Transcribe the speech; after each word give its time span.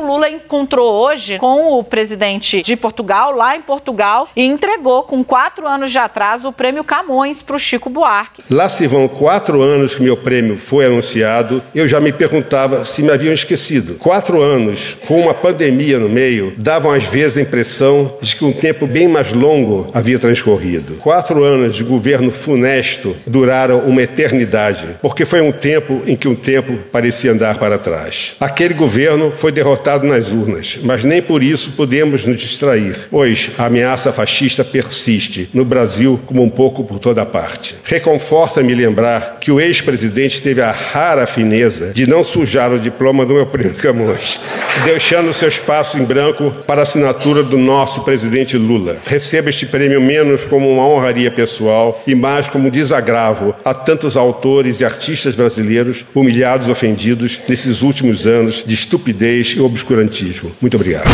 Lula 0.00 0.30
encontrou 0.30 0.92
hoje 0.92 1.38
com 1.38 1.78
o 1.78 1.84
presidente 1.84 2.62
de 2.62 2.76
Portugal, 2.76 3.34
lá 3.34 3.56
em 3.56 3.60
Portugal, 3.60 4.28
e 4.34 4.44
entregou, 4.44 5.02
com 5.02 5.22
quatro 5.22 5.66
anos 5.66 5.90
de 5.90 5.98
atraso, 5.98 6.48
o 6.48 6.52
prêmio 6.52 6.84
Camões 6.84 7.42
para 7.42 7.56
o 7.56 7.58
Chico 7.58 7.90
Buarque. 7.90 8.42
Lá 8.50 8.68
se 8.68 8.86
vão 8.86 9.06
quatro 9.08 9.60
anos 9.60 9.94
que 9.94 10.02
meu 10.02 10.16
prêmio 10.16 10.56
foi 10.56 10.86
anunciado, 10.86 11.62
eu 11.74 11.88
já 11.88 12.00
me 12.00 12.12
perguntava 12.12 12.84
se 12.84 13.02
me 13.02 13.10
haviam 13.10 13.34
esquecido. 13.34 13.94
Quatro 13.96 14.40
anos, 14.40 14.96
com 15.06 15.20
uma 15.20 15.34
pandemia 15.34 15.98
no 15.98 16.08
meio, 16.08 16.54
davam 16.56 16.92
às 16.92 17.04
vezes 17.04 17.36
a 17.36 17.42
impressão 17.42 18.16
de 18.20 18.36
que 18.36 18.44
um 18.44 18.52
tempo 18.52 18.86
bem 18.86 19.08
mais 19.08 19.32
longo 19.32 19.90
havia 19.92 20.18
transcorrido. 20.18 20.94
Quatro 20.94 21.44
anos 21.44 21.74
de 21.74 21.84
governo 21.84 22.30
funesto 22.30 23.16
duraram 23.26 23.80
uma 23.80 24.02
eternidade, 24.02 24.96
porque 25.00 25.24
foi 25.24 25.40
um 25.40 25.52
tempo 25.52 26.00
em 26.06 26.16
que 26.16 26.28
o 26.28 26.36
tempo 26.36 26.78
parecia 26.90 27.32
andar 27.32 27.58
para 27.58 27.78
trás. 27.78 28.36
Aquele 28.40 28.74
governo 28.74 29.30
foi 29.30 29.52
derrotado 29.52 29.81
nas 30.02 30.30
urnas, 30.30 30.78
mas 30.82 31.04
nem 31.04 31.20
por 31.20 31.42
isso 31.42 31.72
podemos 31.72 32.24
nos 32.24 32.38
distrair, 32.38 32.96
pois 33.10 33.50
a 33.58 33.66
ameaça 33.66 34.12
fascista 34.12 34.64
persiste 34.64 35.48
no 35.52 35.64
Brasil 35.64 36.20
como 36.26 36.42
um 36.42 36.50
pouco 36.50 36.84
por 36.84 36.98
toda 36.98 37.26
parte. 37.26 37.76
Reconforta-me 37.84 38.74
lembrar 38.74 39.38
que 39.40 39.50
o 39.50 39.60
ex-presidente 39.60 40.40
teve 40.40 40.60
a 40.60 40.70
rara 40.70 41.26
fineza 41.26 41.92
de 41.92 42.06
não 42.06 42.24
sujar 42.24 42.72
o 42.72 42.78
diploma 42.78 43.24
do 43.24 43.34
meu 43.34 43.46
primo 43.46 43.74
Camões, 43.74 44.40
deixando 44.84 45.32
seu 45.32 45.48
espaço 45.48 45.98
em 45.98 46.04
branco 46.04 46.52
para 46.66 46.80
a 46.80 46.82
assinatura 46.82 47.42
do 47.42 47.58
nosso 47.58 48.02
presidente 48.02 48.56
Lula. 48.56 48.96
Receba 49.04 49.50
este 49.50 49.66
prêmio 49.66 50.00
menos 50.00 50.44
como 50.44 50.70
uma 50.70 50.86
honraria 50.86 51.30
pessoal 51.30 52.02
e 52.06 52.14
mais 52.14 52.48
como 52.48 52.68
um 52.68 52.70
desagravo 52.70 53.54
a 53.64 53.74
tantos 53.74 54.16
autores 54.16 54.80
e 54.80 54.84
artistas 54.84 55.34
brasileiros 55.34 56.04
humilhados 56.14 56.68
ofendidos 56.68 57.40
nesses 57.48 57.82
últimos 57.82 58.26
anos 58.26 58.64
de 58.66 58.74
estupidez 58.74 59.54
e 59.56 59.60
obscurantismo. 59.72 60.52
Muito 60.60 60.76
obrigado. 60.76 61.08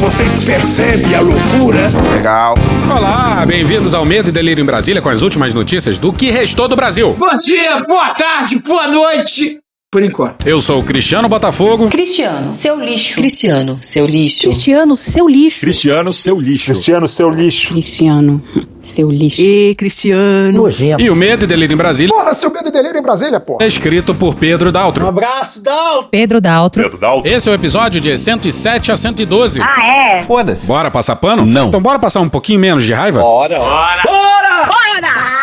Vocês 0.00 0.44
percebem 0.44 1.14
a 1.14 1.20
loucura? 1.20 1.90
Legal. 2.14 2.54
Olá, 2.90 3.44
bem-vindos 3.46 3.92
ao 3.92 4.02
Medo 4.02 4.30
e 4.30 4.32
Delírio 4.32 4.62
em 4.62 4.64
Brasília 4.64 5.02
com 5.02 5.10
as 5.10 5.20
últimas 5.20 5.52
notícias 5.52 5.98
do 5.98 6.10
que 6.10 6.30
restou 6.30 6.66
do 6.68 6.74
Brasil. 6.74 7.14
Bom 7.18 7.38
dia, 7.38 7.80
boa 7.80 8.14
tarde, 8.14 8.58
boa 8.60 8.88
noite. 8.88 9.59
Por 9.92 10.04
enquanto. 10.04 10.46
Eu 10.46 10.62
sou 10.62 10.78
o 10.78 10.84
Cristiano 10.84 11.28
Botafogo. 11.28 11.88
Cristiano, 11.88 12.54
seu 12.54 12.78
lixo. 12.78 13.16
Cristiano, 13.16 13.76
seu 13.82 14.06
lixo. 14.06 14.42
Cristiano, 14.42 14.96
seu 14.96 15.28
lixo. 15.28 15.60
Cristiano, 15.62 16.12
seu 16.12 16.38
lixo. 16.38 16.66
Cristiano, 16.70 17.08
seu 17.08 17.28
lixo. 17.28 17.68
Cristiano, 17.70 18.40
seu 18.80 19.10
lixo. 19.10 19.40
E 19.40 19.74
Cristiano. 19.74 20.52
Nojento. 20.52 21.02
E 21.02 21.10
o 21.10 21.16
Medo 21.16 21.42
e 21.42 21.48
Delírio 21.48 21.74
em 21.74 21.76
Brasília. 21.76 22.14
Porra, 22.14 22.32
seu 22.34 22.52
Medo 22.52 22.68
e 22.68 22.70
Delírio 22.70 23.00
em 23.00 23.02
Brasília, 23.02 23.40
porra. 23.40 23.64
É 23.64 23.66
escrito 23.66 24.14
por 24.14 24.36
Pedro 24.36 24.70
Daltro. 24.70 25.06
Um 25.06 25.08
abraço, 25.08 25.60
Daltro. 25.60 26.08
Pedro 26.08 26.40
Daltro. 26.40 26.82
Pedro 26.84 26.96
Daltro. 26.96 27.28
Esse 27.28 27.48
é 27.48 27.52
o 27.52 27.54
episódio 27.56 28.00
de 28.00 28.16
107 28.16 28.92
a 28.92 28.96
112. 28.96 29.60
Ah, 29.60 30.18
é? 30.18 30.22
Foda-se. 30.22 30.68
Bora 30.68 30.88
passar 30.88 31.16
pano? 31.16 31.44
Não. 31.44 31.66
Então 31.66 31.82
bora 31.82 31.98
passar 31.98 32.20
um 32.20 32.28
pouquinho 32.28 32.60
menos 32.60 32.84
de 32.84 32.92
raiva? 32.92 33.18
Bora. 33.18 33.58
Bora. 33.58 34.02
Bora! 34.04 34.66
Bora! 34.66 35.39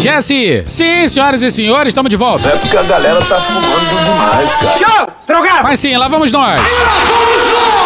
Jesse! 0.00 0.62
Sim, 0.64 1.06
senhoras 1.06 1.42
e 1.42 1.50
senhores, 1.50 1.90
estamos 1.90 2.08
de 2.08 2.16
volta. 2.16 2.48
É 2.48 2.56
porque 2.56 2.74
a 2.76 2.82
galera 2.82 3.20
tá 3.20 3.38
fumando 3.38 4.04
demais, 4.04 4.48
cara. 4.48 4.78
Show! 4.78 5.08
Drogado! 5.26 5.62
Mas 5.62 5.78
sim, 5.78 5.94
lá 5.96 6.08
vamos 6.08 6.32
nós. 6.32 6.58
Lá 6.58 7.00
vamos 7.04 7.42
nós! 7.52 7.79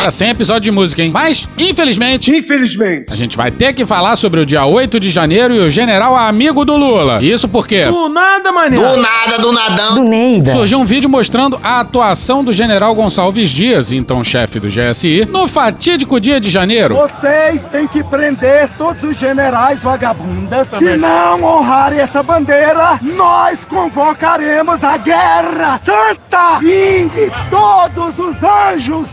Agora 0.00 0.10
sem 0.12 0.30
episódio 0.30 0.62
de 0.62 0.70
música, 0.70 1.02
hein? 1.02 1.10
Mas, 1.12 1.46
infelizmente, 1.58 2.34
Infelizmente. 2.34 3.12
a 3.12 3.14
gente 3.14 3.36
vai 3.36 3.50
ter 3.50 3.74
que 3.74 3.84
falar 3.84 4.16
sobre 4.16 4.40
o 4.40 4.46
dia 4.46 4.64
8 4.64 4.98
de 4.98 5.10
janeiro 5.10 5.54
e 5.54 5.58
o 5.58 5.68
general 5.68 6.16
amigo 6.16 6.64
do 6.64 6.74
Lula. 6.74 7.22
Isso 7.22 7.46
porque 7.46 7.84
Do 7.84 8.08
nada, 8.08 8.50
mané. 8.50 8.78
Do 8.78 8.96
nada, 8.96 9.38
do 9.38 9.52
nadão. 9.52 9.94
Do 9.96 10.04
Neida. 10.04 10.52
surgiu 10.52 10.80
um 10.80 10.86
vídeo 10.86 11.10
mostrando 11.10 11.60
a 11.62 11.80
atuação 11.80 12.42
do 12.42 12.50
general 12.50 12.94
Gonçalves 12.94 13.50
Dias, 13.50 13.92
então 13.92 14.24
chefe 14.24 14.58
do 14.58 14.68
GSI, 14.68 15.26
no 15.30 15.46
fatídico 15.46 16.18
dia 16.18 16.40
de 16.40 16.48
janeiro. 16.48 16.94
Vocês 16.94 17.62
têm 17.70 17.86
que 17.86 18.02
prender 18.02 18.70
todos 18.78 19.02
os 19.04 19.18
generais 19.18 19.82
vagabundas. 19.82 20.68
Se 20.68 20.96
não 20.96 21.44
honrarem 21.44 22.00
essa 22.00 22.22
bandeira, 22.22 22.98
nós 23.02 23.66
convocaremos 23.66 24.82
a 24.82 24.96
guerra 24.96 25.78
santa. 25.84 26.58
Vinde 26.58 27.30
todos 27.50 28.18
os 28.18 28.36
anjos, 28.42 29.06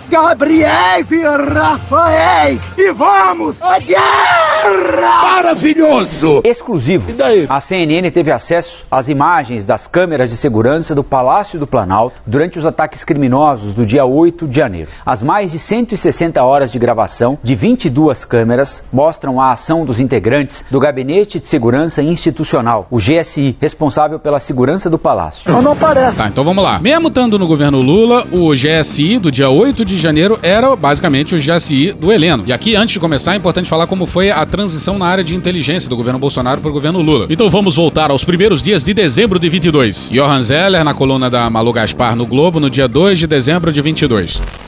Gabriéis 0.77 1.11
e 1.11 1.23
Rafaéis. 1.23 2.77
E 2.77 2.91
vamos 2.91 3.61
à 3.63 3.79
guerra! 3.79 5.23
Maravilhoso! 5.23 6.41
exclusivo. 6.43 7.09
E 7.09 7.13
daí? 7.13 7.45
A 7.49 7.59
CNN 7.59 8.11
teve 8.11 8.31
acesso 8.31 8.85
às 8.91 9.09
imagens 9.09 9.66
das 9.66 9.87
câmeras 9.87 10.29
de 10.29 10.37
segurança 10.37 10.93
do 10.93 11.03
Palácio 11.03 11.59
do 11.59 11.66
Planalto 11.66 12.17
durante 12.25 12.59
os 12.59 12.66
ataques 12.66 13.03
criminosos 13.03 13.73
do 13.73 13.85
dia 13.85 14.05
8 14.05 14.47
de 14.47 14.55
janeiro. 14.55 14.89
As 15.05 15.23
mais 15.23 15.51
de 15.51 15.59
160 15.59 16.43
horas 16.43 16.71
de 16.71 16.77
gravação 16.77 17.39
de 17.41 17.55
22 17.55 18.25
câmeras 18.25 18.83
mostram 18.91 19.41
a 19.41 19.51
ação 19.51 19.83
dos 19.83 19.99
integrantes 19.99 20.63
do 20.69 20.79
Gabinete 20.79 21.39
de 21.39 21.47
Segurança 21.47 22.03
Institucional, 22.03 22.87
o 22.91 22.97
GSI, 22.97 23.57
responsável 23.59 24.19
pela 24.19 24.39
segurança 24.39 24.89
do 24.89 24.97
palácio. 24.97 25.51
Não 25.61 25.75
parece. 25.75 26.17
Tá, 26.17 26.27
então 26.27 26.43
vamos 26.43 26.63
lá. 26.63 26.79
Mesmo 26.79 27.07
estando 27.07 27.39
no 27.39 27.47
governo 27.47 27.81
Lula, 27.81 28.25
o 28.31 28.51
GSI 28.51 29.17
do 29.17 29.31
dia 29.31 29.49
8 29.49 29.83
de 29.83 29.97
janeiro 29.97 30.39
era 30.57 30.75
basicamente 30.75 31.35
o 31.35 31.38
GSI 31.38 31.94
do 31.94 32.12
Heleno. 32.12 32.44
E 32.47 32.53
aqui, 32.53 32.75
antes 32.75 32.94
de 32.94 33.00
começar, 33.00 33.34
é 33.34 33.38
importante 33.38 33.69
falar 33.69 33.88
como 33.88 34.06
foi 34.06 34.31
a 34.31 34.45
transição 34.45 34.97
na 34.97 35.06
área 35.06 35.23
de 35.23 35.35
inteligência 35.35 35.90
do 35.90 35.95
governo 35.95 36.19
Bolsonaro 36.19 36.59
para 36.59 36.69
o 36.69 36.73
governo 36.73 37.01
Lula. 37.01 37.28
Então 37.29 37.50
vamos 37.50 37.75
voltar 37.75 38.12
aos 38.12 38.23
primeiros 38.23 38.62
dias 38.62 38.84
de 38.84 38.94
dezembro 38.94 39.40
de 39.40 39.50
22. 39.50 40.09
Johan 40.12 40.41
Zeller 40.41 40.84
na 40.84 40.94
coluna 40.94 41.29
da 41.29 41.50
Malu 41.50 41.72
Gaspar 41.72 42.16
no 42.16 42.25
Globo 42.25 42.59
no 42.59 42.69
dia 42.69 42.88
2 42.88 43.19
de 43.19 43.28
dezembro 43.28 43.72
de 43.72 43.81
22. 43.81 44.66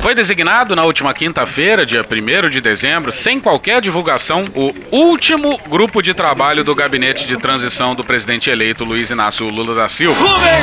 Foi 0.00 0.14
designado 0.14 0.74
na 0.74 0.84
última 0.84 1.12
quinta-feira, 1.12 1.84
dia 1.84 2.00
1 2.00 2.48
de 2.48 2.60
dezembro, 2.60 3.12
sem 3.12 3.38
qualquer 3.38 3.80
divulgação, 3.80 4.44
o 4.54 4.72
último 4.90 5.58
grupo 5.68 6.00
de 6.00 6.14
trabalho 6.14 6.64
do 6.64 6.74
gabinete 6.74 7.26
de 7.26 7.36
transição 7.36 7.94
do 7.94 8.02
presidente 8.02 8.48
eleito 8.48 8.84
Luiz 8.84 9.10
Inácio 9.10 9.46
Lula 9.46 9.74
da 9.74 9.88
Silva, 9.88 10.18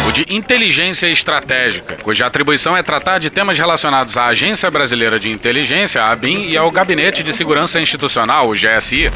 o 0.07 0.11
de 0.11 0.25
inteligência 0.33 1.07
estratégica, 1.07 1.97
cuja 2.01 2.25
atribuição 2.25 2.75
é 2.75 2.81
tratar 2.81 3.19
de 3.19 3.29
temas 3.29 3.57
relacionados 3.57 4.17
à 4.17 4.27
Agência 4.27 4.71
Brasileira 4.71 5.19
de 5.19 5.29
Inteligência, 5.29 6.01
a 6.01 6.11
ABIN, 6.11 6.47
e 6.47 6.57
ao 6.57 6.71
Gabinete 6.71 7.21
de 7.21 7.33
Segurança 7.33 7.79
Institucional, 7.79 8.49
o 8.49 8.53
GSI. 8.53 9.11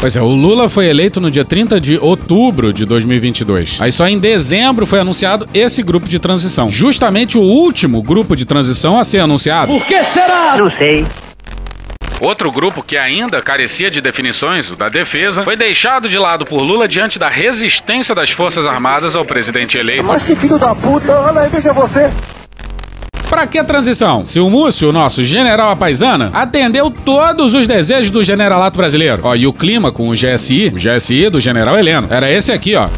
Pois 0.00 0.14
é, 0.14 0.22
o 0.22 0.26
Lula 0.26 0.68
foi 0.68 0.86
eleito 0.86 1.20
no 1.20 1.28
dia 1.28 1.44
30 1.44 1.80
de 1.80 1.98
outubro 1.98 2.72
de 2.72 2.86
2022. 2.86 3.80
Aí 3.82 3.90
só 3.90 4.06
em 4.06 4.16
dezembro 4.16 4.86
foi 4.86 5.00
anunciado 5.00 5.48
esse 5.52 5.82
grupo 5.82 6.08
de 6.08 6.20
transição. 6.20 6.68
Justamente 6.68 7.36
o 7.36 7.42
último 7.42 8.00
grupo 8.00 8.36
de 8.36 8.44
transição 8.44 8.98
a 8.98 9.02
ser 9.02 9.18
anunciado. 9.18 9.72
Por 9.72 9.84
que 9.84 10.00
será? 10.04 10.56
Não 10.56 10.70
sei. 10.78 11.04
Outro 12.20 12.50
grupo 12.50 12.82
que 12.82 12.96
ainda 12.96 13.42
carecia 13.42 13.90
de 13.90 14.00
definições, 14.00 14.70
o 14.70 14.76
da 14.76 14.88
defesa, 14.88 15.42
foi 15.42 15.56
deixado 15.56 16.08
de 16.08 16.18
lado 16.18 16.44
por 16.44 16.62
Lula 16.62 16.86
diante 16.86 17.18
da 17.18 17.28
resistência 17.28 18.14
das 18.14 18.30
Forças 18.30 18.66
Armadas 18.66 19.16
ao 19.16 19.24
presidente 19.24 19.78
eleito. 19.78 20.04
Mas 20.04 20.22
que 20.22 20.34
filho 20.36 20.58
da 20.58 20.74
puta, 20.74 21.12
olha 21.12 21.40
aí, 21.40 21.48
veja 21.48 21.72
você. 21.72 22.08
Pra 23.28 23.46
que 23.46 23.62
transição? 23.62 24.24
Se 24.24 24.40
o 24.40 24.48
Múcio, 24.48 24.90
nosso 24.90 25.22
general 25.22 25.70
apaisana, 25.70 26.30
atendeu 26.32 26.90
todos 26.90 27.52
os 27.52 27.66
desejos 27.66 28.10
do 28.10 28.24
generalato 28.24 28.78
brasileiro. 28.78 29.20
Ó, 29.22 29.34
e 29.34 29.46
o 29.46 29.52
clima 29.52 29.92
com 29.92 30.08
o 30.08 30.14
GSI, 30.14 30.72
o 30.74 30.76
GSI 30.76 31.28
do 31.28 31.38
general 31.38 31.78
Heleno, 31.78 32.08
era 32.10 32.30
esse 32.30 32.50
aqui, 32.50 32.74
ó. 32.74 32.88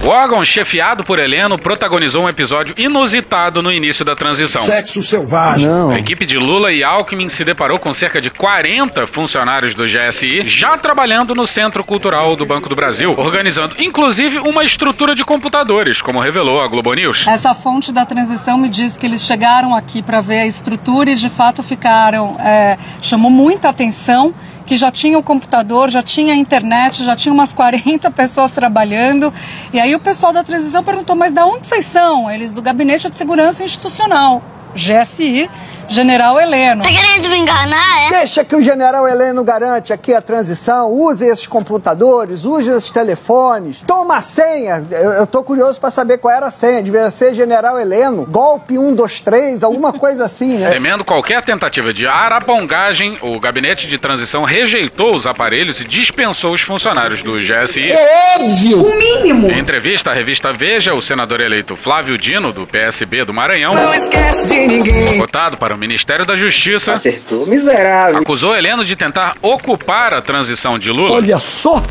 O 0.00 0.10
órgão 0.10 0.42
chefiado 0.44 1.02
por 1.04 1.18
Heleno 1.18 1.58
protagonizou 1.58 2.22
um 2.22 2.28
episódio 2.28 2.74
inusitado 2.78 3.60
no 3.62 3.70
início 3.70 4.04
da 4.04 4.14
transição. 4.14 4.62
Sexo 4.62 5.02
selvagem. 5.02 5.68
A 5.92 5.98
equipe 5.98 6.24
de 6.24 6.38
Lula 6.38 6.72
e 6.72 6.82
Alckmin 6.84 7.28
se 7.28 7.44
deparou 7.44 7.78
com 7.78 7.92
cerca 7.92 8.20
de 8.20 8.30
40 8.30 9.06
funcionários 9.08 9.74
do 9.74 9.84
GSI 9.84 10.46
já 10.48 10.78
trabalhando 10.78 11.34
no 11.34 11.46
Centro 11.46 11.82
Cultural 11.84 12.36
do 12.36 12.46
Banco 12.46 12.68
do 12.68 12.76
Brasil, 12.76 13.12
organizando 13.18 13.74
inclusive 13.78 14.38
uma 14.38 14.64
estrutura 14.64 15.14
de 15.14 15.24
computadores, 15.24 16.00
como 16.00 16.20
revelou 16.20 16.60
a 16.62 16.68
Globo 16.68 16.94
News. 16.94 17.26
Essa 17.26 17.54
fonte 17.54 17.92
da 17.92 18.06
transição 18.06 18.56
me 18.56 18.68
diz 18.68 18.96
que 18.96 19.04
eles 19.04 19.22
chegaram 19.22 19.74
aqui 19.74 20.00
para 20.00 20.20
ver 20.20 20.40
a 20.40 20.46
estrutura 20.46 21.10
e 21.10 21.16
de 21.16 21.28
fato 21.28 21.62
ficaram. 21.62 22.36
é, 22.40 22.78
chamou 23.02 23.30
muita 23.30 23.68
atenção 23.68 24.32
que 24.68 24.76
já 24.76 24.90
tinha 24.90 25.18
o 25.18 25.22
computador, 25.22 25.90
já 25.90 26.02
tinha 26.02 26.34
a 26.34 26.36
internet, 26.36 27.02
já 27.02 27.16
tinha 27.16 27.32
umas 27.32 27.52
40 27.54 28.10
pessoas 28.10 28.50
trabalhando. 28.50 29.32
E 29.72 29.80
aí 29.80 29.94
o 29.94 29.98
pessoal 29.98 30.30
da 30.32 30.44
transição 30.44 30.84
perguntou: 30.84 31.16
mas 31.16 31.32
da 31.32 31.46
onde 31.46 31.66
vocês 31.66 31.86
são? 31.86 32.30
Eles 32.30 32.52
do 32.52 32.60
Gabinete 32.60 33.08
de 33.08 33.16
Segurança 33.16 33.64
Institucional, 33.64 34.42
GSI, 34.74 35.48
general 35.88 36.40
Heleno. 36.40 36.82
Tá 36.82 36.90
querendo 36.90 37.28
me 37.28 37.36
enganar, 37.38 38.06
é? 38.06 38.10
Deixa 38.10 38.44
que 38.44 38.54
o 38.54 38.62
general 38.62 39.06
Heleno 39.08 39.42
garante 39.42 39.92
aqui 39.92 40.12
a 40.14 40.20
transição, 40.20 40.92
use 40.92 41.24
esses 41.26 41.46
computadores, 41.46 42.44
use 42.44 42.70
esses 42.70 42.90
telefones, 42.90 43.82
toma 43.86 44.16
a 44.16 44.22
senha. 44.22 44.84
Eu, 44.90 45.10
eu 45.12 45.26
tô 45.26 45.42
curioso 45.42 45.80
para 45.80 45.90
saber 45.90 46.18
qual 46.18 46.34
era 46.34 46.46
a 46.46 46.50
senha. 46.50 46.82
Devia 46.82 47.10
ser 47.10 47.34
general 47.34 47.78
Heleno, 47.80 48.26
golpe 48.26 48.78
1, 48.78 48.94
2, 48.94 49.20
3, 49.20 49.64
alguma 49.64 49.92
coisa 49.92 50.24
assim, 50.24 50.58
né? 50.58 50.70
Temendo 50.70 51.04
qualquer 51.04 51.42
tentativa 51.42 51.92
de 51.92 52.06
arapongagem, 52.06 53.16
o 53.22 53.38
gabinete 53.40 53.86
de 53.86 53.98
transição 53.98 54.44
rejeitou 54.44 55.14
os 55.14 55.26
aparelhos 55.26 55.80
e 55.80 55.84
dispensou 55.84 56.52
os 56.52 56.60
funcionários 56.60 57.22
do 57.22 57.32
GSI. 57.38 57.90
É 57.90 58.36
óbvio! 58.38 58.82
O 58.82 58.98
mínimo! 58.98 59.50
Em 59.50 59.58
entrevista 59.58 60.10
à 60.10 60.14
revista 60.14 60.52
Veja, 60.52 60.94
o 60.94 61.00
senador 61.02 61.40
eleito 61.40 61.76
Flávio 61.76 62.16
Dino, 62.16 62.52
do 62.52 62.66
PSB 62.66 63.24
do 63.24 63.32
Maranhão, 63.32 63.74
Não 63.74 63.94
esquece 63.94 64.46
de 64.46 64.66
ninguém. 64.66 65.18
votado 65.18 65.56
para 65.56 65.76
Ministério 65.78 66.26
da 66.26 66.36
Justiça, 66.36 66.92
Acertou, 66.94 67.46
miserável. 67.46 68.18
acusou 68.18 68.54
Heleno 68.54 68.84
de 68.84 68.94
tentar 68.96 69.34
ocupar 69.40 70.12
a 70.12 70.20
transição 70.20 70.78
de 70.78 70.90
Lula. 70.90 71.14
Olha 71.14 71.38
só. 71.38 71.82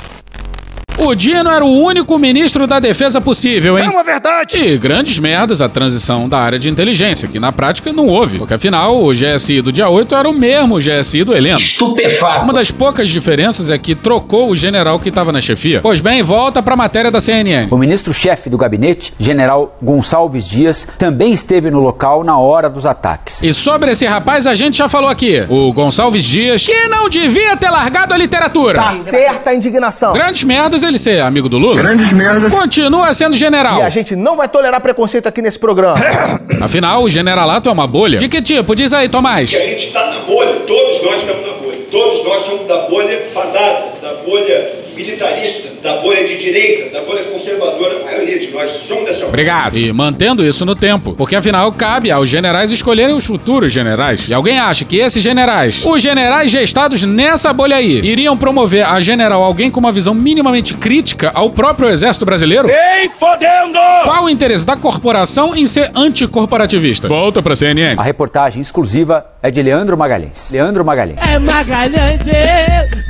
O 1.00 1.14
Dino 1.14 1.52
era 1.52 1.64
o 1.64 1.80
único 1.84 2.18
ministro 2.18 2.66
da 2.66 2.80
defesa 2.80 3.22
possível, 3.22 3.78
hein? 3.78 3.86
É 3.86 3.90
uma 3.90 4.04
verdade. 4.04 4.58
E 4.58 4.78
grandes 4.78 5.20
merdas 5.20 5.62
a 5.62 5.70
transição 5.70 6.28
da 6.28 6.40
área 6.40 6.58
de 6.58 6.72
inteligência, 6.72 7.28
que 7.28 7.40
na 7.40 7.52
prática 7.52 7.94
não 7.94 8.08
houve. 8.08 8.40
Porque 8.40 8.56
afinal, 8.56 9.04
o 9.04 9.14
GSI 9.14 9.62
do 9.62 9.72
dia 9.72 9.88
8 9.88 10.16
era 10.16 10.28
o 10.28 10.34
mesmo 10.34 10.80
GSI 10.80 11.24
do 11.24 11.36
Heleno. 11.36 11.60
Estupefato. 11.60 12.44
Uma 12.44 12.52
das 12.52 12.72
poucas 12.72 13.10
diferenças 13.10 13.70
é 13.70 13.78
que 13.78 13.94
trocou 13.94 14.50
o 14.50 14.56
general 14.56 15.00
que 15.00 15.10
estava 15.10 15.32
na 15.32 15.40
chefia. 15.40 15.82
Pois 15.84 16.02
bem, 16.02 16.24
volta 16.24 16.64
pra 16.64 16.76
matéria 16.76 17.12
da 17.12 17.22
CNN. 17.22 17.68
O 17.70 17.78
ministro-chefe 17.78 18.50
do 18.50 18.58
gabinete, 18.58 19.14
general 19.20 19.78
Gonçalves 19.80 20.48
Dias, 20.48 20.88
também 20.98 21.32
esteve 21.32 21.70
no 21.70 21.80
local 21.80 22.24
na 22.24 22.40
hora 22.40 22.70
dos 22.72 22.88
ataques. 22.88 23.44
E 23.44 23.54
sobre 23.54 23.92
esse 23.92 24.06
rapaz 24.08 24.48
a 24.48 24.56
gente 24.56 24.78
já 24.78 24.90
falou 24.90 25.12
aqui. 25.12 25.46
O 25.48 25.72
Gonçalves 25.74 26.26
Dias, 26.26 26.66
que 26.66 26.88
não 26.88 27.08
devia 27.08 27.56
ter 27.56 27.70
largado 27.70 28.16
a 28.16 28.18
literatura. 28.18 28.82
Tá 28.82 28.96
certa 28.96 29.52
a 29.52 29.54
indignação. 29.56 30.14
Grandes 30.14 30.44
merdas 30.44 30.87
ele 30.88 30.98
ser 30.98 31.22
amigo 31.22 31.50
do 31.50 31.58
Lula. 31.58 31.82
Grandes 31.82 32.12
merdas. 32.14 32.52
Continua 32.52 33.14
sendo 33.14 33.36
general. 33.36 33.80
E 33.80 33.84
a 33.84 33.90
gente 33.90 34.16
não 34.16 34.36
vai 34.36 34.48
tolerar 34.48 34.82
preconceito 34.82 35.28
aqui 35.28 35.42
nesse 35.42 35.60
programa. 35.60 35.98
Afinal, 36.62 37.04
o 37.04 37.10
generalato 37.10 37.70
é 37.70 37.72
uma 37.72 37.88
bolha. 37.88 38.18
De 38.20 38.28
que 38.28 38.42
tipo? 38.42 38.76
Diz 38.76 38.94
aí, 38.94 39.10
Tomás. 39.10 39.54
A 39.54 39.60
gente 39.60 39.88
está 39.88 40.08
na 40.08 40.20
bolha, 40.20 40.62
todos 40.62 41.04
nós 41.04 41.22
estamos 41.22 41.46
na 41.46 41.54
bolha. 41.54 41.78
Todos 41.92 42.24
nós 42.26 42.44
somos 42.44 42.68
da 42.68 42.82
bolha 42.88 43.28
fadada, 43.34 43.86
da 44.02 44.14
bolha 44.26 44.87
militarista, 44.98 45.70
da 45.82 45.98
bolha 46.02 46.26
de 46.26 46.38
direita, 46.38 46.90
da 46.90 47.06
bolha 47.06 47.24
conservadora. 47.26 48.02
A 48.02 48.06
maioria 48.06 48.40
de 48.40 48.48
nós 48.48 48.72
somos 48.72 49.06
dessa 49.06 49.20
bolha. 49.20 49.30
Obrigado. 49.30 49.78
E 49.78 49.94
mantendo 49.94 50.44
isso 50.46 50.66
no 50.66 50.76
tempo, 50.76 51.14
porque 51.14 51.36
afinal 51.36 51.72
cabe 51.72 52.12
aos 52.12 52.30
generais 52.30 52.72
escolherem 52.72 53.16
os 53.16 53.26
futuros 53.26 53.72
generais. 53.72 54.28
E 54.28 54.34
alguém 54.34 54.60
acha 54.60 54.84
que 54.84 54.98
esses 54.98 55.22
generais, 55.22 55.86
os 55.86 56.02
generais 56.02 56.50
gestados 56.52 57.04
nessa 57.04 57.54
bolha 57.54 57.78
aí, 57.78 58.00
iriam 58.00 58.36
promover 58.38 58.86
a 58.86 59.00
general 59.00 59.44
alguém 59.44 59.70
com 59.70 59.80
uma 59.80 59.92
visão 59.92 60.14
minimamente 60.14 60.74
crítica 60.74 61.32
ao 61.34 61.50
próprio 61.52 61.90
exército 61.90 62.26
brasileiro? 62.26 62.68
Ei, 62.70 63.08
fodendo! 63.10 63.78
Qual 64.04 64.26
o 64.26 64.30
interesse 64.30 64.66
da 64.66 64.76
corporação 64.76 65.56
em 65.56 65.68
ser 65.68 65.92
anticorporativista? 65.96 67.08
Volta 67.08 67.42
pra 67.42 67.56
CNN. 67.56 67.96
A 67.98 68.04
reportagem 68.04 68.62
exclusiva 68.62 69.26
é 69.42 69.52
de 69.52 69.62
Leandro 69.62 69.98
Magalhães. 69.98 70.50
Leandro 70.50 70.84
Magalhães. 70.84 71.20
É 71.28 71.40
Magalhães, 71.40 72.22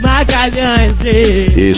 Magalhães. 0.01 0.98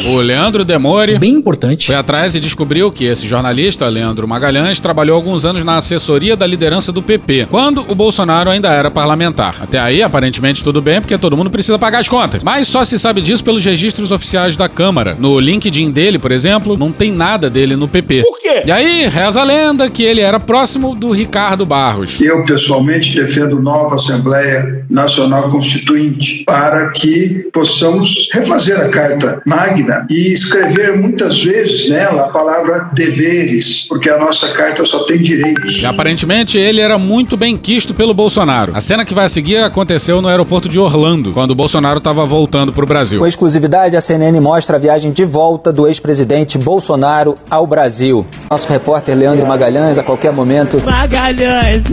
O 0.08 0.18
Leandro 0.22 0.64
Demore 0.64 1.18
Bem 1.20 1.34
importante. 1.34 1.88
foi 1.88 1.96
atrás 1.96 2.34
e 2.34 2.40
descobriu 2.40 2.92
que 2.92 3.06
esse 3.06 3.28
jornalista, 3.28 3.88
Leandro 3.88 4.28
Magalhães, 4.28 4.80
trabalhou 4.80 5.16
alguns 5.16 5.46
anos 5.46 5.64
na 5.64 5.78
assessoria 5.78 6.36
da 6.36 6.48
liderança 6.48 6.92
do 6.92 7.02
PP, 7.02 7.48
quando 7.52 7.86
o 7.88 7.94
Bolsonaro 7.94 8.50
ainda 8.50 8.70
era 8.70 8.90
parlamentar. 8.90 9.56
Até 9.62 9.78
aí, 9.78 10.02
aparentemente, 10.02 10.64
tudo 10.64 10.82
bem, 10.82 11.02
porque 11.02 11.18
todo 11.18 11.36
mundo 11.36 11.50
precisa 11.50 11.78
pagar 11.78 12.00
as 12.00 12.08
contas. 12.08 12.42
Mas 12.42 12.68
só 12.68 12.84
se 12.84 12.98
sabe 12.98 13.22
disso 13.22 13.44
pelos 13.44 13.64
registros 13.64 14.12
oficiais 14.12 14.56
da 14.56 14.70
Câmara. 14.70 15.16
No 15.20 15.40
LinkedIn 15.40 15.92
dele, 15.92 16.18
por 16.18 16.32
exemplo, 16.32 16.78
não 16.78 16.92
tem 16.92 17.12
nada 17.12 17.50
dele 17.50 17.76
no 17.76 17.88
PP. 17.88 18.22
Por 18.24 18.40
quê? 18.40 18.64
E 18.66 18.72
aí, 18.72 19.08
reza 19.08 19.42
a 19.42 19.44
lenda 19.44 19.90
que 19.90 20.04
ele 20.04 20.22
era 20.22 20.40
próximo 20.40 20.96
do 20.96 21.12
Ricardo 21.12 21.66
Barros. 21.66 22.20
Eu, 22.22 22.46
pessoalmente, 22.46 23.16
defendo 23.16 23.62
nova 23.62 23.96
Assembleia 23.96 24.86
Nacional 24.90 25.50
Constituinte 25.50 26.44
para 26.46 26.90
que 26.92 27.50
possamos 27.52 28.30
refazer 28.32 28.80
a 28.80 28.90
Carta 28.90 29.42
Magna 29.46 29.89
e 30.10 30.34
escrever 30.34 30.98
muitas 30.98 31.44
vezes 31.44 31.90
nela 31.90 32.26
a 32.26 32.30
palavra 32.30 32.90
deveres, 32.94 33.86
porque 33.88 34.10
a 34.10 34.18
nossa 34.18 34.50
Carta 34.50 34.84
só 34.86 35.04
tem 35.04 35.22
direitos. 35.22 35.82
E 35.82 35.86
aparentemente 35.86 36.58
ele 36.58 36.82
era 36.82 36.98
muito 36.98 37.38
bem 37.38 37.58
quisto 37.58 37.94
pelo 37.94 38.14
Bolsonaro. 38.14 38.74
A 38.76 38.82
cena 38.82 39.06
que 39.06 39.14
vai 39.14 39.26
a 39.26 39.30
seguir 39.30 39.58
aconteceu 39.58 40.22
no 40.22 40.28
aeroporto 40.28 40.68
de 40.68 40.80
Orlando, 40.80 41.32
quando 41.32 41.52
o 41.52 41.56
Bolsonaro 41.56 42.00
estava 42.00 42.26
voltando 42.26 42.74
pro 42.74 42.86
Brasil. 42.86 43.20
Com 43.20 43.28
exclusividade, 43.28 43.96
a 43.96 44.02
CNN 44.02 44.40
mostra 44.40 44.78
a 44.78 44.80
viagem 44.80 45.12
de 45.12 45.26
volta 45.26 45.72
do 45.72 45.88
ex-presidente 45.88 46.58
Bolsonaro 46.58 47.36
ao 47.50 47.66
Brasil. 47.68 48.26
Nosso 48.50 48.68
repórter 48.68 49.18
Leandro 49.18 49.46
Magalhães, 49.46 49.98
a 49.98 50.04
qualquer 50.04 50.32
momento, 50.32 50.82
Magalhães. 50.84 51.84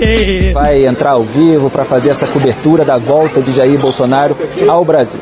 vai 0.53 0.87
entrar 0.87 1.11
ao 1.11 1.25
vivo 1.25 1.71
para 1.71 1.85
fazer 1.85 2.11
essa 2.11 2.27
cobertura 2.27 2.85
da 2.85 2.99
volta 2.99 3.41
de 3.41 3.55
Jair 3.55 3.79
Bolsonaro 3.79 4.37
ao 4.69 4.85
Brasil. 4.85 5.21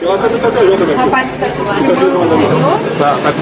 فقد 2.98 3.34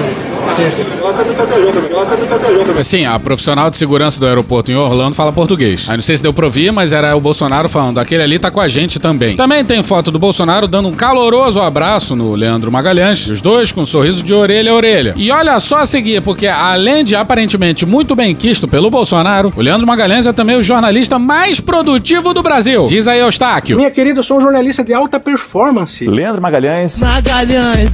Sim, 2.83 3.05
a 3.05 3.19
profissional 3.19 3.69
de 3.69 3.77
segurança 3.77 4.19
do 4.19 4.25
aeroporto 4.25 4.71
em 4.71 4.75
Orlando 4.75 5.15
fala 5.15 5.31
português. 5.31 5.89
Aí 5.89 5.97
não 5.97 6.01
sei 6.01 6.17
se 6.17 6.23
deu 6.23 6.33
pra 6.33 6.45
ouvir, 6.45 6.71
mas 6.71 6.91
era 6.91 7.15
o 7.15 7.19
Bolsonaro 7.19 7.69
falando, 7.69 7.99
aquele 7.99 8.23
ali 8.23 8.39
tá 8.39 8.49
com 8.49 8.59
a 8.59 8.67
gente 8.67 8.99
também. 8.99 9.35
Também 9.35 9.63
tem 9.63 9.83
foto 9.83 10.11
do 10.11 10.19
Bolsonaro 10.19 10.67
dando 10.67 10.89
um 10.89 10.93
caloroso 10.93 11.59
abraço 11.61 12.15
no 12.15 12.33
Leandro 12.35 12.71
Magalhães, 12.71 13.27
os 13.27 13.41
dois 13.41 13.71
com 13.71 13.81
um 13.81 13.85
sorriso 13.85 14.23
de 14.23 14.33
orelha 14.33 14.71
a 14.71 14.75
orelha. 14.75 15.13
E 15.15 15.31
olha 15.31 15.59
só 15.59 15.79
a 15.79 15.85
seguir, 15.85 16.21
porque 16.21 16.47
além 16.47 17.03
de 17.03 17.15
aparentemente 17.15 17.85
muito 17.85 18.15
bem 18.15 18.33
quisto 18.33 18.67
pelo 18.67 18.89
Bolsonaro, 18.89 19.53
o 19.55 19.61
Leandro 19.61 19.85
Magalhães 19.85 20.25
é 20.25 20.33
também 20.33 20.55
o 20.55 20.63
jornalista 20.63 21.19
mais 21.19 21.59
produtivo 21.59 22.33
do 22.33 22.41
Brasil. 22.41 22.85
Diz 22.85 23.07
aí, 23.07 23.19
Eustáquio. 23.19 23.77
Minha 23.77 23.91
querida, 23.91 24.19
eu 24.19 24.23
sou 24.23 24.37
um 24.37 24.41
jornalista 24.41 24.83
de 24.83 24.93
alta 24.93 25.19
performance. 25.19 26.05
Leandro 26.05 26.41
Magalhães 26.41 26.99
Magalhães. 26.99 27.91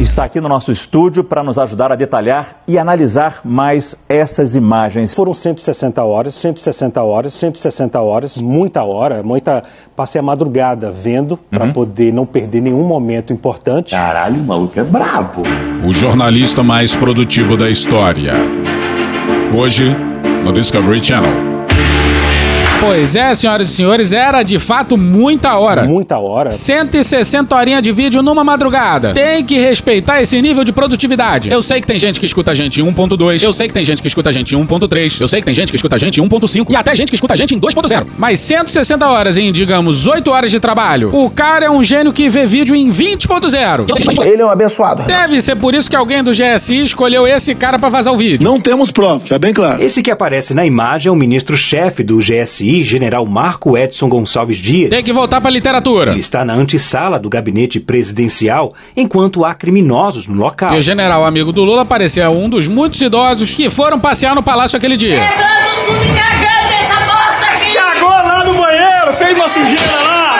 está 0.00 0.24
aqui 0.24 0.40
no 0.40 0.48
nosso 0.48 0.72
estúdio 0.72 1.24
para 1.24 1.42
nos 1.42 1.58
ajudar 1.58 1.79
a 1.88 1.96
detalhar 1.96 2.62
e 2.66 2.78
analisar 2.78 3.40
mais 3.44 3.96
essas 4.08 4.54
imagens. 4.54 5.14
Foram 5.14 5.32
160 5.32 6.02
horas, 6.02 6.34
160 6.34 7.02
horas, 7.02 7.34
160 7.34 8.00
horas, 8.00 8.40
muita 8.40 8.82
hora, 8.84 9.22
muita. 9.22 9.62
Passei 9.96 10.18
a 10.18 10.22
madrugada 10.22 10.90
vendo 10.90 11.36
para 11.36 11.72
poder 11.72 12.12
não 12.12 12.26
perder 12.26 12.60
nenhum 12.60 12.84
momento 12.84 13.32
importante. 13.32 13.94
Caralho, 13.94 14.40
o 14.40 14.44
maluco 14.44 14.78
é 14.78 14.84
brabo. 14.84 15.42
O 15.86 15.92
jornalista 15.92 16.62
mais 16.62 16.94
produtivo 16.94 17.56
da 17.56 17.70
história. 17.70 18.34
Hoje, 19.56 19.96
no 20.44 20.52
Discovery 20.52 21.02
Channel. 21.02 21.49
Pois 22.80 23.14
é, 23.14 23.34
senhoras 23.34 23.68
e 23.68 23.74
senhores, 23.74 24.10
era 24.10 24.42
de 24.42 24.58
fato 24.58 24.96
muita 24.96 25.54
hora. 25.58 25.84
Muita 25.84 26.18
hora. 26.18 26.50
160 26.50 27.54
horinhas 27.54 27.82
de 27.82 27.92
vídeo 27.92 28.22
numa 28.22 28.42
madrugada. 28.42 29.12
Tem 29.12 29.44
que 29.44 29.58
respeitar 29.58 30.22
esse 30.22 30.40
nível 30.40 30.64
de 30.64 30.72
produtividade. 30.72 31.50
Eu 31.50 31.60
sei 31.60 31.82
que 31.82 31.86
tem 31.86 31.98
gente 31.98 32.18
que 32.18 32.24
escuta 32.24 32.52
a 32.52 32.54
gente 32.54 32.80
em 32.80 32.84
1.2, 32.84 33.42
eu 33.44 33.52
sei 33.52 33.68
que 33.68 33.74
tem 33.74 33.84
gente 33.84 34.00
que 34.00 34.08
escuta 34.08 34.30
a 34.30 34.32
gente 34.32 34.54
em 34.54 34.66
1.3, 34.66 35.20
eu 35.20 35.28
sei 35.28 35.40
que 35.40 35.44
tem 35.44 35.54
gente 35.54 35.70
que 35.70 35.76
escuta 35.76 35.96
a 35.96 35.98
gente 35.98 36.22
em 36.22 36.26
1.5 36.26 36.70
e 36.70 36.74
até 36.74 36.96
gente 36.96 37.10
que 37.10 37.14
escuta 37.16 37.34
a 37.34 37.36
gente 37.36 37.54
em 37.54 37.60
2.0. 37.60 38.06
Mas 38.16 38.40
160 38.40 39.06
horas 39.06 39.36
em, 39.36 39.52
digamos, 39.52 40.06
8 40.06 40.30
horas 40.30 40.50
de 40.50 40.58
trabalho. 40.58 41.14
O 41.14 41.28
cara 41.28 41.66
é 41.66 41.70
um 41.70 41.84
gênio 41.84 42.14
que 42.14 42.30
vê 42.30 42.46
vídeo 42.46 42.74
em 42.74 42.90
20.0. 42.90 44.24
Ele 44.24 44.40
é 44.40 44.46
um 44.46 44.48
abençoado. 44.48 45.02
Deve 45.02 45.38
ser 45.42 45.56
por 45.56 45.74
isso 45.74 45.90
que 45.90 45.96
alguém 45.96 46.24
do 46.24 46.30
GSI 46.30 46.82
escolheu 46.82 47.26
esse 47.26 47.54
cara 47.54 47.78
pra 47.78 47.90
vazar 47.90 48.14
o 48.14 48.16
vídeo. 48.16 48.42
Não 48.42 48.58
temos 48.58 48.90
provas, 48.90 49.30
é 49.30 49.38
bem 49.38 49.52
claro. 49.52 49.82
Esse 49.82 50.02
que 50.02 50.10
aparece 50.10 50.54
na 50.54 50.64
imagem 50.64 51.10
é 51.10 51.12
o 51.12 51.16
ministro-chefe 51.16 52.02
do 52.02 52.16
GSI, 52.16 52.69
general 52.82 53.26
Marco 53.26 53.76
Edson 53.76 54.08
Gonçalves 54.08 54.58
Dias. 54.58 54.90
Tem 54.90 55.02
que 55.02 55.12
voltar 55.12 55.40
pra 55.40 55.50
literatura. 55.50 56.12
Ele 56.12 56.20
está 56.20 56.44
na 56.44 56.54
antessala 56.54 57.18
do 57.18 57.28
gabinete 57.28 57.80
presidencial, 57.80 58.74
enquanto 58.96 59.44
há 59.44 59.54
criminosos 59.54 60.26
no 60.26 60.34
local. 60.34 60.74
E 60.74 60.78
o 60.78 60.82
general 60.82 61.24
amigo 61.24 61.52
do 61.52 61.64
Lula 61.64 61.84
parecia 61.84 62.30
um 62.30 62.48
dos 62.48 62.68
muitos 62.68 63.00
idosos 63.00 63.52
que 63.52 63.68
foram 63.68 63.98
passear 63.98 64.34
no 64.34 64.42
palácio 64.42 64.76
aquele 64.76 64.96
dia. 64.96 65.18
Cagou 67.74 68.08
lá 68.08 68.44
no 68.44 68.54
banheiro, 68.54 69.12
fez 69.14 69.36
uma 69.36 69.48
sujeira 69.48 70.02
lá. 70.04 70.38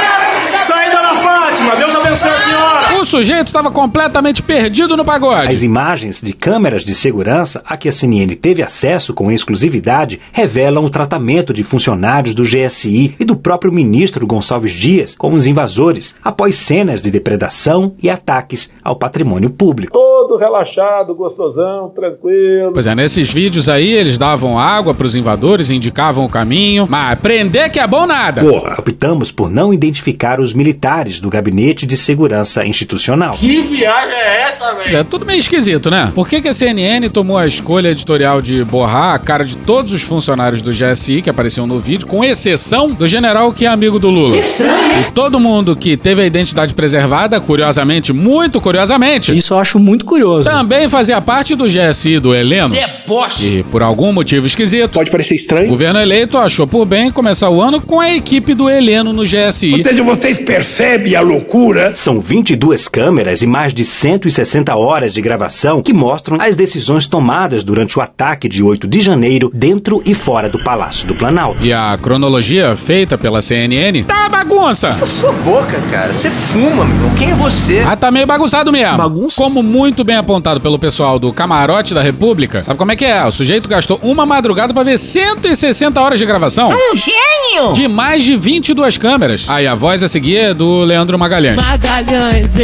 Saída 0.67 0.97
da 0.97 1.15
Fátima, 1.17 1.77
Deus 1.77 1.95
abençoe 1.95 2.31
a 2.31 2.39
senhora. 2.39 2.90
O 3.01 3.05
sujeito 3.05 3.47
estava 3.47 3.71
completamente 3.71 4.43
perdido 4.43 4.95
no 4.95 5.07
pagode. 5.07 5.55
As 5.55 5.63
imagens 5.63 6.21
de 6.21 6.35
câmeras 6.35 6.85
de 6.85 6.95
segurança 6.95 7.63
a 7.65 7.75
que 7.75 7.89
a 7.89 7.93
CNN 7.93 8.37
teve 8.37 8.63
acesso 8.63 9.15
com 9.15 9.33
exclusividade 9.33 10.21
revelam 10.31 10.85
o 10.85 10.91
tratamento 10.91 11.55
de 11.55 11.65
funcionários 11.65 12.35
do 12.35 12.43
GSI 12.43 13.17
e 13.19 13.25
do 13.25 13.35
próprio 13.35 13.73
ministro 13.73 14.27
Gonçalves 14.27 14.73
Dias 14.73 15.17
com 15.17 15.33
os 15.33 15.47
invasores 15.47 16.15
após 16.23 16.57
cenas 16.57 17.01
de 17.01 17.11
depredação 17.11 17.95
e 18.03 18.11
ataques 18.11 18.71
ao 18.85 18.97
patrimônio 18.97 19.49
público. 19.49 19.95
Todo 19.95 20.37
relaxado, 20.37 21.15
gostosão, 21.15 21.89
tranquilo. 21.89 22.75
Pois 22.75 22.87
é, 22.87 22.95
nesses 22.95 23.33
vídeos 23.33 23.71
aí 23.71 23.93
eles 23.95 24.19
davam 24.19 24.59
água 24.59 24.93
pros 24.93 25.15
invadores, 25.15 25.71
indicavam 25.71 26.27
o 26.27 26.29
caminho, 26.29 26.87
mas 26.89 27.19
prender 27.19 27.73
que 27.73 27.81
é 27.81 27.87
bom 27.87 28.07
nada. 28.07 28.43
Porra, 28.43 28.77
optamos 28.79 29.33
por 29.33 29.51
não 29.51 29.73
identificar 29.73 30.39
os 30.39 30.53
militares 30.53 31.19
do 31.19 31.31
Gabinete 31.31 31.87
de 31.87 31.97
Segurança 31.97 32.63
Institucional. 32.67 32.90
Que 33.33 33.61
viagem 33.63 34.15
é 34.15 34.43
essa, 34.55 34.75
velho? 34.75 34.97
É 34.99 35.05
tudo 35.05 35.25
meio 35.27 35.39
esquisito, 35.39 35.91
né? 35.91 36.11
Por 36.15 36.29
que, 36.29 36.41
que 36.41 36.49
a 36.49 36.53
CNN 36.55 37.09
tomou 37.09 37.37
a 37.39 37.47
escolha 37.47 37.89
editorial 37.91 38.41
de 38.43 38.65
borrar 38.65 39.15
a 39.15 39.19
cara 39.19 39.45
de 39.45 39.57
todos 39.57 39.93
os 39.93 40.03
funcionários 40.03 40.63
do 40.63 40.71
GSI 40.73 41.23
que 41.23 41.31
apareciam 41.31 41.67
no 41.67 41.79
vídeo, 41.79 42.07
com 42.07 42.25
exceção 42.25 42.91
do 42.91 43.07
general 43.07 43.53
que 43.53 43.65
é 43.67 43.69
amigo 43.69 43.99
do 43.99 44.09
Lula? 44.09 44.33
Que 44.35 44.39
estranho, 44.41 44.93
hein? 44.93 45.05
E 45.09 45.13
todo 45.13 45.39
mundo 45.41 45.75
que 45.77 45.97
teve 45.97 46.23
a 46.23 46.27
identidade 46.27 46.75
preservada, 46.75 47.41
curiosamente, 47.41 48.13
muito 48.13 48.61
curiosamente, 48.61 49.37
Isso 49.37 49.55
eu 49.55 49.59
acho 49.59 49.79
muito 49.79 50.05
curioso. 50.05 50.49
também 50.49 50.89
fazia 50.89 51.21
parte 51.21 51.55
do 51.55 51.65
GSI 51.67 52.19
do 52.19 52.35
Heleno. 52.35 52.75
Deboche. 52.75 53.47
E 53.59 53.63
por 53.65 53.83
algum 53.83 54.13
motivo 54.13 54.47
esquisito, 54.47 54.91
Pode 54.95 55.11
parecer 55.11 55.35
o 55.35 55.37
estranho. 55.37 55.69
governo 55.69 56.01
eleito 56.01 56.39
achou 56.39 56.67
por 56.67 56.85
bem 56.85 57.11
começar 57.11 57.49
o 57.51 57.61
ano 57.61 57.81
com 57.81 58.01
a 58.01 58.11
equipe 58.15 58.55
do 58.55 58.69
Heleno 58.69 59.13
no 59.13 59.23
GSI. 59.25 59.75
Ou 59.75 59.83
seja, 59.85 60.03
vocês 60.03 60.39
percebem 60.39 61.15
a 61.15 61.21
loucura? 61.21 61.95
São 61.95 62.21
22 62.21 62.80
câmeras 62.89 63.43
e 63.43 63.47
mais 63.47 63.73
de 63.73 63.85
160 63.85 64.75
horas 64.77 65.13
de 65.13 65.21
gravação 65.21 65.83
que 65.83 65.93
mostram 65.93 66.41
as 66.41 66.57
decisões 66.57 67.07
tomadas 67.07 67.63
durante 67.63 67.99
o 67.99 68.03
ataque 68.03 68.49
de 68.49 68.63
8 68.63 68.87
de 68.87 69.01
janeiro 69.01 69.51
dentro 69.53 70.03
e 70.05 70.15
fora 70.15 70.49
do 70.49 70.63
Palácio 70.63 71.07
do 71.07 71.17
Planalto. 71.17 71.63
E 71.63 71.73
a 71.73 71.99
cronologia 72.01 72.77
feita 72.77 73.17
pela 73.19 73.43
CNN 73.43 74.05
tá 74.05 74.29
bagunça. 74.29 74.89
Essa 74.89 75.07
sua 75.07 75.33
boca, 75.33 75.81
cara. 75.91 76.15
Você 76.15 76.31
fuma, 76.31 76.85
meu. 76.85 77.11
Quem 77.17 77.31
é 77.31 77.35
você? 77.35 77.85
Ah, 77.87 77.97
tá 77.97 78.11
meio 78.11 78.27
bagunçado 78.27 78.73
mesmo. 78.73 78.97
Bagunça? 78.97 79.37
Como 79.37 79.63
muito 79.63 80.05
bem 80.05 80.17
apontado 80.17 80.61
pelo 80.61 80.79
pessoal 80.79 81.19
do 81.19 81.33
Camarote 81.33 81.95
da 81.95 82.03
República, 82.03 82.63
sabe 82.63 82.79
como 82.79 82.93
é 82.93 82.97
que 82.97 83.05
é? 83.05 83.25
O 83.25 83.33
sujeito 83.33 83.69
gastou 83.69 83.99
uma 84.03 84.25
madrugada 84.25 84.73
pra 84.73 84.83
ver 84.83 84.99
160 84.99 86.01
horas 86.01 86.19
de 86.19 86.27
gravação. 86.27 86.71
Um 86.71 86.97
gênio! 86.97 87.73
De 87.75 87.89
mais 87.89 88.23
de 88.25 88.37
22 88.37 88.99
câmeras. 88.99 89.49
Aí 89.49 89.67
a 89.67 89.75
voz 89.75 90.03
a 90.03 90.09
seguir 90.09 90.37
é 90.37 90.55
do 90.55 90.85
Leandro 90.85 91.19
Magalhães. 91.19 91.57
Magalhães, 91.57 92.59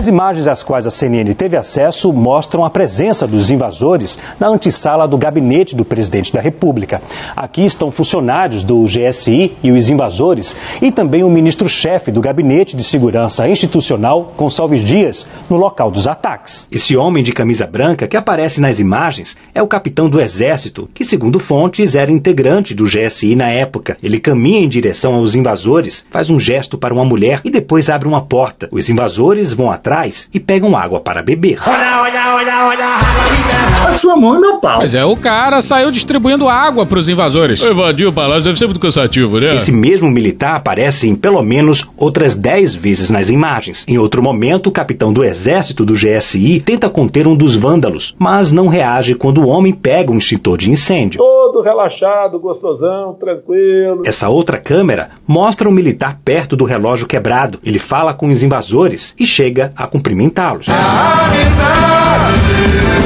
As 0.00 0.06
imagens 0.06 0.46
às 0.46 0.62
quais 0.62 0.86
a 0.86 0.90
CNN 0.90 1.34
teve 1.34 1.56
acesso 1.56 2.12
mostram 2.12 2.64
a 2.64 2.70
presença 2.70 3.26
dos 3.26 3.50
invasores 3.50 4.18
na 4.38 4.48
antessala 4.48 5.08
do 5.08 5.18
gabinete 5.18 5.74
do 5.74 5.84
presidente 5.84 6.32
da 6.32 6.40
República. 6.40 7.02
Aqui 7.34 7.64
estão 7.64 7.90
funcionários 7.90 8.62
do 8.62 8.84
GSI 8.84 9.52
e 9.62 9.72
os 9.72 9.88
invasores 9.90 10.54
e 10.80 10.92
também 10.92 11.24
o 11.24 11.30
ministro-chefe 11.30 12.12
do 12.12 12.20
Gabinete 12.20 12.76
de 12.76 12.84
Segurança 12.84 13.48
Institucional, 13.48 14.32
Gonçalves 14.36 14.84
Dias, 14.84 15.26
no 15.48 15.56
local 15.56 15.90
dos 15.90 16.06
ataques. 16.06 16.68
Esse 16.70 16.96
homem 16.96 17.24
de 17.24 17.32
camisa 17.32 17.66
branca 17.66 18.06
que 18.06 18.16
aparece 18.16 18.60
nas 18.60 18.78
imagens 18.78 19.36
é 19.54 19.62
o 19.62 19.66
capitão 19.66 20.08
do 20.08 20.20
Exército, 20.20 20.88
que, 20.94 21.04
segundo 21.04 21.40
fontes, 21.40 21.94
era 21.94 22.12
integrante 22.12 22.74
do 22.74 22.84
GSI 22.84 23.34
na 23.34 23.48
época. 23.48 23.96
Ele 24.02 24.20
caminha 24.20 24.60
em 24.60 24.68
direção 24.68 25.14
aos 25.14 25.34
invasores, 25.34 26.04
faz 26.10 26.30
um 26.30 26.38
gesto 26.38 26.78
para 26.78 26.94
uma 26.94 27.04
mulher 27.04 27.40
e 27.44 27.50
depois 27.50 27.90
abre 27.90 28.06
uma 28.06 28.22
porta. 28.22 28.68
Os 28.70 28.88
invasores 28.88 29.29
vão 29.52 29.70
atrás 29.70 30.28
e 30.34 30.40
pegam 30.40 30.76
água 30.76 31.00
para 31.00 31.22
beber. 31.22 31.58
Olha, 31.66 32.02
olha, 32.02 32.34
olha, 32.34 32.66
olha. 32.66 32.86
A 33.88 33.98
sua 33.98 34.16
mão 34.16 34.36
é 34.36 34.40
meu 34.40 34.60
pau. 34.60 34.78
Pois 34.78 34.94
é, 34.94 35.04
o 35.04 35.16
cara 35.16 35.60
saiu 35.60 35.90
distribuindo 35.90 36.48
água 36.48 36.84
pros 36.84 37.08
invasores. 37.08 37.62
Invadir 37.62 38.06
o 38.06 38.12
palácio 38.12 38.44
deve 38.44 38.58
ser 38.58 38.66
muito 38.66 38.80
cansativo, 38.80 39.40
né? 39.40 39.54
Esse 39.54 39.72
mesmo 39.72 40.10
militar 40.10 40.56
aparece 40.56 41.08
em 41.08 41.14
pelo 41.14 41.42
menos 41.42 41.88
outras 41.96 42.34
10 42.34 42.74
vezes 42.74 43.10
nas 43.10 43.30
imagens. 43.30 43.84
Em 43.88 43.98
outro 43.98 44.22
momento, 44.22 44.68
o 44.68 44.72
capitão 44.72 45.12
do 45.12 45.24
exército 45.24 45.84
do 45.84 45.94
GSI 45.94 46.60
tenta 46.60 46.90
conter 46.90 47.26
um 47.26 47.36
dos 47.36 47.54
vândalos, 47.54 48.14
mas 48.18 48.52
não 48.52 48.68
reage 48.68 49.14
quando 49.14 49.42
o 49.42 49.48
homem 49.48 49.72
pega 49.72 50.12
um 50.12 50.18
extintor 50.18 50.58
de 50.58 50.70
incêndio. 50.70 51.18
Todo 51.18 51.62
relaxado, 51.62 52.38
gostosão, 52.38 53.14
tranquilo. 53.14 54.02
Essa 54.04 54.28
outra 54.28 54.58
câmera 54.58 55.10
mostra 55.26 55.68
um 55.68 55.72
militar 55.72 56.18
perto 56.24 56.56
do 56.56 56.64
relógio 56.64 57.06
quebrado. 57.06 57.58
Ele 57.64 57.78
fala 57.78 58.14
com 58.14 58.28
os 58.28 58.42
invasores 58.42 59.14
e 59.20 59.26
chega 59.26 59.70
a 59.76 59.86
cumprimentá-los. 59.86 60.66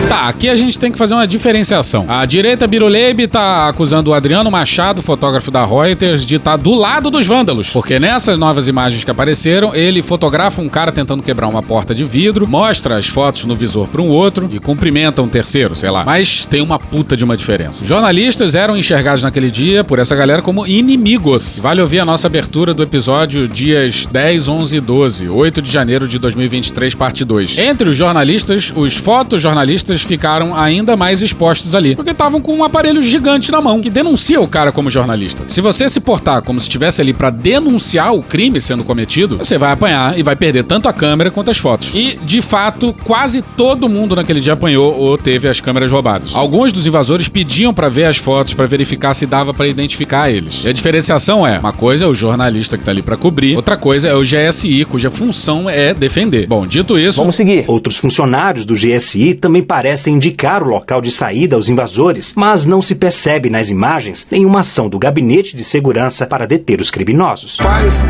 Tá, 0.09 0.28
aqui 0.28 0.49
a 0.49 0.54
gente 0.54 0.78
tem 0.78 0.92
que 0.92 0.99
fazer 0.99 1.14
uma 1.14 1.26
diferenciação. 1.26 2.06
A 2.09 2.25
direita 2.25 2.66
Biruleibe 2.66 3.26
tá 3.26 3.68
acusando 3.68 4.11
o 4.11 4.14
Adriano 4.14 4.50
Machado, 4.50 5.02
fotógrafo 5.02 5.50
da 5.50 5.64
Reuters, 5.64 6.25
de 6.25 6.37
estar 6.37 6.56
do 6.56 6.73
lado 6.75 7.11
dos 7.11 7.26
vândalos. 7.26 7.68
Porque 7.71 7.99
nessas 7.99 8.38
novas 8.38 8.68
imagens 8.68 9.02
que 9.02 9.11
apareceram, 9.11 9.75
ele 9.75 10.02
fotografa 10.02 10.62
um 10.62 10.68
cara 10.68 10.92
tentando 10.92 11.23
quebrar 11.23 11.49
uma 11.49 11.62
porta 11.62 11.94
de 11.94 12.04
vidro, 12.04 12.47
mostra 12.47 12.97
as 12.97 13.09
fotos 13.09 13.44
no 13.44 13.56
visor 13.56 13.88
para 13.88 14.00
um 14.00 14.09
outro 14.09 14.49
e 14.52 14.61
cumprimenta 14.61 15.21
um 15.21 15.28
terceiro, 15.28 15.75
sei 15.75 15.90
lá. 15.90 16.04
Mas 16.04 16.47
tem 16.47 16.61
uma 16.61 16.78
puta 16.78 17.16
de 17.16 17.25
uma 17.25 17.37
diferença. 17.37 17.85
Jornalistas 17.85 18.54
eram 18.54 18.76
enxergados 18.76 19.23
naquele 19.25 19.50
dia 19.50 19.83
por 19.83 19.99
essa 19.99 20.14
galera 20.14 20.42
como 20.42 20.66
inimigos. 20.66 21.59
Vale 21.61 21.80
ouvir 21.80 21.99
a 21.99 22.04
nossa 22.04 22.28
abertura 22.28 22.73
do 22.73 22.83
episódio 22.83 23.49
dias 23.49 24.06
10, 24.06 24.49
11 24.49 24.76
e 24.76 24.80
12, 24.80 25.28
8 25.28 25.62
de 25.62 25.73
janeiro 25.73 26.03
de 26.08 26.18
2023, 26.18 26.94
parte 26.94 27.25
2. 27.25 27.58
Entre 27.58 27.88
os 27.88 27.96
jornalistas, 27.96 28.73
os 28.75 28.96
fotojornalistas 28.96 30.02
ficaram 30.02 30.54
ainda 30.54 30.96
mais 30.96 31.23
expostos 31.23 31.75
ali, 31.75 31.94
porque 31.96 32.11
estavam 32.11 32.40
com 32.40 32.56
um 32.56 32.64
aparelho 32.64 33.02
gigante 33.02 33.50
na 33.50 33.61
mão 33.61 33.80
que 33.80 33.90
denuncia 33.90 34.40
o 34.40 34.49
cara 34.49 34.73
como 34.73 34.90
jornalista. 34.90 35.44
Se 35.49 35.61
você 35.61 35.88
se 35.88 36.00
portar 36.00 36.42
como 36.42 36.61
se 36.61 36.66
estivesse 36.66 37.00
ali 37.00 37.12
pra 37.12 37.30
denunciar 37.30 38.14
o 38.14 38.23
crime 38.23 38.61
sendo 38.61 38.84
cometido, 38.84 39.38
você 39.38 39.58
vai 39.58 39.73
apanhar 39.73 40.18
e 40.18 40.23
vai 40.23 40.37
perder 40.37 40.64
tanto 40.64 40.88
a 40.88 40.92
câmera 40.92 41.30
quanto 41.30 41.50
as 41.50 41.58
fotos. 41.58 41.92
E, 41.94 42.18
de 42.23 42.40
fato, 42.42 42.94
quase 43.04 43.42
todo 43.56 43.88
mundo 43.88 44.16
naquele 44.16 44.40
dia 44.40 44.52
apanhou 44.52 44.96
ou 44.99 45.18
teve 45.18 45.49
as 45.49 45.61
câmeras 45.61 45.90
roubadas. 45.90 46.34
Alguns 46.34 46.73
dos 46.73 46.87
invasores 46.87 47.28
pediam 47.28 47.73
pra 47.75 47.88
ver 47.88 48.04
as 48.04 48.16
fotos 48.16 48.54
pra 48.54 48.66
verificar 48.66 49.14
se 49.14 49.26
dava 49.26 49.52
pra 49.52 49.66
identificar 49.66 50.30
eles. 50.30 50.64
E 50.64 50.68
a 50.68 50.73
diferenciação 50.73 51.46
é, 51.46 51.58
uma 51.58 51.73
coisa 51.73 52.04
é 52.04 52.08
o 52.08 52.14
jornalista 52.14 52.78
que 52.78 52.84
tá 52.84 52.90
ali 52.90 53.02
pra 53.02 53.16
cobrir, 53.16 53.56
outra 53.56 53.76
coisa 53.76 54.08
é 54.08 54.14
o 54.14 54.23
GSI, 54.23 54.84
cuja 54.84 55.11
função 55.11 55.68
é 55.68 55.84
defender. 55.93 56.47
Bom, 56.47 56.67
dito 56.67 56.99
isso, 56.99 57.19
Vamos 57.19 57.35
seguir. 57.35 57.64
Outros 57.67 57.97
funcionários 57.97 58.64
do 58.64 58.75
GSI 58.75 59.35
também 59.35 59.62
parecem 59.62 60.14
indicar 60.14 60.62
o 60.62 60.69
local 60.69 61.03
de 61.03 61.11
saída 61.11 61.57
aos 61.57 61.69
invasores, 61.69 62.33
mas 62.35 62.64
não 62.64 62.81
se 62.81 62.95
percebe 62.95 63.50
nas 63.50 63.69
imagens 63.69 64.26
nenhuma 64.31 64.61
ação 64.61 64.88
do 64.88 64.99
gabinete 64.99 65.57
de 65.57 65.64
segurança 65.64 66.26
para 66.26 66.47
deter 66.47 66.81
os 66.81 66.91
criminosos. 66.91 67.57
Paz. 67.57 68.07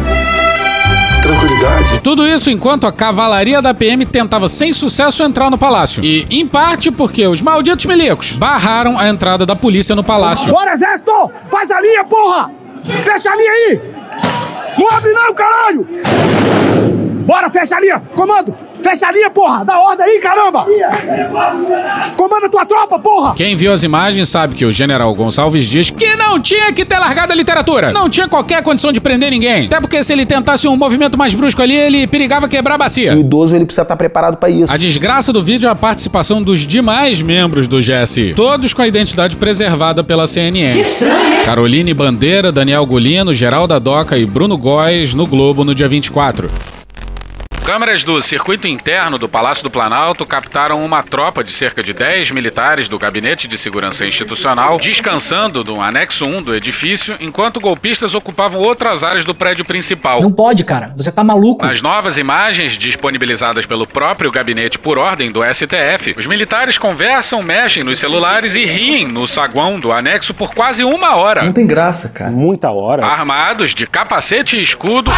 Tranquilidade. 1.23 1.97
E 1.97 2.01
tudo 2.01 2.29
isso 2.29 2.51
enquanto 2.51 2.87
a 2.87 2.93
cavalaria 2.93 3.63
da 3.63 3.73
PM 3.73 4.05
tentava 4.05 4.47
sem 4.47 4.75
sucesso 4.75 5.23
entrar 5.23 5.51
no 5.51 5.57
palácio. 5.57 6.05
E, 6.05 6.27
em 6.31 6.47
parte, 6.47 6.91
porque 6.91 7.27
os 7.27 7.41
malditos 7.41 7.87
milicos 7.87 8.37
barraram 8.37 8.99
a 8.99 9.09
entrada 9.09 9.47
da 9.47 9.57
polícia 9.57 9.95
no 9.95 10.05
palácio. 10.05 10.53
Bora, 10.53 10.73
exército! 10.73 11.33
Faz 11.49 11.71
a 11.71 11.81
linha, 11.81 12.05
porra! 12.05 12.51
Fecha 12.85 13.31
a 13.31 13.37
linha 13.37 13.51
aí! 13.51 13.81
Não 14.77 14.89
abre 14.91 15.13
não, 15.13 15.35
caralho! 15.35 15.89
Bora, 17.25 17.49
fecha 17.51 17.77
a 17.77 17.81
linha! 17.81 18.03
Comando! 18.15 18.55
Fecha 18.83 19.09
a 19.09 19.13
linha, 19.13 19.31
porra! 19.31 19.65
Dá 19.65 19.79
ordem 19.81 20.05
aí, 20.05 20.21
caramba! 20.21 20.67
Comanda 22.17 22.51
tua 22.51 22.67
tropa, 22.67 22.99
porra! 22.99 23.35
Quem 23.35 23.57
viu 23.57 23.73
as 23.73 23.83
imagens 23.83 24.29
sabe 24.29 24.55
que 24.55 24.65
o 24.65 24.71
general 24.71 25.15
Gonçalves 25.15 25.67
diz 25.67 25.89
que 25.89 26.15
não 26.17 26.39
tinha 26.39 26.71
que 26.71 26.85
ter 26.85 26.99
largado 26.99 27.33
a 27.33 27.35
literatura. 27.35 27.93
Não 27.93 28.11
tinha 28.11 28.29
qualquer 28.29 28.63
condição 28.63 28.93
de 28.93 29.01
prender 29.01 29.31
ninguém. 29.31 29.67
Até 29.67 29.81
porque 29.81 30.05
se 30.05 30.13
ele 30.13 30.27
tentasse 30.27 30.69
um 30.69 30.77
movimento 30.77 31.17
mais 31.17 31.35
brusco 31.35 31.63
ali, 31.63 31.75
ele 31.75 32.07
perigava 32.07 32.47
quebrar 32.47 32.75
a 32.75 32.79
bacia. 32.79 33.15
O 33.15 33.21
idoso 33.21 33.57
ele 33.57 33.65
precisa 33.65 33.83
estar 33.83 33.97
preparado 33.97 34.37
para 34.37 34.51
isso. 34.51 34.71
A 34.71 34.77
desgraça 34.77 35.33
do 35.33 35.43
vídeo 35.43 35.67
é 35.67 35.71
a 35.71 35.75
participação 35.75 36.43
dos 36.43 36.61
demais 36.61 37.23
membros 37.23 37.67
do 37.67 37.79
GSI, 37.79 38.35
todos 38.37 38.75
com 38.75 38.83
a 38.83 38.87
identidade 38.87 39.37
preservada 39.37 40.05
pela 40.05 40.27
CNN. 40.27 40.75
Que 40.75 40.81
estranho, 40.81 41.33
hein? 41.33 41.45
Caroline 41.47 41.95
Bandeira, 41.95 42.53
Daniel 42.53 42.85
Golino, 42.85 43.33
Geralda 43.33 43.81
Doca 43.81 44.19
e 44.19 44.27
Bruno 44.27 44.59
Góes 44.59 45.15
no 45.15 45.27
Globo 45.27 45.65
no 45.65 45.75
dia 45.75 45.89
24. 45.89 46.74
Câmeras 47.65 48.05
do 48.05 48.21
circuito 48.21 48.69
interno 48.69 49.17
do 49.19 49.27
Palácio 49.27 49.65
do 49.65 49.71
Planalto 49.71 50.27
captaram 50.27 50.85
uma 50.85 51.03
tropa 51.03 51.43
de 51.43 51.51
cerca 51.51 51.83
de 51.83 51.95
10 51.95 52.31
militares 52.31 52.89
do 52.89 52.99
Gabinete 52.99 53.49
de 53.49 53.57
Segurança 53.57 54.05
Institucional 54.07 54.77
descansando 54.77 55.65
no 55.65 55.81
anexo 55.81 56.27
1 56.27 56.43
do 56.43 56.55
edifício, 56.55 57.17
enquanto 57.21 57.61
golpistas 57.61 58.15
ocupavam 58.15 58.61
outras 58.61 59.03
áreas 59.03 59.25
do 59.25 59.35
prédio 59.35 59.65
principal. 59.65 60.21
Não 60.21 60.31
pode, 60.31 60.63
cara. 60.63 60.93
Você 60.95 61.11
tá 61.11 61.25
maluco. 61.25 61.65
Nas 61.65 61.81
novas 61.81 62.19
imagens 62.19 62.73
disponibilizadas 62.73 63.65
pelo 63.65 63.87
próprio 63.87 64.31
gabinete 64.31 64.79
por 64.79 64.99
ordem 64.99 65.33
do 65.33 65.41
STF, 65.43 66.15
os 66.19 66.27
militares 66.27 66.77
conversam, 66.77 67.43
mexem 67.43 67.83
nos 67.83 67.99
celulares 67.99 68.55
e 68.55 68.67
riem 68.67 69.09
no 69.09 69.27
saguão 69.27 69.81
do 69.81 69.91
anexo 69.91 70.35
por 70.35 70.53
quase 70.55 70.85
uma 70.85 71.17
hora. 71.17 71.43
Não 71.45 71.53
tem 71.53 71.67
graça, 71.67 72.11
cara. 72.11 72.31
Muita 72.31 72.71
hora. 72.71 73.07
Armados 73.07 73.75
de 73.75 73.87
capacete 73.87 74.59
e 74.59 74.63
escudo, 74.63 75.11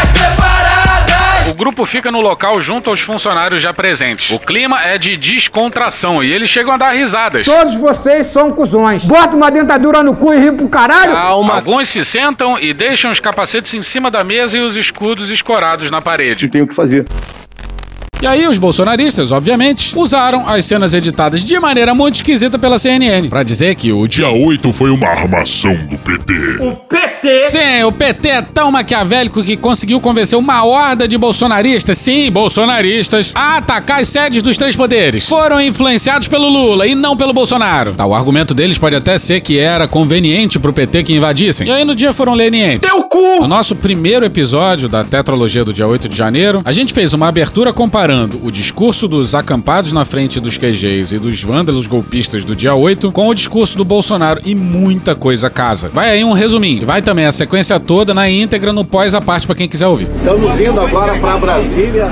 O 1.49 1.55
grupo 1.55 1.85
fica 1.85 2.11
no 2.11 2.21
local 2.21 2.36
junto 2.61 2.91
aos 2.91 3.01
funcionários 3.01 3.63
já 3.63 3.73
presentes. 3.73 4.31
O 4.31 4.39
clima 4.39 4.83
é 4.83 4.99
de 4.99 5.17
descontração 5.17 6.23
e 6.23 6.33
eles 6.33 6.49
chegam 6.49 6.75
a 6.75 6.77
dar 6.77 6.93
risadas. 6.93 7.47
Todos 7.47 7.75
vocês 7.75 8.27
são 8.27 8.53
cuzões. 8.53 9.05
Bota 9.05 9.37
uma 9.37 9.51
dentadura 9.51 10.03
no 10.03 10.15
cu 10.17 10.33
e 10.33 10.39
ri 10.39 10.53
pro 10.53 10.69
caralho. 10.69 11.13
Calma. 11.13 11.55
Alguns 11.55 11.89
se 11.89 12.05
sentam 12.05 12.59
e 12.59 12.73
deixam 12.73 13.11
os 13.11 13.21
capacetes 13.21 13.73
em 13.75 13.83
cima 13.83 14.11
da 14.11 14.23
mesa 14.25 14.57
e 14.57 14.61
os 14.61 14.77
escudos 14.77 15.31
escorados 15.31 15.91
na 15.91 16.01
parede. 16.01 16.49
Tem 16.49 16.63
o 16.63 16.67
que 16.67 16.75
fazer. 16.75 17.05
E 18.23 18.27
aí 18.27 18.47
os 18.47 18.57
bolsonaristas, 18.57 19.31
obviamente, 19.31 19.97
usaram 19.97 20.49
as 20.49 20.65
cenas 20.65 20.95
editadas 20.95 21.45
de 21.45 21.61
maneira 21.61 21.95
muito 21.95 22.15
esquisita 22.15 22.59
pela 22.59 22.79
CNN 22.79 23.29
pra 23.29 23.43
dizer 23.43 23.75
que 23.75 23.93
o 23.93 24.07
Dia 24.07 24.31
8 24.31 24.73
foi 24.73 24.91
uma 24.91 25.09
armação 25.09 25.75
do 25.87 25.99
PT. 25.99 26.33
O 26.61 26.77
PT. 26.77 27.06
Sim, 27.49 27.85
o 27.85 27.93
PT 27.93 28.29
é 28.29 28.43
tão 28.43 28.71
maquiavélico 28.71 29.43
que 29.43 29.57
conseguiu 29.57 30.01
convencer 30.01 30.39
uma 30.39 30.65
horda 30.65 31.09
de 31.09 31.19
bolsonaristas, 31.19 31.99
sim, 31.99 32.31
bolsonaristas, 32.31 33.33
a 33.35 33.57
atacar 33.57 34.01
as 34.01 34.09
sedes 34.09 34.43
dos 34.43 34.57
três 34.57 34.77
poderes. 34.77 35.29
Foram 35.29 35.61
influenciados 35.61 36.29
pelo 36.29 36.49
Lula 36.49 36.87
e 36.87 36.95
não 36.95 37.17
pelo 37.17 37.33
Bolsonaro. 37.33 37.93
Tá, 37.93 38.07
o 38.07 38.15
argumento 38.15 38.55
deles 38.55 38.79
pode 38.79 38.97
até 38.97 39.19
ser 39.19 39.41
que 39.41 39.59
era 39.59 39.89
conveniente 39.89 40.59
pro 40.59 40.73
PT 40.73 41.05
que 41.05 41.15
invadissem. 41.15 41.69
E 41.69 41.71
aí 41.71 41.85
no 41.85 41.95
dia 41.95 42.13
foram 42.13 42.35
lenientes. 42.35 42.89
Teu 42.89 43.03
cu! 43.05 43.41
No 43.41 43.49
nosso 43.49 43.75
primeiro 43.75 44.25
episódio 44.25 44.89
da 44.89 45.05
tetralogia 45.05 45.65
do 45.65 45.73
dia 45.73 45.87
8 45.87 46.09
de 46.09 46.17
janeiro, 46.17 46.63
a 46.65 46.73
gente 46.73 46.93
fez 46.93 47.13
uma 47.13 47.29
abertura 47.29 47.73
comparando 47.73 48.41
o 48.43 48.51
discurso 48.51 49.09
dos 49.09 49.35
acampados 49.35 49.93
na 49.93 50.05
frente 50.05 50.41
dos 50.41 50.57
QGs 50.59 51.15
e 51.15 51.19
dos 51.19 51.43
vândalos 51.43 51.87
golpistas 51.87 52.45
do 52.45 52.55
dia 52.55 52.75
8 52.75 53.11
com 53.13 53.29
o 53.29 53.35
discurso 53.35 53.77
do 53.77 53.85
Bolsonaro 53.85 54.41
e 54.45 54.55
muita 54.55 55.15
coisa 55.15 55.51
casa. 55.51 55.91
Vai 55.93 56.11
aí 56.11 56.25
um 56.25 56.33
resuminho. 56.33 56.87
Vai 56.87 57.03
também 57.03 57.16
a 57.25 57.33
sequência 57.33 57.81
toda 57.81 58.13
na 58.13 58.29
íntegra 58.29 58.73
no 58.73 58.85
pós 58.85 59.15
a 59.15 59.21
parte 59.21 59.47
para 59.47 59.57
quem 59.57 59.69
quiser 59.69 59.87
ouvir. 59.87 60.09
Estamos 60.15 60.61
indo 60.61 60.81
agora 60.81 61.19
para 61.19 61.39
Brasília 61.39 62.11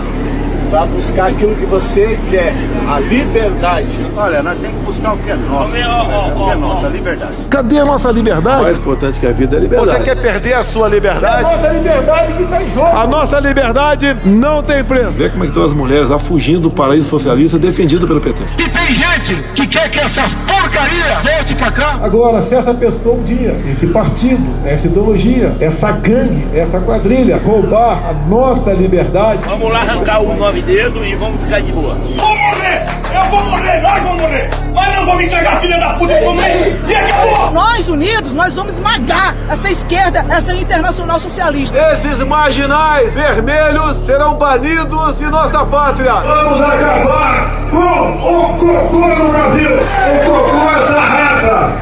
para 0.75 0.87
buscar 0.87 1.27
aquilo 1.29 1.55
que 1.55 1.65
você 1.67 2.19
quer, 2.33 2.53
a 2.89 2.99
liberdade. 2.99 3.87
Olha, 4.17 4.43
nós 4.43 4.59
temos 4.59 4.77
que 4.81 4.87
buscar 4.87 5.15
o 5.15 5.19
que 5.19 5.31
é 5.31 5.37
nosso. 5.37 5.69
O 5.69 5.73
que 5.73 6.51
é 6.51 6.55
nosso, 6.57 6.87
a 6.87 6.89
liberdade. 6.89 7.33
Cadê 7.49 7.79
a 7.79 7.85
nossa 7.85 8.11
liberdade? 8.11 8.63
Mais 8.63 8.79
importante 8.79 9.21
que 9.21 9.27
a 9.29 9.31
vida 9.31 9.55
é 9.55 9.59
a 9.59 9.63
liberdade. 9.63 9.99
Você 9.99 10.03
quer 10.03 10.21
perder 10.21 10.55
a 10.55 10.65
sua 10.65 10.87
É 10.87 10.87
a 10.87 10.91
liberdade? 10.91 11.43
nossa 11.45 11.69
liberdade 11.69 12.33
que 12.33 12.43
está 12.43 12.63
em 12.65 12.75
jogo. 12.75 12.87
A 12.89 13.07
nossa 13.07 13.39
liberdade 13.39 14.17
não 14.25 14.65
tem 14.65 14.83
preço. 14.83 15.13
Vê 15.13 15.29
como 15.29 15.45
é 15.45 15.47
que 15.47 15.53
estão 15.53 15.65
as 15.65 15.73
mulheres 15.73 16.09
lá 16.09 16.19
fugindo 16.19 16.63
do 16.63 16.71
paraíso 16.73 17.09
socialista 17.09 17.57
defendido 17.57 18.09
pelo 18.09 18.21
PT. 18.21 18.43
E 18.59 18.69
tem 18.69 18.95
gente 18.95 19.35
que 19.55 19.69
quer 19.69 19.89
que 19.89 20.01
essas 20.01 20.35
porcarias 20.35 21.23
volte 21.23 21.55
pra 21.55 21.71
cá. 21.71 22.01
Agora, 22.03 22.43
se 22.43 22.53
essa 22.53 22.75
pessoa 22.75 23.15
um 23.15 23.23
dia, 23.23 23.57
esse 23.71 23.87
partido, 23.87 24.43
essa 24.67 24.89
ideologia, 24.89 25.55
essa 25.61 25.93
gangue, 25.93 26.45
essa 26.53 26.81
quadrilha, 26.81 27.41
roubar 27.45 28.11
a 28.11 28.29
nossa 28.29 28.73
liberdade. 28.73 29.39
Vamos 29.49 29.71
lá 29.71 29.83
arrancar 29.83 30.21
o 30.21 30.35
nove 30.35 30.64
dedos 30.65 31.07
e 31.07 31.15
vamos 31.15 31.41
ficar 31.43 31.61
de 31.61 31.73
boa. 31.73 31.95
Vou 31.95 32.37
morrer! 32.37 32.83
Eu 33.15 33.25
vou 33.31 33.45
morrer, 33.45 33.81
nós 33.81 34.03
vamos 34.03 34.23
morrer! 34.23 34.51
Mas 34.75 34.95
não 34.95 35.07
vou 35.07 35.17
me 35.17 35.27
entregar, 35.27 35.61
filha 35.61 35.79
da 35.79 35.91
puta, 35.91 36.15
como? 36.17 36.41
E 36.43 36.95
acabou! 36.95 37.53
Nós 37.53 37.89
unidos, 37.89 38.35
nós 38.35 38.55
vamos 38.55 38.75
esmagar 38.75 39.35
essa 39.51 39.71
esquerda, 39.71 40.25
essa 40.29 40.55
internacional 40.55 41.19
socialista. 41.21 41.79
Esses 41.93 42.19
marginais 42.25 43.15
vermelhos 43.15 43.99
serão 44.07 44.35
banidos 44.35 45.19
de 45.19 45.27
nossa 45.27 45.65
pátria. 45.67 46.15
Vamos 46.15 46.61
acabar 46.61 47.51
com 47.71 47.77
o 47.77 48.59
cocô 48.59 49.09
no 49.09 49.33
Brasil! 49.33 49.71
O 49.71 50.31
cocô 50.31 50.71
é 50.71 50.83
essa 50.83 51.01
raça 51.01 51.73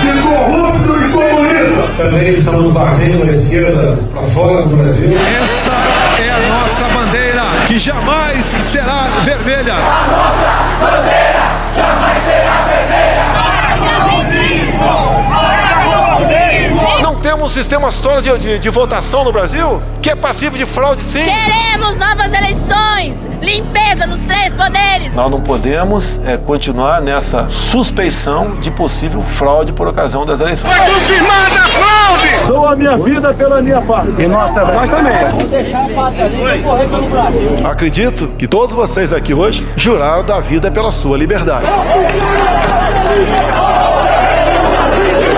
de 0.00 0.22
corrupto 0.22 1.04
e 1.04 1.12
comunista! 1.12 2.02
Também 2.02 2.28
estamos 2.30 2.72
varrendo 2.72 3.24
a 3.24 3.26
esquerda 3.26 3.98
para 4.14 4.22
fora 4.22 4.66
do 4.66 4.76
Brasil. 4.76 5.10
Essa 5.42 6.07
que 7.68 7.78
jamais 7.78 8.42
será 8.46 9.08
vermelha. 9.22 9.74
Não 17.02 17.16
temos 17.16 17.44
um 17.44 17.48
sistema 17.48 17.90
só 17.90 18.22
de, 18.22 18.38
de, 18.38 18.58
de 18.58 18.70
votação 18.70 19.22
no 19.22 19.30
Brasil 19.30 19.82
que 20.00 20.08
é 20.08 20.16
passivo 20.16 20.56
de 20.56 20.64
fraude, 20.64 21.02
sim. 21.02 21.22
Queremos 21.22 21.98
novas 21.98 22.32
eleições! 22.32 23.27
Limpeza 23.48 24.06
nos 24.06 24.20
três 24.20 24.54
poderes! 24.54 25.14
Nós 25.14 25.30
não 25.30 25.40
podemos 25.40 26.20
é, 26.26 26.36
continuar 26.36 27.00
nessa 27.00 27.48
suspeição 27.48 28.56
de 28.56 28.70
possível 28.70 29.22
fraude 29.22 29.72
por 29.72 29.88
ocasião 29.88 30.26
das 30.26 30.38
eleições. 30.40 30.70
Confirmada 30.76 31.54
a 31.54 31.68
fraude! 31.68 32.46
Dou 32.46 32.66
a 32.66 32.76
minha 32.76 32.98
vida 32.98 33.32
pela 33.32 33.62
minha 33.62 33.80
parte. 33.80 34.20
E 34.20 34.26
nós 34.26 34.50
também. 34.52 34.74
Nós 34.74 34.90
também. 34.90 35.24
Vamos 35.30 35.44
deixar 35.44 35.86
a 35.86 35.88
pátria 35.88 36.56
e 36.56 36.62
correr 36.62 36.88
pelo 36.88 37.08
Brasil. 37.08 37.66
Acredito 37.66 38.28
que 38.36 38.46
todos 38.46 38.74
vocês 38.74 39.14
aqui 39.14 39.32
hoje 39.32 39.66
juraram 39.76 40.24
da 40.24 40.40
vida 40.40 40.70
pela 40.70 40.92
sua 40.92 41.16
liberdade. 41.16 41.64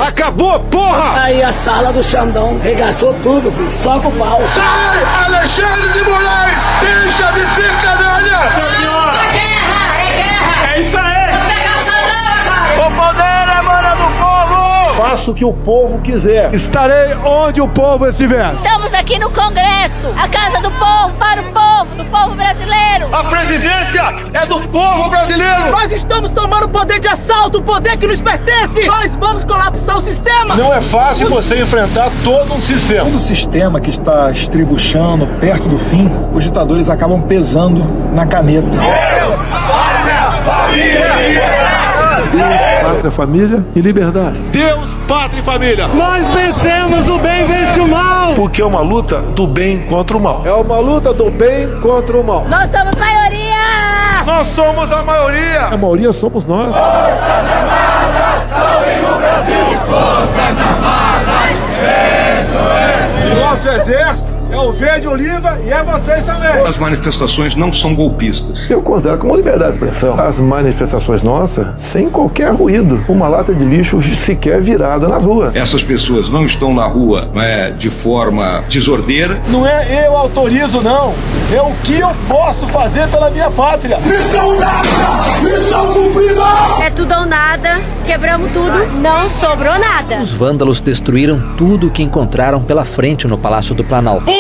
Acabou, 0.05 0.59
porra! 0.65 1.23
Aí 1.23 1.45
a 1.45 1.53
sala 1.53 1.93
do 1.93 2.03
Xandão 2.03 2.59
regaçou 2.61 3.15
tudo, 3.23 3.53
filho. 3.53 3.71
Só 3.77 4.01
com 4.01 4.09
o 4.09 4.13
pau. 4.13 4.41
Sai, 4.53 5.27
Alexandre 5.27 5.89
de 5.93 6.03
Moraes! 6.03 6.59
Deixa 6.81 7.33
de 7.33 7.41
ser 7.55 7.90
Faça 15.01 15.31
o 15.31 15.35
que 15.35 15.47
o 15.47 15.53
povo 15.55 15.99
quiser. 16.03 16.55
Estarei 16.55 17.15
onde 17.25 17.59
o 17.59 17.67
povo 17.67 18.07
estiver. 18.07 18.53
Estamos 18.53 18.93
aqui 18.93 19.19
no 19.19 19.31
Congresso, 19.31 20.09
a 20.15 20.29
casa 20.29 20.61
do 20.61 20.71
povo, 20.73 21.15
para 21.19 21.41
o 21.41 21.45
povo, 21.45 21.95
do 21.95 22.05
povo 22.05 22.35
brasileiro! 22.35 23.09
A 23.11 23.25
presidência 23.25 24.03
é 24.35 24.45
do 24.45 24.61
povo 24.61 25.09
brasileiro. 25.09 25.71
Nós 25.71 25.91
estamos 25.91 26.31
tomando 26.33 26.67
o 26.67 26.69
poder 26.69 27.01
de 27.01 27.09
assalto, 27.09 27.61
o 27.61 27.63
poder 27.63 27.97
que 27.97 28.07
nos 28.07 28.21
pertence. 28.21 28.85
Nós 28.85 29.17
vamos 29.17 29.43
colapsar 29.43 29.97
o 29.97 30.03
sistema. 30.03 30.55
Não 30.55 30.73
é 30.73 30.83
fácil 30.83 31.31
você 31.31 31.63
enfrentar 31.63 32.11
todo 32.23 32.53
um 32.53 32.61
sistema. 32.61 33.07
Todo 33.07 33.19
sistema 33.19 33.81
que 33.81 33.89
está 33.89 34.31
estribuchando 34.31 35.27
perto 35.41 35.67
do 35.67 35.79
fim, 35.79 36.11
os 36.35 36.45
ditadores 36.45 36.91
acabam 36.91 37.23
pesando 37.23 37.83
na 38.13 38.27
caneta. 38.27 38.69
Deus, 42.33 42.61
pátria, 42.83 43.11
família 43.11 43.65
e 43.75 43.81
liberdade. 43.81 44.39
Deus, 44.53 44.80
pátria 45.11 45.41
e 45.41 45.43
família. 45.43 45.89
Nós 45.89 46.25
vencemos, 46.33 47.09
o 47.09 47.19
bem 47.19 47.45
vence 47.45 47.81
o 47.81 47.89
mal! 47.89 48.33
Porque 48.35 48.63
é 48.63 48.65
uma 48.65 48.81
luta 48.81 49.21
do 49.21 49.45
bem 49.45 49.83
contra 49.83 50.17
o 50.17 50.21
mal. 50.21 50.43
É 50.47 50.53
uma 50.53 50.79
luta 50.79 51.13
do 51.13 51.29
bem 51.29 51.69
contra 51.81 52.17
o 52.17 52.23
mal. 52.23 52.47
Nós 52.49 52.71
somos 52.71 52.95
maioria! 52.97 53.51
Nós 54.25 54.47
somos 54.49 54.93
a 54.93 55.03
maioria. 55.03 55.63
A 55.63 55.77
maioria 55.77 56.13
somos 56.13 56.45
nós. 56.47 56.77
Nosso 56.77 57.30
o 64.69 64.73
verde 64.73 65.07
oliva 65.07 65.59
e 65.65 65.71
é 65.71 65.83
vocês 65.83 66.25
também. 66.25 66.51
As 66.67 66.79
manifestações 66.79 67.55
não 67.55 67.73
são 67.73 67.95
golpistas. 67.95 68.69
Eu 68.71 68.83
considero 68.83 69.19
como 69.19 69.37
liberdade 69.37 69.73
de 69.73 69.79
expressão. 69.79 70.19
As 70.19 70.39
manifestações 70.41 71.23
nossas, 71.23 71.81
sem 71.81 72.09
qualquer 72.09 72.53
ruído. 72.53 73.05
Uma 73.09 73.29
lata 73.29 73.55
de 73.55 73.65
lixo 73.65 74.01
sequer 74.03 74.61
virada 74.61 75.09
nas 75.09 75.25
ruas. 75.25 75.57
Essas 75.57 75.83
pessoas 75.83 76.29
não 76.29 76.45
estão 76.45 76.75
na 76.75 76.87
rua 76.87 77.29
não 77.33 77.43
é, 77.43 77.71
de 77.71 77.91
forma 77.91 78.65
desordeira. 78.69 79.41
Não 79.49 79.67
é 79.67 80.07
eu 80.07 80.17
autorizo, 80.17 80.81
não. 80.81 81.15
É 81.53 81.61
o 81.61 81.73
que 81.83 81.99
eu 81.99 82.11
posso 82.29 82.67
fazer 82.69 83.09
pela 83.09 83.31
minha 83.31 83.51
pátria. 83.51 83.99
Missão 83.99 84.57
dada! 84.59 84.89
Missão 85.43 85.93
cumprida! 85.93 86.41
É 86.85 86.91
tudo 86.91 87.15
ou 87.15 87.27
nada, 87.27 87.81
quebramos 88.05 88.51
tudo, 88.53 88.87
não 89.01 89.29
sobrou 89.29 89.79
nada. 89.79 90.21
Os 90.23 90.33
vândalos 90.33 90.81
destruíram 90.81 91.55
tudo 91.57 91.89
o 91.89 91.91
que 91.91 92.03
encontraram 92.03 92.63
pela 92.63 92.85
frente 92.85 93.27
no 93.27 93.37
Palácio 93.39 93.75
do 93.75 93.85
Planalto. 93.85 94.31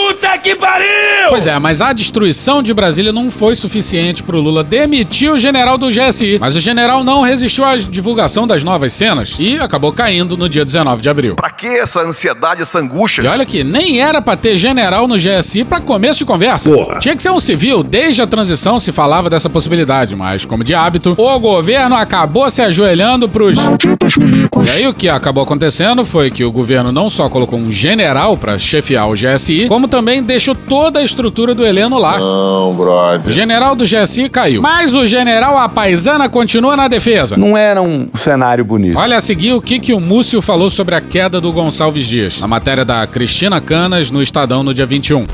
Que 0.42 0.56
pariu! 0.56 0.88
Pois 1.28 1.46
é, 1.46 1.58
mas 1.58 1.80
a 1.80 1.92
destruição 1.92 2.62
de 2.62 2.72
Brasília 2.72 3.12
não 3.12 3.30
foi 3.30 3.54
suficiente 3.54 4.22
pro 4.22 4.40
Lula 4.40 4.64
demitir 4.64 5.30
o 5.30 5.38
general 5.38 5.76
do 5.76 5.88
GSI. 5.88 6.38
Mas 6.40 6.56
o 6.56 6.60
general 6.60 7.04
não 7.04 7.22
resistiu 7.22 7.64
à 7.64 7.76
divulgação 7.76 8.46
das 8.46 8.64
novas 8.64 8.92
cenas 8.92 9.36
e 9.38 9.58
acabou 9.58 9.92
caindo 9.92 10.36
no 10.36 10.48
dia 10.48 10.64
19 10.64 11.02
de 11.02 11.08
abril. 11.08 11.36
Pra 11.36 11.50
que 11.50 11.66
essa 11.66 12.00
ansiedade, 12.00 12.62
essa 12.62 12.78
angústia? 12.78 13.22
E 13.22 13.26
olha 13.26 13.44
que 13.44 13.62
nem 13.62 14.00
era 14.00 14.22
pra 14.22 14.36
ter 14.36 14.56
general 14.56 15.06
no 15.06 15.16
GSI 15.16 15.64
pra 15.64 15.78
começo 15.80 16.20
de 16.20 16.24
conversa. 16.24 16.70
Porra. 16.70 16.98
Tinha 16.98 17.14
que 17.14 17.22
ser 17.22 17.30
um 17.30 17.40
civil, 17.40 17.82
desde 17.82 18.22
a 18.22 18.26
transição 18.26 18.80
se 18.80 18.92
falava 18.92 19.28
dessa 19.28 19.50
possibilidade, 19.50 20.16
mas 20.16 20.44
como 20.44 20.64
de 20.64 20.74
hábito, 20.74 21.14
o 21.16 21.38
governo 21.38 21.96
acabou 21.96 22.48
se 22.50 22.62
ajoelhando 22.62 23.28
pros 23.28 23.58
E 23.58 24.70
aí 24.70 24.86
o 24.88 24.94
que 24.94 25.08
acabou 25.08 25.42
acontecendo 25.42 26.04
foi 26.04 26.30
que 26.30 26.44
o 26.44 26.50
governo 26.50 26.90
não 26.90 27.10
só 27.10 27.28
colocou 27.28 27.58
um 27.58 27.70
general 27.70 28.36
pra 28.36 28.58
chefiar 28.58 29.08
o 29.08 29.14
GSI, 29.14 29.66
como 29.68 29.86
também 29.86 30.22
deixou 30.30 30.54
toda 30.54 31.00
a 31.00 31.02
estrutura 31.02 31.54
do 31.54 31.66
Heleno 31.66 31.98
lá. 31.98 32.18
Não, 32.18 32.74
brother. 32.74 33.28
O 33.28 33.30
general 33.32 33.74
do 33.74 33.84
GSI 33.84 34.28
caiu. 34.28 34.62
Mas 34.62 34.94
o 34.94 35.06
general 35.06 35.58
Apaisana 35.58 36.28
continua 36.28 36.76
na 36.76 36.86
defesa. 36.86 37.36
Não 37.36 37.56
era 37.56 37.82
um 37.82 38.08
cenário 38.14 38.64
bonito. 38.64 38.96
Olha 38.96 39.16
a 39.16 39.20
seguir 39.20 39.52
o 39.54 39.60
que, 39.60 39.80
que 39.80 39.92
o 39.92 40.00
Múcio 40.00 40.40
falou 40.40 40.70
sobre 40.70 40.94
a 40.94 41.00
queda 41.00 41.40
do 41.40 41.52
Gonçalves 41.52 42.06
Dias, 42.06 42.40
na 42.40 42.46
matéria 42.46 42.84
da 42.84 43.06
Cristina 43.06 43.60
Canas 43.60 44.10
no 44.10 44.22
Estadão 44.22 44.62
no 44.62 44.72
dia 44.72 44.86
21. 44.86 45.26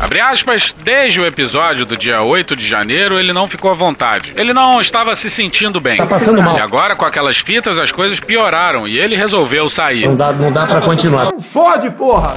Abre 0.00 0.20
aspas, 0.20 0.74
desde 0.82 1.20
o 1.20 1.26
episódio 1.26 1.84
do 1.84 1.96
dia 1.96 2.22
8 2.22 2.56
de 2.56 2.66
janeiro, 2.66 3.18
ele 3.18 3.32
não 3.32 3.46
ficou 3.46 3.70
à 3.70 3.74
vontade. 3.74 4.32
Ele 4.36 4.52
não 4.52 4.80
estava 4.80 5.14
se 5.14 5.28
sentindo 5.28 5.80
bem. 5.80 5.98
Tá 5.98 6.06
passando 6.06 6.42
mal. 6.42 6.56
E 6.56 6.60
agora, 6.60 6.96
com 6.96 7.04
aquelas 7.04 7.36
fitas, 7.36 7.78
as 7.78 7.92
coisas 7.92 8.18
pioraram 8.18 8.88
e 8.88 8.98
ele 8.98 9.14
resolveu 9.14 9.68
sair. 9.68 10.08
Não 10.08 10.16
dá, 10.16 10.32
não 10.32 10.50
dá 10.50 10.66
pra 10.66 10.80
continuar. 10.80 11.26
Não 11.26 11.40
fode, 11.40 11.90
porra! 11.90 12.36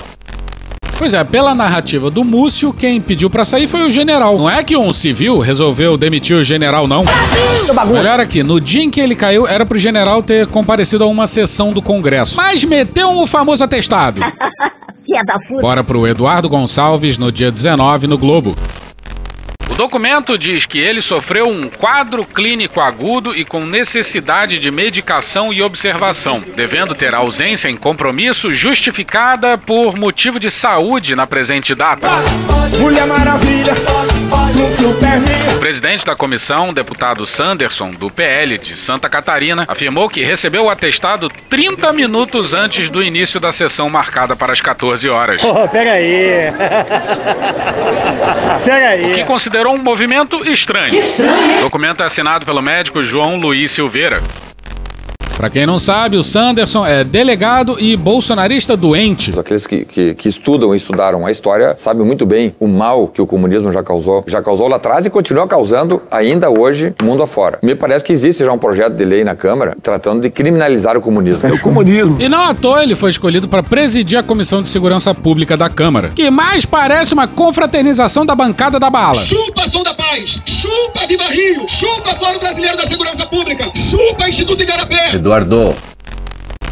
Pois 0.98 1.14
é, 1.14 1.24
pela 1.24 1.56
narrativa 1.56 2.10
do 2.10 2.24
Múcio, 2.24 2.72
quem 2.72 3.02
pediu 3.02 3.30
pra 3.30 3.44
sair 3.44 3.68
foi 3.68 3.84
o 3.84 3.92
general. 3.92 4.38
Não 4.38 4.50
é 4.50 4.64
que 4.64 4.78
um 4.78 4.94
civil 4.94 5.40
resolveu 5.40 5.98
demitir 5.98 6.38
o 6.38 6.44
general, 6.44 6.88
não. 6.88 7.04
Melhor 7.92 8.20
aqui, 8.20 8.44
no 8.44 8.62
dia 8.62 8.84
em 8.84 8.90
que 8.90 9.02
ele 9.02 9.16
caiu, 9.16 9.48
era 9.48 9.66
pro 9.66 9.78
general 9.78 10.22
ter 10.22 10.48
comparecido 10.48 11.04
a 11.04 11.08
uma 11.08 11.28
sessão 11.28 11.72
do 11.72 11.82
Congresso. 11.82 12.38
Mas 12.38 12.64
meteu 12.64 13.18
o 13.18 13.28
famoso 13.28 13.64
atestado. 13.64 14.22
Bora 15.62 15.84
pro 15.84 16.08
Eduardo 16.08 16.50
Gonçalves 16.50 17.18
no 17.18 17.32
dia 17.32 17.52
19 17.52 18.08
no 18.08 18.18
Globo. 18.18 18.56
O 19.74 19.76
documento 19.76 20.38
diz 20.38 20.68
que 20.68 20.78
ele 20.78 21.02
sofreu 21.02 21.48
um 21.48 21.64
quadro 21.68 22.24
clínico 22.24 22.80
agudo 22.80 23.36
e 23.36 23.44
com 23.44 23.66
necessidade 23.66 24.60
de 24.60 24.70
medicação 24.70 25.52
e 25.52 25.64
observação, 25.64 26.44
devendo 26.56 26.94
ter 26.94 27.16
ausência 27.16 27.68
em 27.70 27.76
compromisso 27.76 28.54
justificada 28.54 29.58
por 29.58 29.98
motivo 29.98 30.40
de 30.40 30.52
saúde 30.52 31.16
na 31.16 31.26
presente 31.26 31.74
data. 31.74 32.08
Mulher 32.80 33.08
Maravilha, 33.08 33.74
O 35.56 35.60
presidente 35.60 36.06
da 36.06 36.16
comissão, 36.16 36.72
deputado 36.72 37.26
Sanderson, 37.26 37.90
do 37.90 38.12
PL 38.12 38.60
de 38.60 38.78
Santa 38.78 39.10
Catarina, 39.10 39.66
afirmou 39.68 40.08
que 40.08 40.24
recebeu 40.24 40.66
o 40.66 40.70
atestado 40.70 41.30
30 41.50 41.92
minutos 41.94 42.54
antes 42.54 42.92
do 42.92 43.02
início 43.02 43.40
da 43.40 43.52
sessão 43.52 43.90
marcada 43.90 44.36
para 44.36 44.54
as 44.54 44.62
14 44.62 45.10
horas. 45.10 45.42
Oh, 45.44 45.68
pega 45.68 45.94
aí. 45.94 46.52
pega 48.64 48.88
aí. 48.90 49.12
O 49.12 49.16
que 49.16 49.24
considerou 49.24 49.63
um 49.68 49.78
movimento 49.78 50.44
estranho. 50.50 50.92
Que 50.92 50.98
estranho? 50.98 51.60
O 51.60 51.62
documento 51.62 52.02
é 52.02 52.06
assinado 52.06 52.46
pelo 52.46 52.62
médico 52.62 53.02
João 53.02 53.38
Luiz 53.38 53.72
Silveira. 53.72 54.22
Pra 55.36 55.50
quem 55.50 55.66
não 55.66 55.80
sabe, 55.80 56.16
o 56.16 56.24
Sanderson 56.24 56.86
é 56.86 57.04
delegado 57.04 57.76
e 57.80 57.98
bolsonarista 57.98 58.78
doente. 58.78 59.38
Aqueles 59.38 59.66
que, 59.66 59.84
que, 59.84 60.14
que, 60.14 60.30
estudam 60.30 60.74
e 60.74 60.78
estudaram 60.78 61.26
a 61.26 61.32
história 61.32 61.76
sabem 61.76 62.06
muito 62.06 62.26
bem 62.26 62.56
o 62.60 62.68
mal 62.68 63.08
que 63.08 63.22
o 63.22 63.26
comunismo 63.26 63.72
já 63.72 63.84
causou. 63.84 64.24
Já 64.28 64.42
causou 64.42 64.68
lá 64.68 64.78
atrás 64.78 65.06
e 65.06 65.10
continua 65.10 65.48
causando 65.48 66.02
ainda 66.10 66.50
hoje, 66.50 66.94
mundo 67.02 67.24
afora. 67.24 67.60
Me 67.62 67.76
parece 67.76 68.04
que 68.04 68.14
existe 68.14 68.46
já 68.46 68.52
um 68.52 68.58
projeto 68.58 68.94
de 68.94 69.04
lei 69.04 69.24
na 69.24 69.36
Câmara 69.36 69.76
tratando 69.82 70.22
de 70.22 70.30
criminalizar 70.30 70.96
o 70.96 71.02
comunismo. 71.02 71.48
É 71.48 71.52
o 71.52 71.60
comunismo. 71.60 72.18
E 72.22 72.30
não 72.30 72.40
à 72.40 72.54
toa 72.54 72.84
ele 72.84 72.96
foi 72.96 73.10
escolhido 73.10 73.48
para 73.48 73.64
presidir 73.64 74.18
a 74.18 74.24
Comissão 74.24 74.62
de 74.62 74.70
Segurança 74.70 75.14
Pública 75.14 75.58
da 75.58 75.70
Câmara, 75.70 76.12
que 76.16 76.30
mais 76.30 76.66
parece 76.66 77.14
uma 77.14 77.28
confraternização 77.28 78.26
da 78.26 78.36
bancada 78.36 78.80
da 78.80 78.90
bala. 78.90 79.22
Chupa, 79.22 79.68
som 79.68 79.84
da 79.84 79.94
paz! 79.94 80.40
Chupa 80.46 81.08
de 81.08 81.18
barril! 81.18 81.66
Chupa 81.68 82.16
Fórum 82.16 82.40
Brasileiro 82.40 82.78
da 82.78 82.86
Segurança 82.86 83.26
Pública! 83.26 83.70
Chupa 83.76 84.30
Instituto 84.30 84.62
Igarapé! 84.62 85.23
Eduardo. 85.24 85.74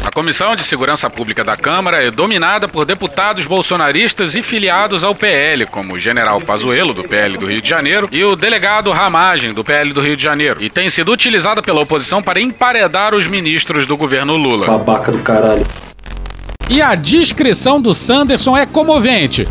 A 0.04 0.10
Comissão 0.12 0.54
de 0.54 0.62
Segurança 0.62 1.08
Pública 1.08 1.42
da 1.42 1.56
Câmara 1.56 2.04
é 2.04 2.10
dominada 2.10 2.68
por 2.68 2.84
deputados 2.84 3.46
bolsonaristas 3.46 4.34
e 4.34 4.42
filiados 4.42 5.02
ao 5.02 5.14
PL, 5.14 5.64
como 5.64 5.94
o 5.94 5.98
general 5.98 6.38
Pazuello, 6.38 6.92
do 6.92 7.02
PL 7.02 7.38
do 7.38 7.46
Rio 7.46 7.62
de 7.62 7.68
Janeiro, 7.70 8.10
e 8.12 8.22
o 8.22 8.36
delegado 8.36 8.90
Ramagem, 8.90 9.54
do 9.54 9.64
PL 9.64 9.94
do 9.94 10.02
Rio 10.02 10.18
de 10.18 10.22
Janeiro, 10.22 10.62
e 10.62 10.68
tem 10.68 10.90
sido 10.90 11.10
utilizada 11.10 11.62
pela 11.62 11.80
oposição 11.80 12.22
para 12.22 12.42
emparedar 12.42 13.14
os 13.14 13.26
ministros 13.26 13.86
do 13.86 13.96
governo 13.96 14.36
Lula. 14.36 14.66
Babaca 14.66 15.10
do 15.10 15.20
caralho. 15.20 15.66
E 16.68 16.82
a 16.82 16.94
descrição 16.94 17.80
do 17.80 17.94
Sanderson 17.94 18.54
é 18.54 18.66
comovente. 18.66 19.48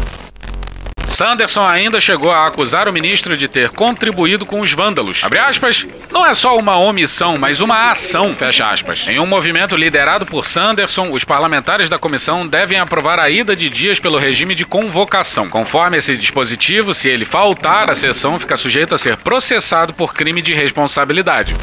Sanderson 1.22 1.64
ainda 1.64 2.00
chegou 2.00 2.32
a 2.32 2.48
acusar 2.48 2.90
o 2.90 2.92
ministro 2.92 3.38
de 3.38 3.48
ter 3.48 3.70
contribuído 3.70 4.44
com 4.44 4.60
os 4.60 4.74
vândalos. 4.74 5.24
Abre 5.24 5.38
aspas, 5.38 5.86
não 6.12 6.26
é 6.26 6.34
só 6.34 6.58
uma 6.58 6.76
omissão, 6.80 7.38
mas 7.38 7.60
uma 7.60 7.92
ação, 7.92 8.34
fecha 8.34 8.66
aspas. 8.66 9.06
Em 9.08 9.20
um 9.20 9.28
movimento 9.28 9.76
liderado 9.76 10.26
por 10.26 10.48
Sanderson, 10.48 11.12
os 11.12 11.24
parlamentares 11.24 11.92
da 11.92 12.00
comissão 12.00 12.48
devem 12.48 12.80
aprovar 12.80 13.20
a 13.20 13.30
ida 13.30 13.56
de 13.56 13.70
dias 13.70 14.00
pelo 14.00 14.18
regime 14.18 14.56
de 14.56 14.66
convocação. 14.66 15.48
Conforme 15.48 15.98
esse 15.98 16.18
dispositivo, 16.18 16.92
se 16.92 17.08
ele 17.08 17.24
faltar, 17.24 17.88
a 17.92 17.94
sessão 17.94 18.40
fica 18.40 18.58
sujeito 18.58 18.96
a 18.96 18.98
ser 18.98 19.16
processado 19.18 19.94
por 19.94 20.16
crime 20.16 20.42
de 20.42 20.56
responsabilidade. 20.56 21.56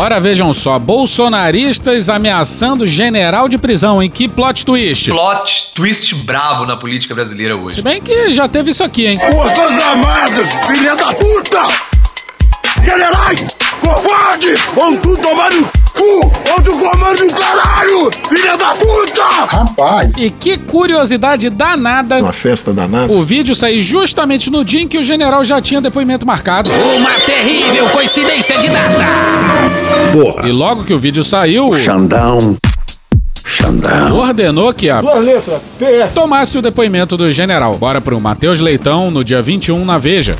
Ora, 0.00 0.20
vejam 0.20 0.52
só, 0.52 0.78
bolsonaristas 0.78 2.08
ameaçando 2.08 2.86
general 2.86 3.48
de 3.48 3.58
prisão, 3.58 4.00
em 4.00 4.08
que 4.08 4.28
plot 4.28 4.64
twist? 4.64 5.10
Plot 5.10 5.72
twist 5.74 6.14
bravo 6.24 6.64
na 6.64 6.76
política 6.76 7.16
brasileira 7.16 7.56
hoje. 7.56 7.78
Se 7.78 7.82
bem 7.82 8.00
que 8.00 8.30
já 8.30 8.46
teve 8.46 8.70
isso 8.70 8.84
aqui, 8.84 9.08
hein? 9.08 9.18
Forças 9.18 9.76
Armadas, 9.82 10.48
filha 10.68 10.94
da 10.94 11.12
puta! 11.14 11.66
Generais, 12.84 13.44
covarde, 13.80 14.54
vão 14.72 14.96
tudo 14.98 15.20
tomar 15.20 15.50
no 15.50 15.68
cu, 15.98 16.52
outro 16.52 16.78
comando 16.78 17.26
do 17.26 17.34
caralho, 17.34 18.10
filha 18.28 18.56
da 18.56 18.68
puta! 18.68 19.24
Rapaz! 19.56 20.16
E 20.18 20.30
que 20.30 20.56
curiosidade 20.56 21.50
danada. 21.50 22.18
Uma 22.18 22.32
festa 22.32 22.72
danada. 22.72 23.12
O 23.12 23.24
vídeo 23.24 23.54
saiu 23.54 23.82
justamente 23.82 24.48
no 24.50 24.64
dia 24.64 24.80
em 24.80 24.88
que 24.88 24.98
o 24.98 25.02
general 25.02 25.44
já 25.44 25.60
tinha 25.60 25.80
depoimento 25.80 26.24
marcado. 26.24 26.70
Uma 26.70 27.14
terrível 27.20 27.90
coincidência 27.90 28.56
de 28.58 28.68
datas! 28.68 29.92
Porra. 30.12 30.48
E 30.48 30.52
logo 30.52 30.84
que 30.84 30.94
o 30.94 30.98
vídeo 30.98 31.24
saiu. 31.24 31.74
Xandão. 31.74 32.56
Xandão. 33.44 34.16
Ordenou 34.18 34.72
que 34.72 34.90
a. 34.90 35.00
Duas 35.00 35.24
letras, 35.24 35.60
PS. 35.78 36.14
Tomasse 36.14 36.58
o 36.58 36.62
depoimento 36.62 37.16
do 37.16 37.30
general. 37.30 37.76
Bora 37.76 38.00
pro 38.00 38.20
Matheus 38.20 38.60
Leitão 38.60 39.10
no 39.10 39.24
dia 39.24 39.42
21 39.42 39.84
na 39.84 39.98
Veja. 39.98 40.36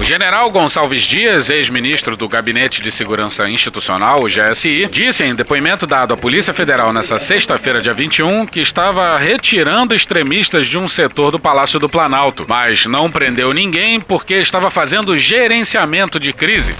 O 0.00 0.04
general 0.04 0.50
Gonçalves 0.50 1.02
Dias, 1.02 1.50
ex-ministro 1.50 2.16
do 2.16 2.26
Gabinete 2.26 2.82
de 2.82 2.90
Segurança 2.90 3.46
Institucional, 3.50 4.24
o 4.24 4.28
GSI, 4.28 4.88
disse 4.90 5.22
em 5.22 5.34
depoimento 5.34 5.86
dado 5.86 6.14
à 6.14 6.16
Polícia 6.16 6.54
Federal 6.54 6.90
nesta 6.90 7.18
sexta-feira, 7.18 7.82
dia 7.82 7.92
21, 7.92 8.46
que 8.46 8.60
estava 8.60 9.18
retirando 9.18 9.94
extremistas 9.94 10.66
de 10.66 10.78
um 10.78 10.88
setor 10.88 11.30
do 11.30 11.38
Palácio 11.38 11.78
do 11.78 11.86
Planalto, 11.86 12.46
mas 12.48 12.86
não 12.86 13.10
prendeu 13.10 13.52
ninguém 13.52 14.00
porque 14.00 14.36
estava 14.36 14.70
fazendo 14.70 15.18
gerenciamento 15.18 16.18
de 16.18 16.32
crise. 16.32 16.74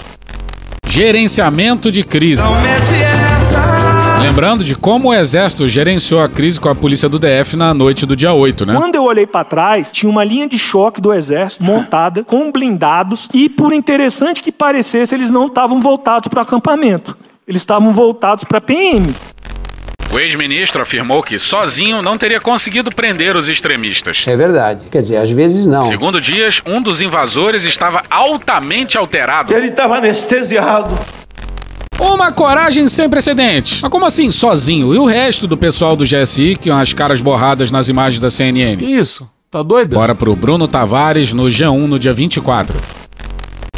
Gerenciamento 0.89 1.91
de 1.91 2.03
crise. 2.03 2.41
Lembrando 4.21 4.63
de 4.63 4.75
como 4.75 5.09
o 5.09 5.13
Exército 5.13 5.67
gerenciou 5.67 6.21
a 6.21 6.29
crise 6.29 6.59
com 6.59 6.69
a 6.69 6.75
polícia 6.75 7.09
do 7.09 7.17
DF 7.17 7.55
na 7.55 7.73
noite 7.73 8.05
do 8.05 8.15
dia 8.15 8.31
8, 8.31 8.67
né? 8.67 8.75
Quando 8.75 8.93
eu 8.93 9.03
olhei 9.03 9.25
para 9.25 9.43
trás, 9.43 9.91
tinha 9.91 10.09
uma 10.09 10.23
linha 10.23 10.47
de 10.47 10.59
choque 10.59 11.01
do 11.01 11.11
Exército 11.11 11.63
montada 11.63 12.23
com 12.25 12.51
blindados 12.51 13.27
e, 13.33 13.49
por 13.49 13.73
interessante 13.73 14.39
que 14.39 14.51
parecesse, 14.51 15.15
eles 15.15 15.31
não 15.31 15.47
estavam 15.47 15.81
voltados 15.81 16.27
para 16.27 16.43
acampamento. 16.43 17.17
Eles 17.47 17.63
estavam 17.63 17.91
voltados 17.91 18.43
para 18.43 18.61
PM. 18.61 19.11
O 20.13 20.19
ex-ministro 20.19 20.83
afirmou 20.83 21.23
que 21.23 21.39
sozinho 21.39 22.01
não 22.03 22.17
teria 22.17 22.39
conseguido 22.39 22.91
prender 22.93 23.35
os 23.35 23.47
extremistas. 23.47 24.25
É 24.27 24.35
verdade. 24.35 24.81
Quer 24.91 25.01
dizer, 25.01 25.17
às 25.17 25.31
vezes 25.31 25.65
não. 25.65 25.83
Segundo 25.83 26.21
Dias, 26.21 26.61
um 26.67 26.81
dos 26.81 27.01
invasores 27.01 27.63
estava 27.63 28.03
altamente 28.09 28.97
alterado. 28.97 29.51
Ele 29.51 29.69
estava 29.69 29.97
anestesiado. 29.97 30.93
Uma 32.01 32.31
coragem 32.31 32.87
sem 32.87 33.07
precedentes. 33.07 33.79
Mas 33.79 33.91
como 33.91 34.05
assim, 34.05 34.31
sozinho? 34.31 34.91
E 34.93 34.97
o 34.97 35.05
resto 35.05 35.45
do 35.45 35.55
pessoal 35.55 35.95
do 35.95 36.03
GSI, 36.03 36.57
que 36.59 36.71
as 36.71 36.93
caras 36.93 37.21
borradas 37.21 37.69
nas 37.69 37.89
imagens 37.89 38.19
da 38.19 38.31
CNN? 38.31 38.77
Que 38.77 38.85
isso? 38.85 39.29
Tá 39.51 39.61
doido? 39.61 39.95
Bora 39.95 40.15
pro 40.15 40.35
Bruno 40.35 40.67
Tavares 40.67 41.31
no 41.31 41.43
G1 41.43 41.85
no 41.85 41.99
dia 41.99 42.11
24. 42.11 42.75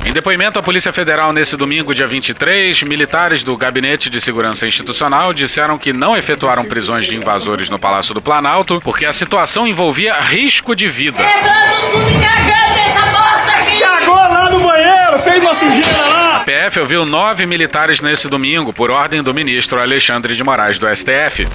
Em 0.05 0.13
depoimento 0.13 0.59
à 0.59 0.63
Polícia 0.63 0.93
Federal 0.93 1.33
nesse 1.33 1.57
domingo, 1.57 1.93
dia 1.93 2.07
23, 2.07 2.83
militares 2.83 3.43
do 3.43 3.57
Gabinete 3.57 4.09
de 4.09 4.21
Segurança 4.21 4.65
Institucional 4.67 5.33
disseram 5.33 5.77
que 5.77 5.91
não 5.91 6.15
efetuaram 6.15 6.63
prisões 6.63 7.05
de 7.05 7.15
invasores 7.15 7.69
no 7.69 7.79
Palácio 7.79 8.13
do 8.13 8.21
Planalto 8.21 8.79
porque 8.83 9.05
a 9.05 9.11
situação 9.11 9.67
envolvia 9.67 10.19
risco 10.21 10.75
de 10.75 10.87
vida. 10.87 11.17
Lá 11.21 13.12
fez 15.19 15.41
uma 15.41 15.55
sujeira 15.55 16.09
lá! 16.09 16.37
A 16.37 16.39
PF 16.41 16.79
ouviu 16.79 17.05
nove 17.05 17.45
militares 17.45 18.01
nesse 18.01 18.27
domingo, 18.27 18.73
por 18.73 18.91
ordem 18.91 19.23
do 19.23 19.33
ministro 19.33 19.81
Alexandre 19.81 20.35
de 20.35 20.43
Moraes 20.43 20.77
do 20.77 20.87
STF. 20.93 21.47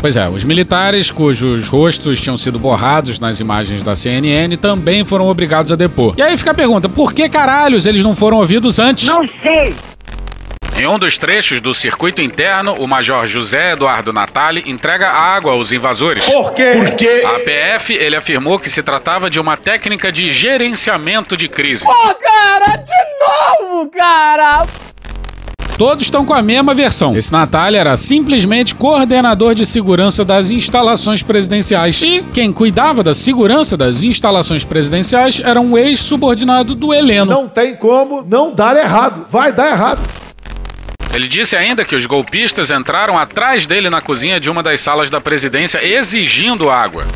Pois 0.00 0.16
é, 0.16 0.28
os 0.28 0.44
militares 0.44 1.10
cujos 1.10 1.66
rostos 1.68 2.20
tinham 2.20 2.36
sido 2.36 2.58
borrados 2.58 3.18
nas 3.18 3.40
imagens 3.40 3.82
da 3.82 3.96
CNN 3.96 4.54
também 4.56 5.02
foram 5.02 5.28
obrigados 5.28 5.72
a 5.72 5.76
depor. 5.76 6.14
E 6.18 6.22
aí 6.22 6.36
fica 6.36 6.50
a 6.50 6.54
pergunta: 6.54 6.90
por 6.90 7.14
que 7.14 7.26
caralhos 7.26 7.86
eles 7.86 8.02
não 8.02 8.14
foram 8.14 8.36
ouvidos 8.36 8.78
antes? 8.78 9.08
Não 9.08 9.26
sei! 9.42 9.74
Em 10.76 10.88
um 10.88 10.98
dos 10.98 11.16
trechos 11.16 11.60
do 11.60 11.72
circuito 11.72 12.20
interno, 12.20 12.72
o 12.74 12.88
Major 12.88 13.28
José 13.28 13.72
Eduardo 13.72 14.12
Natali 14.12 14.64
entrega 14.66 15.08
água 15.08 15.52
aos 15.52 15.70
invasores. 15.70 16.24
Por 16.24 16.52
quê? 16.52 16.72
Por 16.74 16.90
quê? 16.96 17.22
A 17.24 17.38
PF, 17.38 17.94
ele 17.94 18.16
afirmou 18.16 18.58
que 18.58 18.68
se 18.68 18.82
tratava 18.82 19.30
de 19.30 19.38
uma 19.38 19.56
técnica 19.56 20.10
de 20.10 20.32
gerenciamento 20.32 21.36
de 21.36 21.48
crise. 21.48 21.84
Pô, 21.84 21.92
cara, 21.92 22.76
de 22.76 23.66
novo, 23.70 23.88
cara! 23.88 24.66
Todos 25.78 26.04
estão 26.04 26.24
com 26.24 26.34
a 26.34 26.42
mesma 26.42 26.74
versão. 26.74 27.16
Esse 27.16 27.32
Natália 27.32 27.78
era 27.78 27.96
simplesmente 27.96 28.74
coordenador 28.74 29.54
de 29.54 29.64
segurança 29.64 30.24
das 30.24 30.50
instalações 30.50 31.22
presidenciais. 31.22 32.02
E 32.02 32.20
quem 32.32 32.52
cuidava 32.52 33.02
da 33.02 33.14
segurança 33.14 33.76
das 33.76 34.02
instalações 34.02 34.64
presidenciais 34.64 35.40
era 35.40 35.60
um 35.60 35.78
ex-subordinado 35.78 36.74
do 36.74 36.92
Heleno. 36.92 37.30
Não 37.30 37.48
tem 37.48 37.76
como 37.76 38.22
não 38.22 38.52
dar 38.52 38.76
errado. 38.76 39.24
Vai 39.30 39.52
dar 39.52 39.70
errado. 39.70 40.23
Ele 41.14 41.28
disse 41.28 41.54
ainda 41.54 41.84
que 41.84 41.94
os 41.94 42.06
golpistas 42.06 42.72
entraram 42.72 43.16
atrás 43.16 43.66
dele 43.66 43.88
na 43.88 44.00
cozinha 44.00 44.40
de 44.40 44.50
uma 44.50 44.64
das 44.64 44.80
salas 44.80 45.08
da 45.08 45.20
presidência 45.20 45.78
exigindo 45.84 46.68
água. 46.68 47.06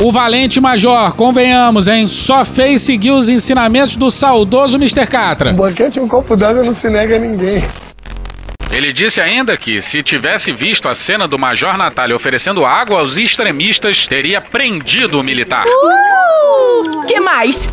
O 0.00 0.10
valente 0.10 0.58
major, 0.60 1.14
convenhamos, 1.14 1.88
hein? 1.88 2.06
Só 2.06 2.42
fez 2.42 2.80
seguir 2.80 3.10
os 3.10 3.28
ensinamentos 3.28 3.96
do 3.96 4.10
saudoso 4.10 4.78
Mr. 4.78 5.06
Catra. 5.06 5.50
Um 5.50 5.56
banquete 5.56 5.98
e 5.98 6.00
um 6.00 6.08
copo 6.08 6.34
d'água 6.36 6.64
não 6.64 6.74
se 6.74 6.88
nega 6.88 7.16
a 7.16 7.18
ninguém. 7.18 7.62
Ele 8.70 8.92
disse 8.92 9.20
ainda 9.20 9.58
que, 9.58 9.82
se 9.82 10.02
tivesse 10.02 10.50
visto 10.50 10.88
a 10.88 10.94
cena 10.94 11.28
do 11.28 11.38
Major 11.38 11.76
Natália 11.76 12.16
oferecendo 12.16 12.64
água 12.64 13.00
aos 13.00 13.16
extremistas, 13.18 14.06
teria 14.06 14.40
prendido 14.40 15.20
o 15.20 15.22
militar. 15.22 15.66
Uh, 15.66 17.06
que 17.06 17.20
mais? 17.20 17.68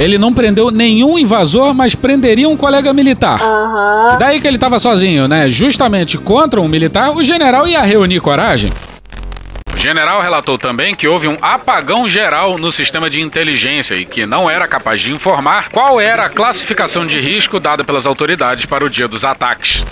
Ele 0.00 0.16
não 0.16 0.32
prendeu 0.32 0.70
nenhum 0.70 1.18
invasor, 1.18 1.74
mas 1.74 1.94
prenderia 1.94 2.48
um 2.48 2.56
colega 2.56 2.90
militar. 2.90 3.38
Aham. 3.38 4.16
Daí 4.18 4.40
que 4.40 4.48
ele 4.48 4.56
tava 4.56 4.78
sozinho, 4.78 5.28
né? 5.28 5.50
Justamente 5.50 6.16
contra 6.16 6.58
um 6.58 6.66
militar, 6.66 7.14
o 7.14 7.22
general 7.22 7.68
ia 7.68 7.82
reunir 7.82 8.18
coragem. 8.20 8.72
O 9.74 9.76
general 9.76 10.22
relatou 10.22 10.56
também 10.56 10.94
que 10.94 11.06
houve 11.06 11.28
um 11.28 11.36
apagão 11.42 12.08
geral 12.08 12.56
no 12.58 12.72
sistema 12.72 13.10
de 13.10 13.20
inteligência 13.20 13.94
e 13.94 14.06
que 14.06 14.24
não 14.24 14.48
era 14.48 14.66
capaz 14.66 15.00
de 15.00 15.12
informar 15.12 15.68
qual 15.68 16.00
era 16.00 16.24
a 16.24 16.30
classificação 16.30 17.06
de 17.06 17.20
risco 17.20 17.60
dada 17.60 17.84
pelas 17.84 18.06
autoridades 18.06 18.64
para 18.64 18.82
o 18.82 18.88
dia 18.88 19.06
dos 19.06 19.22
ataques. 19.22 19.84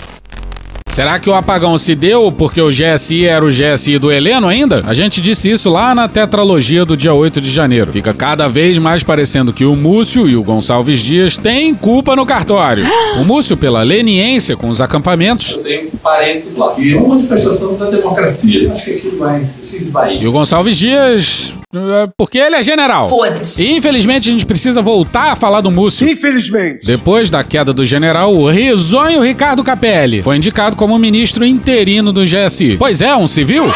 Será 0.99 1.17
que 1.17 1.29
o 1.29 1.33
apagão 1.33 1.77
se 1.77 1.95
deu 1.95 2.29
porque 2.29 2.59
o 2.59 2.67
GSI 2.67 3.25
era 3.25 3.45
o 3.45 3.47
GSI 3.47 3.97
do 3.97 4.11
Heleno 4.11 4.49
ainda? 4.49 4.83
A 4.85 4.93
gente 4.93 5.21
disse 5.21 5.49
isso 5.49 5.69
lá 5.69 5.95
na 5.95 6.09
tetralogia 6.09 6.83
do 6.83 6.97
dia 6.97 7.13
8 7.13 7.39
de 7.39 7.49
janeiro. 7.49 7.89
Fica 7.93 8.13
cada 8.13 8.49
vez 8.49 8.77
mais 8.77 9.01
parecendo 9.01 9.53
que 9.53 9.63
o 9.63 9.77
Múcio 9.77 10.27
e 10.27 10.35
o 10.35 10.43
Gonçalves 10.43 10.99
Dias 10.99 11.37
têm 11.37 11.73
culpa 11.73 12.17
no 12.17 12.25
cartório. 12.25 12.83
O 13.17 13.23
Múcio 13.23 13.55
pela 13.55 13.81
leniência 13.81 14.57
com 14.57 14.67
os 14.67 14.81
acampamentos 14.81 15.55
Tem 15.63 15.87
parentes 16.03 16.57
lá. 16.57 16.75
E 16.77 16.91
é 16.91 16.97
uma 16.97 17.15
manifestação 17.15 17.77
da 17.77 17.89
democracia. 17.89 18.69
Acho 18.69 18.83
que 18.83 18.91
aquilo 18.91 19.19
vai 19.19 19.41
se 19.45 19.81
esvair. 19.81 20.21
e 20.21 20.27
o 20.27 20.33
Gonçalves 20.33 20.75
Dias 20.75 21.53
é, 21.71 22.09
porque 22.17 22.39
ele 22.39 22.55
é 22.55 22.63
general. 22.63 23.07
Foda-se. 23.07 23.63
E 23.63 23.77
infelizmente 23.77 24.27
a 24.27 24.31
gente 24.31 24.45
precisa 24.45 24.81
voltar 24.81 25.31
a 25.31 25.35
falar 25.35 25.61
do 25.61 25.69
Múcio. 25.69 26.09
Infelizmente. 26.09 26.83
Depois 26.83 27.29
da 27.29 27.43
queda 27.43 27.71
do 27.71 27.85
general, 27.85 28.33
o 28.33 28.49
risonho 28.49 29.21
Ricardo 29.21 29.63
Capelli 29.63 30.23
foi 30.23 30.37
indicado 30.37 30.75
como 30.75 30.88
ministro 30.97 31.45
interino 31.45 32.11
do 32.11 32.23
GSI. 32.23 32.77
Pois 32.77 33.01
é, 33.01 33.15
um 33.15 33.27
civil? 33.27 33.71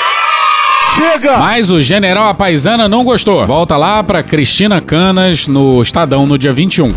Chega! 0.95 1.37
Mas 1.37 1.69
o 1.69 1.81
general 1.81 2.29
Apaisana 2.29 2.87
não 2.87 3.03
gostou. 3.03 3.45
Volta 3.45 3.75
lá 3.77 4.03
pra 4.03 4.23
Cristina 4.23 4.79
Canas 4.79 5.47
no 5.47 5.81
Estadão 5.81 6.25
no 6.25 6.37
dia 6.37 6.53
21. 6.53 6.93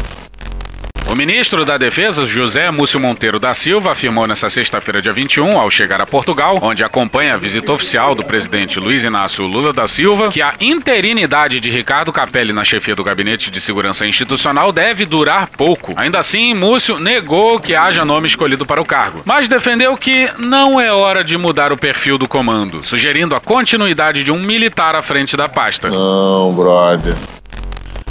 O 1.17 1.25
ministro 1.27 1.65
da 1.65 1.79
Defesa, 1.79 2.27
José 2.27 2.71
Múcio 2.71 3.01
Monteiro 3.01 3.39
da 3.39 3.55
Silva, 3.55 3.93
afirmou 3.93 4.27
nesta 4.27 4.51
sexta-feira, 4.51 5.01
dia 5.01 5.15
21, 5.15 5.59
ao 5.59 5.71
chegar 5.71 5.99
a 5.99 6.05
Portugal, 6.05 6.59
onde 6.61 6.85
acompanha 6.85 7.33
a 7.33 7.37
visita 7.39 7.73
oficial 7.73 8.15
do 8.15 8.23
presidente 8.23 8.79
Luiz 8.79 9.03
Inácio 9.03 9.47
Lula 9.47 9.73
da 9.73 9.89
Silva, 9.89 10.29
que 10.29 10.43
a 10.43 10.53
interinidade 10.61 11.59
de 11.59 11.71
Ricardo 11.71 12.13
Capelli 12.13 12.53
na 12.53 12.65
chefia 12.65 12.95
do 12.95 13.03
Gabinete 13.03 13.51
de 13.51 13.63
Segurança 13.63 14.07
Institucional 14.07 14.71
deve 14.71 15.07
durar 15.07 15.49
pouco. 15.49 15.95
Ainda 15.97 16.19
assim, 16.19 16.53
Múcio 16.53 16.99
negou 16.99 17.59
que 17.59 17.75
haja 17.75 18.05
nome 18.05 18.27
escolhido 18.27 18.67
para 18.67 18.83
o 18.83 18.85
cargo, 18.85 19.23
mas 19.25 19.49
defendeu 19.49 19.97
que 19.97 20.31
não 20.39 20.79
é 20.79 20.93
hora 20.93 21.25
de 21.25 21.39
mudar 21.39 21.73
o 21.73 21.79
perfil 21.79 22.19
do 22.19 22.29
comando, 22.29 22.83
sugerindo 22.83 23.35
a 23.35 23.41
continuidade 23.41 24.23
de 24.23 24.31
um 24.31 24.39
militar 24.39 24.95
à 24.95 25.01
frente 25.01 25.35
da 25.35 25.49
pasta. 25.49 25.89
Não, 25.89 26.55
brother. 26.55 27.17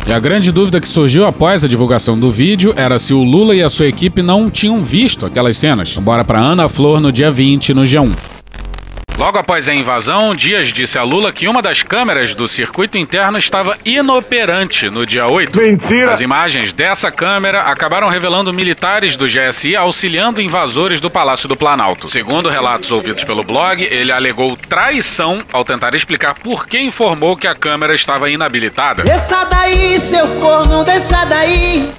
E 0.07 0.13
a 0.13 0.19
grande 0.19 0.51
dúvida 0.51 0.79
que 0.79 0.87
surgiu 0.87 1.25
após 1.25 1.63
a 1.63 1.67
divulgação 1.67 2.17
do 2.19 2.31
vídeo 2.31 2.73
era 2.77 2.99
se 2.99 3.11
o 3.11 3.23
Lula 3.23 3.55
e 3.55 3.63
a 3.63 3.69
sua 3.69 3.87
equipe 3.87 4.21
não 4.21 4.51
tinham 4.51 4.83
visto 4.83 5.25
aquelas 5.25 5.57
cenas. 5.57 5.97
Bora 5.97 6.23
pra 6.23 6.39
Ana 6.39 6.69
Flor 6.69 6.99
no 6.99 7.11
dia 7.11 7.31
20 7.31 7.73
no 7.73 7.81
G1. 7.81 8.35
Logo 9.17 9.38
após 9.38 9.69
a 9.69 9.73
invasão, 9.73 10.36
Dias 10.36 10.73
disse 10.73 10.97
a 10.97 11.04
Lula 11.04 11.32
que 11.32 11.47
uma 11.47 11.62
das 11.62 11.82
câmeras 11.82 12.36
do 12.36 12.49
circuito 12.49 12.97
interno 12.97 13.38
estava 13.38 13.78
inoperante 13.86 14.89
no 14.89 15.06
dia 15.06 15.25
8. 15.25 15.58
Mentira! 15.58 16.12
As 16.12 16.19
imagens 16.19 16.73
dessa 16.73 17.10
câmera 17.10 17.62
acabaram 17.62 18.10
revelando 18.10 18.54
militares 18.54 19.15
do 19.15 19.25
GSI 19.25 19.73
auxiliando 19.73 20.41
invasores 20.41 20.99
do 20.99 21.10
Palácio 21.10 21.47
do 21.47 21.56
Planalto. 21.56 22.10
Segundo 22.10 22.49
relatos 22.49 22.91
ouvidos 22.91 23.23
pelo 23.23 23.41
blog, 23.41 23.88
ele 23.89 24.12
alegou 24.12 24.58
traição 24.58 25.38
ao 25.54 25.63
tentar 25.63 25.95
explicar 25.95 26.34
por 26.34 26.65
que 26.65 26.78
informou 26.78 27.38
que 27.38 27.47
a 27.47 27.56
câmera 27.56 27.95
estava 27.95 28.30
inabilitada. 28.30 29.04
Desça 29.04 29.45
daí, 29.45 29.97
seu 29.97 30.28
corno, 30.41 30.84
desça 30.84 31.23
daí. 31.25 31.89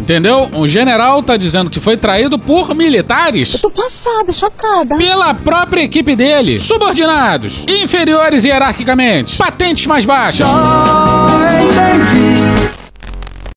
Entendeu? 0.00 0.48
O 0.54 0.66
general 0.66 1.22
tá 1.22 1.36
dizendo 1.36 1.68
que 1.68 1.78
foi 1.78 1.96
traído 1.96 2.38
por 2.38 2.74
militares. 2.74 3.60
Tô 3.60 3.70
passada, 3.70 4.32
chocada. 4.32 4.96
Pela 4.96 5.34
própria 5.34 5.82
equipe 5.82 6.16
dele. 6.16 6.58
Subordinados. 6.58 7.66
Inferiores 7.68 8.44
hierarquicamente. 8.44 9.36
Patentes 9.36 9.86
mais 9.86 10.06
baixas. 10.06 10.48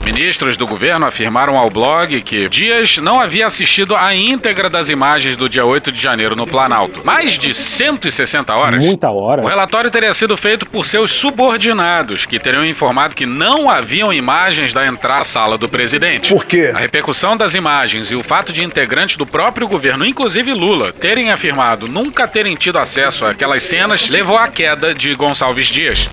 Ministros 0.05 0.57
do 0.57 0.67
governo 0.67 1.05
afirmaram 1.05 1.57
ao 1.57 1.69
blog 1.69 2.21
que 2.23 2.49
Dias 2.49 2.97
não 2.97 3.21
havia 3.21 3.47
assistido 3.47 3.95
a 3.95 4.13
íntegra 4.13 4.69
das 4.69 4.89
imagens 4.89 5.37
do 5.37 5.47
dia 5.47 5.65
8 5.65 5.93
de 5.93 6.01
janeiro 6.01 6.35
no 6.35 6.45
Planalto. 6.45 7.01
Mais 7.05 7.33
de 7.33 7.53
160 7.53 8.53
horas. 8.53 8.83
Muita 8.83 9.09
hora. 9.09 9.41
O 9.41 9.47
relatório 9.47 9.89
teria 9.89 10.13
sido 10.13 10.35
feito 10.35 10.65
por 10.65 10.85
seus 10.85 11.11
subordinados, 11.11 12.25
que 12.25 12.37
teriam 12.37 12.65
informado 12.65 13.15
que 13.15 13.25
não 13.25 13.69
haviam 13.69 14.11
imagens 14.11 14.73
da 14.73 14.85
entrada 14.85 15.21
à 15.21 15.23
sala 15.23 15.57
do 15.57 15.69
presidente. 15.69 16.33
Por 16.33 16.43
quê? 16.43 16.71
A 16.75 16.79
repercussão 16.79 17.37
das 17.37 17.55
imagens 17.55 18.11
e 18.11 18.15
o 18.15 18.23
fato 18.23 18.51
de 18.51 18.63
integrantes 18.63 19.15
do 19.15 19.25
próprio 19.25 19.67
governo, 19.67 20.05
inclusive 20.05 20.53
Lula, 20.53 20.91
terem 20.91 21.31
afirmado 21.31 21.87
nunca 21.87 22.27
terem 22.27 22.55
tido 22.55 22.77
acesso 22.77 23.25
àquelas 23.25 23.63
cenas, 23.63 24.09
levou 24.09 24.37
à 24.37 24.47
queda 24.47 24.93
de 24.93 25.15
Gonçalves 25.15 25.67
Dias. 25.67 26.09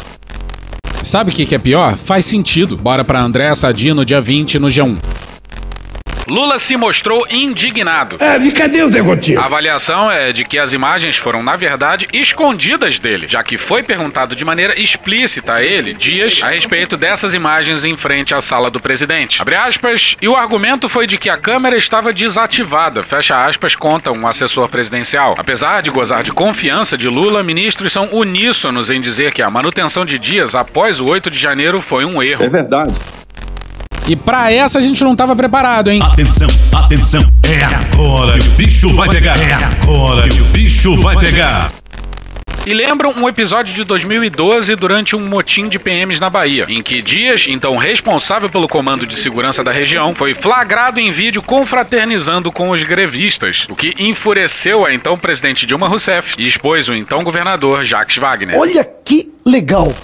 Sabe 1.02 1.30
o 1.30 1.34
que, 1.34 1.46
que 1.46 1.54
é 1.54 1.58
pior? 1.58 1.96
Faz 1.96 2.26
sentido. 2.26 2.76
Bora 2.76 3.02
pra 3.02 3.22
André 3.22 3.54
Sadi 3.54 3.92
no 3.92 4.04
dia 4.04 4.20
20 4.20 4.58
no 4.58 4.68
G1. 4.68 4.96
Lula 6.31 6.61
se 6.61 6.77
mostrou 6.77 7.27
indignado. 7.29 8.16
É, 8.21 8.37
e 8.37 8.53
cadê 8.53 8.85
o 8.85 8.88
degotinho? 8.88 9.40
A 9.40 9.47
avaliação 9.47 10.11
é 10.11 10.33
de 10.33 10.45
que 10.45 10.61
as 10.61 10.73
imagens 10.73 11.16
foram, 11.16 11.43
na 11.43 11.57
verdade, 11.57 12.07
escondidas 12.12 13.01
dele, 13.01 13.27
já 13.29 13.43
que 13.43 13.59
foi 13.59 13.83
perguntado 13.83 14.37
de 14.37 14.45
maneira 14.45 14.81
explícita 14.81 15.55
a 15.55 15.62
ele, 15.62 15.93
Dias, 15.93 16.40
a 16.43 16.51
respeito 16.51 16.97
dessas 16.97 17.35
imagens 17.35 17.85
em 17.85 17.97
frente 17.97 18.33
à 18.33 18.40
sala 18.40 18.71
do 18.71 18.79
presidente. 18.79 19.43
Abre 19.43 19.57
aspas, 19.57 20.14
e 20.23 20.29
o 20.29 20.37
argumento 20.37 20.88
foi 20.88 21.05
de 21.07 21.19
que 21.19 21.29
a 21.29 21.37
câmera 21.37 21.77
estava 21.77 22.12
desativada, 22.12 23.03
fecha 23.03 23.45
aspas, 23.45 23.75
conta 23.75 24.12
um 24.12 24.27
assessor 24.27 24.69
presidencial. 24.69 25.35
Apesar 25.37 25.83
de 25.83 25.90
gozar 25.90 26.23
de 26.23 26.31
confiança 26.31 26.97
de 26.97 27.09
Lula, 27.09 27.43
ministros 27.43 27.93
são 27.93 28.09
uníssonos 28.12 28.88
em 28.88 29.01
dizer 29.01 29.33
que 29.33 29.43
a 29.43 29.51
manutenção 29.51 30.07
de 30.07 30.16
Dias 30.16 30.55
após 30.55 31.01
o 31.01 31.07
8 31.07 31.29
de 31.29 31.38
janeiro 31.38 31.81
foi 31.81 32.05
um 32.05 32.23
erro. 32.23 32.45
É 32.45 32.49
verdade. 32.49 33.19
E 34.11 34.16
pra 34.16 34.51
essa 34.51 34.81
a 34.81 34.83
gente 34.83 35.05
não 35.05 35.14
tava 35.14 35.37
preparado, 35.37 35.88
hein? 35.88 36.03
Atenção, 36.03 36.49
atenção, 36.75 37.25
é 37.44 37.62
agora 37.62 38.40
que 38.40 38.49
o 38.49 38.51
bicho 38.55 38.92
vai 38.96 39.09
pegar. 39.09 39.38
É 39.38 39.53
agora 39.53 40.29
que 40.29 40.40
o 40.40 40.44
bicho 40.46 41.01
vai 41.01 41.16
pegar. 41.16 41.70
E 42.66 42.75
lembram 42.75 43.12
um 43.12 43.29
episódio 43.29 43.73
de 43.73 43.85
2012 43.85 44.75
durante 44.75 45.14
um 45.14 45.29
motim 45.29 45.68
de 45.68 45.79
PMs 45.79 46.18
na 46.18 46.29
Bahia, 46.29 46.66
em 46.68 46.83
que 46.83 47.01
Dias, 47.01 47.44
então 47.46 47.77
responsável 47.77 48.49
pelo 48.49 48.66
comando 48.66 49.07
de 49.07 49.16
segurança 49.16 49.62
da 49.62 49.70
região, 49.70 50.12
foi 50.12 50.35
flagrado 50.35 50.99
em 50.99 51.12
vídeo 51.12 51.40
confraternizando 51.40 52.51
com 52.51 52.70
os 52.70 52.83
grevistas, 52.83 53.68
o 53.70 53.77
que 53.77 53.94
enfureceu 53.96 54.85
a 54.85 54.92
então 54.92 55.16
presidente 55.16 55.64
Dilma 55.64 55.87
Rousseff 55.87 56.35
e 56.37 56.49
expôs 56.49 56.88
o 56.88 56.94
então 56.94 57.20
governador 57.20 57.85
Jacques 57.85 58.16
Wagner. 58.16 58.59
Olha 58.59 58.85
que 59.05 59.33
legal. 59.46 59.94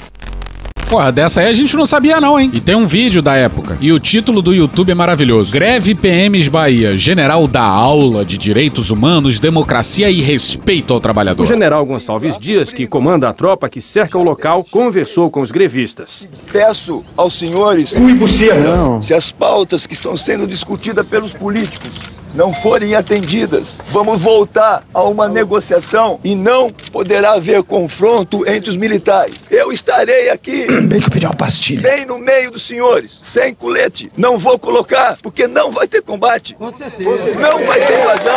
Porra, 0.88 1.10
dessa 1.10 1.40
aí 1.40 1.48
a 1.48 1.52
gente 1.52 1.74
não 1.76 1.84
sabia 1.84 2.20
não, 2.20 2.38
hein? 2.38 2.50
E 2.54 2.60
tem 2.60 2.76
um 2.76 2.86
vídeo 2.86 3.20
da 3.20 3.34
época. 3.34 3.76
E 3.80 3.92
o 3.92 3.98
título 3.98 4.40
do 4.40 4.54
YouTube 4.54 4.92
é 4.92 4.94
maravilhoso. 4.94 5.52
Greve 5.52 5.94
PMs 5.94 6.48
Bahia. 6.48 6.96
General 6.96 7.46
dá 7.48 7.62
aula 7.62 8.24
de 8.24 8.38
direitos 8.38 8.90
humanos, 8.90 9.40
democracia 9.40 10.08
e 10.08 10.20
respeito 10.20 10.94
ao 10.94 11.00
trabalhador. 11.00 11.42
O 11.42 11.46
general 11.46 11.84
Gonçalves 11.84 12.38
Dias, 12.38 12.72
que 12.72 12.86
comanda 12.86 13.28
a 13.28 13.32
tropa 13.32 13.68
que 13.68 13.80
cerca 13.80 14.16
o 14.16 14.22
local, 14.22 14.64
conversou 14.70 15.28
com 15.28 15.40
os 15.40 15.50
grevistas. 15.50 16.28
Peço 16.52 17.04
aos 17.16 17.34
senhores 17.34 17.92
buceta. 18.18 19.00
se 19.00 19.12
as 19.12 19.32
pautas 19.32 19.86
que 19.86 19.94
estão 19.94 20.16
sendo 20.16 20.46
discutidas 20.46 21.04
pelos 21.06 21.32
políticos 21.32 22.15
não 22.36 22.52
forem 22.52 22.94
atendidas, 22.94 23.78
vamos 23.88 24.20
voltar 24.20 24.84
a 24.92 25.02
uma 25.02 25.26
negociação 25.26 26.20
e 26.22 26.34
não 26.34 26.70
poderá 26.92 27.32
haver 27.32 27.62
confronto 27.62 28.46
entre 28.46 28.68
os 28.70 28.76
militares. 28.76 29.36
Eu 29.50 29.72
estarei 29.72 30.28
aqui. 30.28 30.66
Bem 30.86 31.00
que 31.00 31.06
eu 31.06 31.10
pedi 31.10 31.26
uma 31.26 31.34
pastilha. 31.34 31.80
Bem 31.80 32.04
no 32.04 32.18
meio 32.18 32.50
dos 32.50 32.66
senhores, 32.66 33.18
sem 33.22 33.54
colete. 33.54 34.12
Não 34.16 34.38
vou 34.38 34.58
colocar, 34.58 35.16
porque 35.22 35.48
não 35.48 35.70
vai 35.70 35.88
ter 35.88 36.02
combate. 36.02 36.54
Com 36.54 36.70
certeza. 36.70 37.10
Não 37.40 37.58
vai 37.64 37.80
ter 37.80 38.00
invasão. 38.00 38.36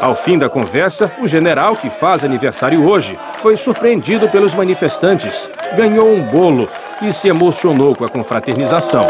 Ao 0.00 0.14
fim 0.14 0.36
da 0.36 0.48
conversa, 0.48 1.10
o 1.22 1.28
general, 1.28 1.76
que 1.76 1.88
faz 1.88 2.24
aniversário 2.24 2.86
hoje, 2.86 3.18
foi 3.40 3.56
surpreendido 3.56 4.28
pelos 4.28 4.54
manifestantes, 4.54 5.48
ganhou 5.76 6.12
um 6.12 6.22
bolo 6.22 6.68
e 7.00 7.12
se 7.12 7.28
emocionou 7.28 7.94
com 7.94 8.04
a 8.04 8.08
confraternização. 8.08 9.02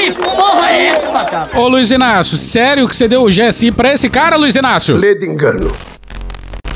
Que 0.00 0.12
porra 0.12 0.70
é 0.70 0.86
essa, 0.86 1.10
Batata? 1.10 1.58
Ô 1.58 1.68
Luiz 1.68 1.90
Inácio, 1.90 2.38
sério 2.38 2.88
que 2.88 2.96
você 2.96 3.06
deu 3.06 3.22
o 3.22 3.28
GSI 3.28 3.70
pra 3.70 3.92
esse 3.92 4.08
cara, 4.08 4.34
Luiz 4.34 4.54
Inácio? 4.54 4.96
Lê 4.96 5.14
de 5.14 5.26
engano. 5.26 5.76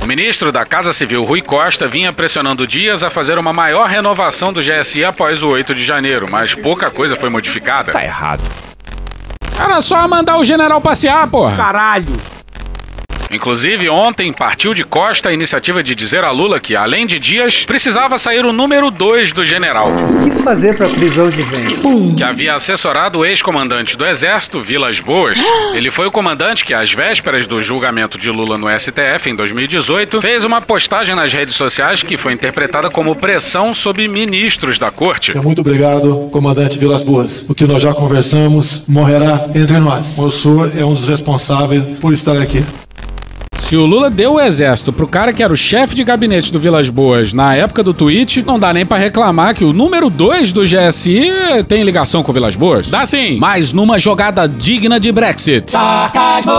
O 0.02 0.06
ministro 0.06 0.52
da 0.52 0.66
Casa 0.66 0.92
Civil, 0.92 1.24
Rui 1.24 1.40
Costa, 1.40 1.88
vinha 1.88 2.12
pressionando 2.12 2.66
Dias 2.66 3.02
a 3.02 3.08
fazer 3.08 3.38
uma 3.38 3.54
maior 3.54 3.88
renovação 3.88 4.52
do 4.52 4.60
GSI 4.60 5.06
após 5.06 5.42
o 5.42 5.48
8 5.48 5.74
de 5.74 5.82
janeiro, 5.82 6.26
mas 6.30 6.54
pouca 6.54 6.90
coisa 6.90 7.16
foi 7.16 7.30
modificada. 7.30 7.92
Tá 7.92 8.04
errado. 8.04 8.42
Era 9.58 9.80
só 9.80 10.06
mandar 10.06 10.36
o 10.36 10.44
general 10.44 10.78
passear, 10.82 11.26
porra. 11.26 11.56
Caralho. 11.56 12.33
Inclusive, 13.34 13.88
ontem 13.88 14.32
partiu 14.32 14.72
de 14.72 14.84
Costa 14.84 15.28
a 15.28 15.32
iniciativa 15.32 15.82
de 15.82 15.92
dizer 15.94 16.22
a 16.22 16.30
Lula 16.30 16.60
que, 16.60 16.76
além 16.76 17.04
de 17.04 17.18
Dias, 17.18 17.64
precisava 17.64 18.16
sair 18.16 18.46
o 18.46 18.52
número 18.52 18.92
2 18.92 19.32
do 19.32 19.44
general. 19.44 19.88
O 19.88 20.30
que 20.30 20.42
fazer 20.42 20.76
pra 20.76 20.88
prisão 20.88 21.28
de 21.28 21.42
vento? 21.42 22.14
Que 22.16 22.22
havia 22.22 22.54
assessorado 22.54 23.18
o 23.18 23.24
ex-comandante 23.24 23.96
do 23.96 24.06
Exército, 24.06 24.62
Vilas 24.62 25.00
Boas. 25.00 25.36
Ele 25.74 25.90
foi 25.90 26.06
o 26.06 26.12
comandante 26.12 26.64
que, 26.64 26.72
às 26.72 26.92
vésperas 26.92 27.44
do 27.44 27.60
julgamento 27.60 28.18
de 28.18 28.30
Lula 28.30 28.56
no 28.56 28.68
STF 28.68 29.28
em 29.28 29.34
2018, 29.34 30.20
fez 30.20 30.44
uma 30.44 30.60
postagem 30.60 31.16
nas 31.16 31.32
redes 31.32 31.56
sociais 31.56 32.02
que 32.02 32.16
foi 32.16 32.32
interpretada 32.32 32.88
como 32.88 33.16
pressão 33.16 33.74
sobre 33.74 34.06
ministros 34.06 34.78
da 34.78 34.92
corte. 34.92 35.36
Muito 35.38 35.60
obrigado, 35.60 36.28
comandante 36.30 36.78
Vilas 36.78 37.02
Boas. 37.02 37.44
O 37.48 37.54
que 37.54 37.64
nós 37.64 37.82
já 37.82 37.92
conversamos 37.92 38.84
morrerá 38.86 39.46
entre 39.54 39.78
nós. 39.78 40.16
O 40.18 40.30
senhor 40.30 40.70
é 40.78 40.84
um 40.84 40.94
dos 40.94 41.08
responsáveis 41.08 41.98
por 41.98 42.12
estar 42.12 42.36
aqui. 42.36 42.64
Se 43.74 43.78
o 43.78 43.86
Lula 43.86 44.08
deu 44.08 44.34
o 44.34 44.40
exército 44.40 44.92
pro 44.92 45.04
cara 45.04 45.32
que 45.32 45.42
era 45.42 45.52
o 45.52 45.56
chefe 45.56 45.96
de 45.96 46.04
gabinete 46.04 46.52
do 46.52 46.60
Vilas 46.60 46.88
Boas 46.88 47.32
na 47.32 47.56
época 47.56 47.82
do 47.82 47.92
tweet, 47.92 48.40
não 48.46 48.56
dá 48.56 48.72
nem 48.72 48.86
pra 48.86 48.96
reclamar 48.96 49.52
que 49.52 49.64
o 49.64 49.72
número 49.72 50.08
2 50.08 50.52
do 50.52 50.62
GSI 50.62 51.32
tem 51.66 51.82
ligação 51.82 52.22
com 52.22 52.30
o 52.30 52.32
Vilas 52.32 52.54
Boas. 52.54 52.86
Dá 52.86 53.04
sim, 53.04 53.36
mas 53.40 53.72
numa 53.72 53.98
jogada 53.98 54.46
digna 54.46 55.00
de 55.00 55.10
Brexit. 55.10 55.72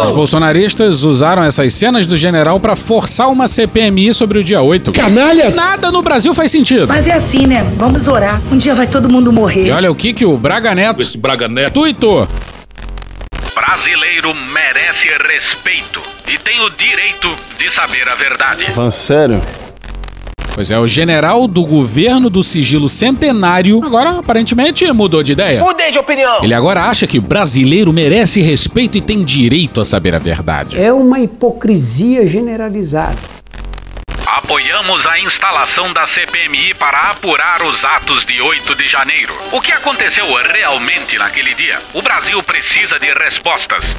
Os 0.03 0.11
bolsonaristas 0.11 1.03
usaram 1.05 1.41
essas 1.41 1.73
cenas 1.73 2.05
do 2.05 2.17
general 2.17 2.59
pra 2.59 2.75
forçar 2.75 3.29
uma 3.31 3.47
CPMI 3.47 4.13
sobre 4.13 4.39
o 4.39 4.43
dia 4.43 4.61
8. 4.61 4.91
Canalhas! 4.91 5.55
Nada 5.55 5.93
no 5.93 6.01
Brasil 6.01 6.35
faz 6.35 6.51
sentido. 6.51 6.85
Mas 6.85 7.07
é 7.07 7.13
assim, 7.13 7.47
né? 7.47 7.65
Vamos 7.77 8.09
orar. 8.09 8.41
Um 8.51 8.57
dia 8.57 8.75
vai 8.75 8.87
todo 8.87 9.07
mundo 9.09 9.31
E 9.31 9.33
morrer. 9.33 9.71
olha 9.71 9.89
o 9.89 9.95
que 9.95 10.11
que 10.11 10.25
o 10.25 10.35
Braga 10.37 10.75
Neto, 10.75 11.01
Esse 11.01 11.17
Braga 11.17 11.47
Neto. 11.47 11.71
tuitou. 11.75 12.27
Brasileiro 13.55 14.35
merece 14.51 15.07
respeito 15.07 16.01
e 16.27 16.37
tem 16.37 16.59
o 16.59 16.69
direito 16.71 17.33
de 17.57 17.71
saber 17.71 18.05
a 18.09 18.13
verdade. 18.13 18.65
Falando 18.65 18.91
sério? 18.91 19.41
Pois 20.53 20.71
é, 20.71 20.77
o 20.77 20.85
general 20.85 21.47
do 21.47 21.63
governo 21.63 22.29
do 22.29 22.43
sigilo 22.43 22.89
centenário 22.89 23.81
agora 23.81 24.19
aparentemente 24.19 24.85
mudou 24.91 25.23
de 25.23 25.31
ideia. 25.31 25.63
Mudei 25.63 25.89
de 25.89 25.97
opinião. 25.97 26.43
Ele 26.43 26.53
agora 26.53 26.83
acha 26.83 27.07
que 27.07 27.17
o 27.17 27.21
brasileiro 27.21 27.93
merece 27.93 28.41
respeito 28.41 28.97
e 28.97 29.01
tem 29.01 29.23
direito 29.23 29.79
a 29.79 29.85
saber 29.85 30.13
a 30.13 30.19
verdade. 30.19 30.77
É 30.77 30.91
uma 30.91 31.21
hipocrisia 31.21 32.27
generalizada. 32.27 33.34
Apoiamos 34.45 35.07
a 35.07 35.17
instalação 35.17 35.91
da 35.91 36.05
CPMI 36.05 36.75
para 36.75 37.09
apurar 37.09 37.63
os 37.63 37.83
atos 37.83 38.23
de 38.23 38.39
8 38.39 38.75
de 38.75 38.85
janeiro. 38.85 39.35
O 39.51 39.59
que 39.59 39.71
aconteceu 39.71 40.31
realmente 40.35 41.17
naquele 41.17 41.55
dia? 41.55 41.79
O 41.95 42.01
Brasil 42.03 42.43
precisa 42.43 42.99
de 42.99 43.11
respostas. 43.11 43.97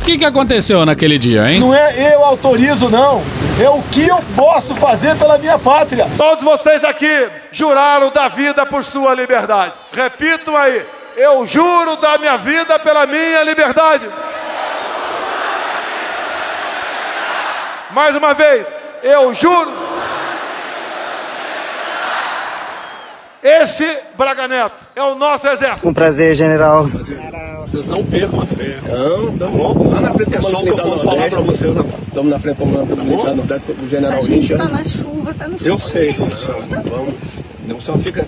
O 0.00 0.04
que, 0.04 0.18
que 0.18 0.24
aconteceu 0.24 0.86
naquele 0.86 1.18
dia, 1.18 1.50
hein? 1.50 1.58
Não 1.58 1.74
é 1.74 2.14
eu 2.14 2.24
autorizo, 2.24 2.88
não. 2.88 3.24
É 3.60 3.68
o 3.68 3.82
que 3.90 4.06
eu 4.06 4.22
posso 4.36 4.72
fazer 4.76 5.16
pela 5.16 5.36
minha 5.36 5.58
pátria. 5.58 6.06
Todos 6.16 6.44
vocês 6.44 6.84
aqui 6.84 7.28
juraram 7.50 8.08
da 8.12 8.28
vida 8.28 8.64
por 8.64 8.84
sua 8.84 9.14
liberdade. 9.14 9.72
Repito 9.92 10.56
aí, 10.56 10.86
eu 11.16 11.44
juro 11.44 11.96
da 11.96 12.18
minha 12.18 12.36
vida 12.36 12.78
pela 12.78 13.04
minha 13.04 13.42
liberdade. 13.42 14.06
Mais 17.90 18.14
uma 18.14 18.32
vez, 18.32 18.64
eu 19.02 19.34
juro. 19.34 19.70
Esse 23.42 23.86
Braga 24.18 24.46
Neto 24.46 24.86
é 24.94 25.02
o 25.02 25.14
nosso 25.14 25.46
exército. 25.46 25.88
Um 25.88 25.94
prazer, 25.94 26.34
general. 26.34 26.88
Vocês 27.66 27.86
não 27.86 28.04
percam 28.04 28.42
a 28.42 28.46
fé. 28.46 28.78
Não, 28.86 29.38
tá 29.38 29.46
bom. 29.46 29.88
Lá 29.88 30.00
na 30.00 30.12
frente 30.12 30.36
é 30.36 30.42
só 30.42 30.60
o 30.60 30.64
que 30.64 30.70
eu 30.70 30.76
posso 30.76 31.04
falar 31.04 31.30
pra 31.30 31.40
vocês 31.40 31.76
agora. 31.76 31.98
Estamos 32.06 32.30
na 32.30 32.38
frente 32.38 32.56
comandante 32.56 33.00
militar 33.00 33.34
no 33.34 33.46
teto 33.46 33.72
do 33.72 33.88
general 33.88 34.20
Richard. 34.22 34.62
Tá 34.62 34.76
na 34.76 34.84
chuva, 34.84 35.34
tá 35.34 35.48
no 35.48 35.56
Eu 35.64 35.78
sei, 35.78 36.14
senhor. 36.14 36.62
Vamos. 36.68 37.14
Não 37.66 37.80
só 37.80 37.96
fica. 37.96 38.26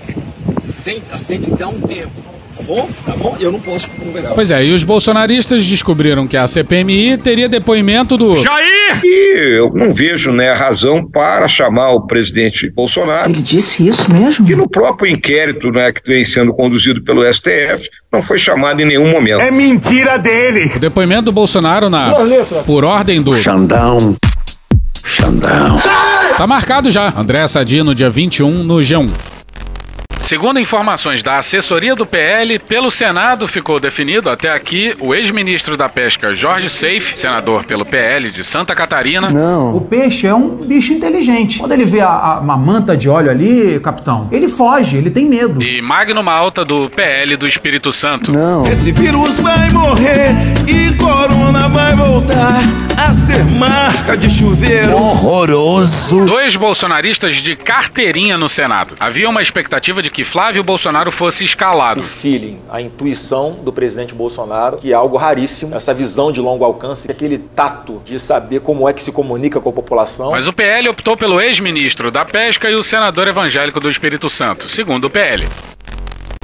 Tem, 0.85 1.03
tem 1.27 1.41
que 1.41 1.51
dar 1.51 1.69
um 1.69 1.81
tempo. 1.81 2.11
Tá 2.57 2.63
bom? 2.65 2.89
Tá 3.07 3.13
bom? 3.17 3.37
Eu 3.41 3.53
não 3.53 3.61
posso 3.61 3.89
conversar. 3.89 4.35
Pois 4.35 4.51
é, 4.51 4.65
e 4.65 4.73
os 4.73 4.85
bolsonaristas 4.85 5.65
descobriram 5.67 6.27
que 6.27 6.37
a 6.37 6.47
CPMI 6.47 7.17
teria 7.17 7.49
depoimento 7.49 8.17
do. 8.17 8.35
E 9.03 9.57
eu 9.57 9.73
não 9.75 9.91
vejo 9.91 10.31
né, 10.31 10.51
a 10.51 10.55
razão 10.55 11.05
para 11.05 11.49
chamar 11.49 11.91
o 11.91 12.07
presidente 12.07 12.71
Bolsonaro. 12.71 13.31
Ele 13.31 13.43
disse 13.43 13.89
isso 13.89 14.13
mesmo? 14.13 14.47
Que 14.47 14.55
no 14.55 14.69
próprio 14.69 15.11
inquérito 15.11 15.71
né, 15.71 15.93
que 15.93 16.03
vem 16.07 16.25
sendo 16.25 16.53
conduzido 16.53 17.03
pelo 17.03 17.25
STF, 17.33 17.89
não 18.13 18.21
foi 18.23 18.39
chamado 18.39 18.81
em 18.81 18.85
nenhum 18.85 19.11
momento. 19.11 19.41
É 19.41 19.51
mentira 19.51 20.19
dele! 20.19 20.73
O 20.77 20.79
depoimento 20.79 21.23
do 21.23 21.33
Bolsonaro 21.33 21.89
na. 21.89 22.13
Por 22.67 22.85
ordem 22.85 23.23
do. 23.23 23.35
Xandão. 23.35 24.17
Xandão. 25.05 25.77
Tá 26.37 26.47
marcado 26.47 26.91
já. 26.91 27.13
André 27.17 27.47
Sadi 27.47 27.83
no 27.83 27.95
dia 27.95 28.11
21 28.11 28.63
no 28.63 28.77
G1. 28.77 29.32
Segundo 30.23 30.59
informações 30.59 31.23
da 31.23 31.37
assessoria 31.37 31.95
do 31.95 32.07
PL, 32.07 32.59
pelo 32.61 32.91
Senado 32.91 33.47
ficou 33.47 33.79
definido 33.79 34.31
até 34.31 34.51
aqui 34.51 34.95
o 35.01 35.15
ex-ministro 35.15 35.77
da 35.77 35.89
Pesca 35.89 36.33
Jorge 36.33 36.71
Seif, 36.71 37.19
senador 37.19 37.65
pelo 37.65 37.85
PL 37.85 38.31
de 38.31 38.43
Santa 38.43 38.75
Catarina, 38.75 39.29
O 39.75 39.81
peixe 39.81 40.27
é 40.27 40.35
um 40.35 40.49
bicho 40.49 40.93
inteligente. 40.93 41.59
Quando 41.59 41.73
ele 41.73 41.85
vê 41.85 42.01
a- 42.01 42.09
a- 42.09 42.41
uma 42.41 42.57
manta 42.57 42.97
de 42.97 43.09
óleo 43.09 43.31
ali, 43.31 43.79
capitão, 43.81 44.29
ele 44.33 44.49
foge, 44.49 44.97
ele 44.97 45.11
tem 45.11 45.27
medo. 45.27 45.63
e 45.63 45.83
Magno 45.83 46.23
Malta 46.23 46.65
do 46.65 46.89
PL 46.89 47.37
do 47.37 47.47
Espírito 47.47 47.93
Santo. 47.93 48.33
Esse 48.71 48.91
vírus 48.93 49.39
vai 49.41 49.71
morrer 49.71 50.31
e 50.67 50.93
corona 50.95 51.69
vai 51.69 51.95
voltar 51.95 52.61
a 52.97 53.13
ser 53.13 53.45
marca 53.45 54.17
de 54.17 54.31
chuveiro. 54.31 54.95
Horroroso. 54.95 56.25
Dois 56.25 56.57
bolsonaristas 56.57 57.37
de 57.37 57.57
carteirinha 57.57 58.39
no 58.39 58.49
Senado. 58.49 58.95
Havia 59.01 59.29
uma 59.29 59.43
expectativa 59.43 60.01
de 60.01 60.11
que 60.13 60.25
Flávio 60.25 60.63
Bolsonaro 60.63 61.11
fosse 61.11 61.45
escalado. 61.45 62.03
feeling, 62.03 62.59
a 62.71 62.81
intuição 62.81 63.53
do 63.63 63.73
presidente 63.73 64.15
Bolsonaro, 64.15 64.77
que 64.77 64.93
é 64.93 64.95
algo 64.95 65.17
raríssimo, 65.17 65.75
essa 65.75 65.95
visão 65.95 66.31
de 66.31 66.41
longo 66.41 66.65
alcance, 66.65 67.11
aquele 67.11 67.39
tato 67.39 68.03
de 68.05 68.21
saber 68.21 68.61
como 68.61 68.89
é 68.89 68.93
que 68.93 69.03
se 69.03 69.11
comunica 69.11 69.61
com 69.61 69.71
a 69.71 69.73
população. 69.73 70.31
Mas 70.33 70.47
o 70.47 70.53
PL 70.53 70.89
optou 70.89 71.17
pelo 71.17 71.41
ex-ministro 71.41 72.11
da 72.11 72.25
Pesca 72.25 72.71
e 72.71 72.75
o 72.75 72.83
senador 72.83 73.27
evangélico 73.27 73.81
do 73.81 73.89
Espírito 73.89 74.29
Santo, 74.29 74.69
segundo 74.69 75.07
o 75.07 75.11
PL. 75.11 75.49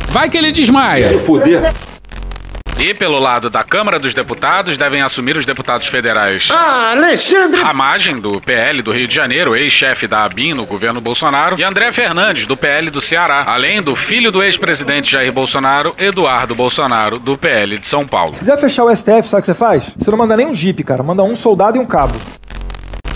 Vai 0.08 0.30
que 0.30 0.38
ele 0.38 0.50
desmaia. 0.50 1.08
Se 1.08 1.18
fuder. 1.18 1.72
E 2.80 2.94
pelo 2.94 3.18
lado 3.18 3.50
da 3.50 3.64
Câmara 3.64 3.98
dos 3.98 4.14
Deputados 4.14 4.78
devem 4.78 5.02
assumir 5.02 5.36
os 5.36 5.44
deputados 5.44 5.88
federais. 5.88 6.48
Ah, 6.52 6.92
Alexandre! 6.92 7.60
Ramagem, 7.60 8.20
do 8.20 8.40
PL 8.40 8.82
do 8.82 8.92
Rio 8.92 9.08
de 9.08 9.14
Janeiro, 9.14 9.56
ex-chefe 9.56 10.06
da 10.06 10.22
ABIN 10.22 10.54
no 10.54 10.64
governo 10.64 11.00
Bolsonaro, 11.00 11.58
e 11.58 11.64
André 11.64 11.90
Fernandes, 11.90 12.46
do 12.46 12.56
PL 12.56 12.88
do 12.88 13.00
Ceará, 13.00 13.46
além 13.48 13.82
do 13.82 13.96
filho 13.96 14.30
do 14.30 14.44
ex-presidente 14.44 15.10
Jair 15.10 15.32
Bolsonaro, 15.32 15.92
Eduardo 15.98 16.54
Bolsonaro, 16.54 17.18
do 17.18 17.36
PL 17.36 17.78
de 17.78 17.86
São 17.86 18.06
Paulo. 18.06 18.34
Se 18.34 18.40
quiser 18.40 18.58
fechar 18.58 18.84
o 18.84 18.94
STF, 18.94 19.28
sabe 19.28 19.38
o 19.38 19.40
que 19.40 19.46
você 19.46 19.54
faz? 19.54 19.82
Você 19.96 20.10
não 20.12 20.18
manda 20.18 20.36
nem 20.36 20.46
um 20.46 20.54
jipe, 20.54 20.84
cara. 20.84 21.02
Manda 21.02 21.24
um 21.24 21.34
soldado 21.34 21.76
e 21.76 21.80
um 21.80 21.86
cabo. 21.86 22.14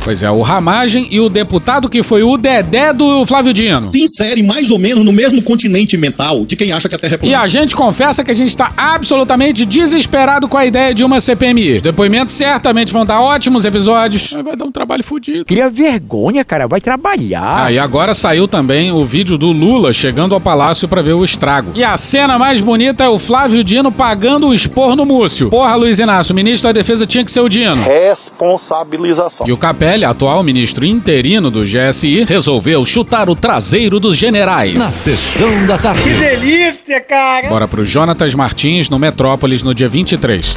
Pois 0.05 0.21
é, 0.25 0.31
o 0.31 0.43
Ramagem 0.43 1.07
e 1.13 1.21
o 1.21 1.29
deputado 1.29 1.89
que 1.89 2.03
foi 2.03 2.25
o 2.25 2.37
Dedé 2.37 2.93
do 2.93 3.25
Flávio 3.25 3.55
Dino. 3.55 3.79
Se 3.79 4.03
insere 4.03 4.43
mais 4.43 4.69
ou 4.73 4.77
menos 4.79 5.05
no 5.05 5.13
mesmo 5.13 5.41
continente 5.41 5.97
mental 5.97 6.45
de 6.45 6.57
quem 6.57 6.73
acha 6.73 6.89
que 6.89 6.95
a 6.97 6.99
Terra 6.99 7.13
é 7.15 7.17
E 7.17 7.19
plana. 7.19 7.41
a 7.41 7.47
gente 7.47 7.77
confessa 7.77 8.25
que 8.25 8.31
a 8.33 8.35
gente 8.35 8.57
tá 8.57 8.73
absolutamente 8.77 9.65
desesperado 9.65 10.49
com 10.49 10.57
a 10.59 10.67
ideia 10.67 10.93
de 10.93 11.05
uma 11.05 11.21
CPMI. 11.21 11.77
Os 11.77 11.83
depoimentos 11.83 12.35
certamente 12.35 12.93
vão 12.93 13.07
dar 13.07 13.21
ótimos 13.21 13.65
episódios. 13.65 14.33
Vai 14.43 14.57
dar 14.57 14.65
um 14.65 14.73
trabalho 14.73 15.05
fodido. 15.05 15.45
Cria 15.45 15.71
vergonha, 15.71 16.45
cara. 16.45 16.67
Vai 16.67 16.81
trabalhar. 16.81 17.67
Ah, 17.67 17.71
e 17.73 17.79
agora 17.79 18.13
saiu 18.13 18.49
também 18.49 18.91
o 18.91 19.05
vídeo 19.05 19.39
do 19.39 19.53
Lula 19.53 19.93
chegando 19.93 20.35
ao 20.35 20.41
palácio 20.41 20.89
pra 20.89 21.01
ver 21.01 21.13
o 21.13 21.25
estrago. 21.25 21.71
E 21.77 21.85
a 21.85 21.97
cena 21.97 22.41
mais 22.41 22.61
bonita 22.61 23.05
é 23.05 23.09
o 23.09 23.21
Flávio 23.21 23.63
Dino 23.63 23.93
pagando 23.93 24.49
o 24.49 24.55
expor 24.55 24.97
no 24.97 25.07
Múcio. 25.07 25.49
Porra, 25.49 25.77
Luiz 25.77 26.01
Inácio, 26.01 26.33
o 26.33 26.37
ministro 26.37 26.69
da 26.69 26.73
Defesa 26.73 27.07
tinha 27.07 27.25
que 27.25 27.31
ser 27.31 27.41
o 27.41 27.49
Dino. 27.49 27.85
Responsabilização. 27.85 29.47
E 29.47 29.53
o 29.53 29.57
Capelli, 29.93 30.05
atual 30.07 30.43
ministro 30.43 30.87
interino 30.87 31.51
do 31.51 31.65
GSI, 31.65 32.25
resolveu 32.25 32.83
chutar 32.87 33.29
o 33.29 33.37
traseiro 33.37 34.01
dos 34.01 34.17
generais. 34.17 34.79
Na 34.79 34.89
sessão 34.89 35.67
da 35.67 35.77
tarde. 35.77 36.03
Que 36.03 36.15
delícia, 36.15 36.99
cara! 36.99 37.47
Bora 37.51 37.69
pro 37.69 37.85
Jonatas 37.85 38.35
Martins 38.35 38.89
no 38.89 38.99
Metrópolis 38.99 39.63
no 39.63 39.75
dia 39.75 39.91
23. 39.91 40.57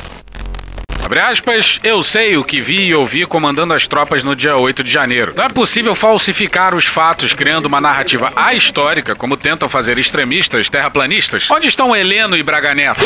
Abre 1.03 1.19
aspas, 1.19 1.81
eu 1.83 2.01
sei 2.01 2.37
o 2.37 2.45
que 2.45 2.61
vi 2.61 2.83
e 2.85 2.95
ouvi 2.95 3.25
comandando 3.25 3.73
as 3.73 3.85
tropas 3.85 4.23
no 4.23 4.37
dia 4.37 4.55
8 4.55 4.81
de 4.81 4.89
janeiro. 4.89 5.33
Não 5.35 5.43
é 5.43 5.49
possível 5.49 5.93
falsificar 5.93 6.73
os 6.73 6.85
fatos 6.85 7.33
criando 7.33 7.65
uma 7.65 7.81
narrativa 7.81 8.31
ahistórica, 8.37 9.17
como 9.17 9.35
tentam 9.35 9.67
fazer 9.67 9.97
extremistas 9.99 10.69
terraplanistas. 10.69 11.51
Onde 11.51 11.67
estão 11.67 11.93
Heleno 11.93 12.37
e 12.37 12.43
Braga 12.43 12.73
Neto? 12.73 13.01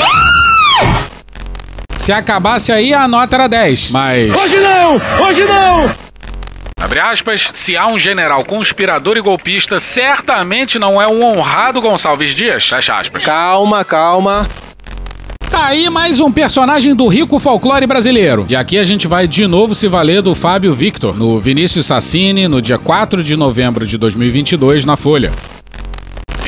Se 1.96 2.12
acabasse 2.12 2.72
aí, 2.72 2.94
a 2.94 3.08
nota 3.08 3.36
era 3.36 3.48
10, 3.48 3.90
mas... 3.90 4.32
Hoje 4.32 4.60
não! 4.60 5.26
Hoje 5.26 5.44
não! 5.44 6.09
Abre 6.90 7.02
aspas, 7.02 7.52
se 7.54 7.78
há 7.78 7.86
um 7.86 8.00
general 8.00 8.44
conspirador 8.44 9.16
e 9.16 9.22
golpista, 9.22 9.80
certamente 9.80 10.80
não 10.80 11.00
é 11.00 11.08
um 11.08 11.24
honrado 11.24 11.80
Gonçalves 11.80 12.34
Dias. 12.34 12.68
Fecha 12.68 12.96
aspas. 12.96 13.24
Calma, 13.24 13.86
calma. 13.86 14.50
Tá 15.52 15.68
aí 15.68 15.88
mais 15.88 16.20
um 16.20 16.32
personagem 16.32 16.96
do 16.96 17.08
rico 17.08 17.38
folclore 17.38 17.86
brasileiro. 17.86 18.48
E 18.50 18.56
aqui 18.56 18.80
a 18.80 18.84
gente 18.84 19.08
vai 19.08 19.28
de 19.28 19.46
novo 19.46 19.76
se 19.76 19.88
valer 19.88 20.24
do 20.24 20.34
Fábio 20.34 20.74
Victor, 20.74 21.16
no 21.16 21.40
Vinícius 21.40 21.86
Sassini, 21.86 22.48
no 22.48 22.60
dia 22.60 22.80
4 22.80 23.24
de 23.24 23.36
novembro 23.36 23.86
de 23.86 23.96
2022, 23.96 24.84
na 24.84 24.98
Folha. 24.98 25.32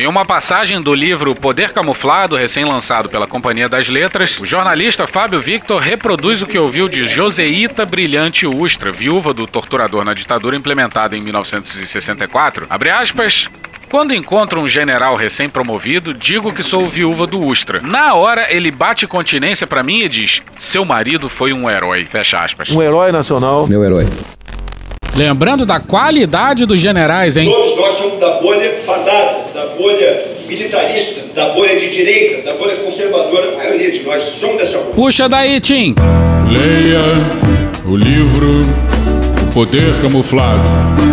Em 0.02 0.08
uma 0.08 0.26
passagem 0.26 0.82
do 0.82 0.96
livro 0.96 1.36
Poder 1.36 1.74
Camuflado, 1.74 2.36
recém-lançado 2.36 3.08
pela 3.08 3.28
Companhia 3.28 3.70
das 3.70 3.88
Letras, 3.88 4.40
o 4.40 4.46
jornalista 4.48 5.06
Fábio 5.06 5.40
Victor 5.40 5.80
reproduz 5.80 6.42
o 6.42 6.48
que 6.48 6.58
ouviu 6.58 6.90
de 6.90 7.06
Joseíta 7.06 7.86
Brilhante 7.86 8.48
Ustra, 8.48 8.92
viúva 8.92 9.32
do 9.32 9.46
torturador 9.46 10.04
na 10.04 10.16
ditadura 10.16 10.56
implementada 10.56 11.16
em 11.16 11.22
1964. 11.22 12.66
Abre 12.68 12.90
aspas. 12.90 13.46
Quando 13.92 14.16
encontro 14.16 14.60
um 14.60 14.68
general 14.68 15.16
recém-promovido, 15.16 16.16
digo 16.16 16.52
que 16.52 16.64
sou 16.64 16.90
viúva 16.90 17.28
do 17.28 17.40
Ustra. 17.40 17.80
Na 17.80 18.16
hora, 18.16 18.52
ele 18.52 18.72
bate 18.72 19.06
continência 19.06 19.68
pra 19.68 19.84
mim 19.84 20.00
e 20.00 20.10
diz: 20.10 20.42
Seu 20.58 20.84
marido 20.84 21.30
foi 21.30 21.54
um 21.54 21.70
herói. 21.70 22.06
Fecha 22.06 22.40
aspas. 22.40 22.72
Um 22.72 22.82
herói 22.82 23.12
nacional. 23.12 23.68
Meu 23.68 23.84
herói. 23.84 24.08
Lembrando 25.16 25.66
da 25.66 25.80
qualidade 25.80 26.66
dos 26.66 26.80
generais, 26.80 27.36
hein? 27.36 27.46
Todos 27.46 27.76
nós 27.76 27.96
somos 27.96 28.20
da 28.20 28.40
bolha 28.40 28.82
fadada, 28.86 29.31
da 29.31 29.31
bolha 29.82 30.24
militarista, 30.48 31.22
da 31.34 31.50
bolha 31.50 31.76
de 31.76 31.90
direita, 31.90 32.44
da 32.44 32.54
bolha 32.54 32.76
conservadora. 32.76 33.54
A 33.54 33.58
maioria 33.58 33.92
de 33.92 34.04
nós 34.04 34.24
somos 34.24 34.58
dessa 34.58 34.78
bolha. 34.78 34.94
Puxa 34.94 35.28
daí, 35.28 35.60
Tim. 35.60 35.96
Leia 36.48 37.02
o 37.86 37.96
livro 37.96 38.62
O 39.42 39.54
Poder 39.54 40.00
Camuflado, 40.02 40.62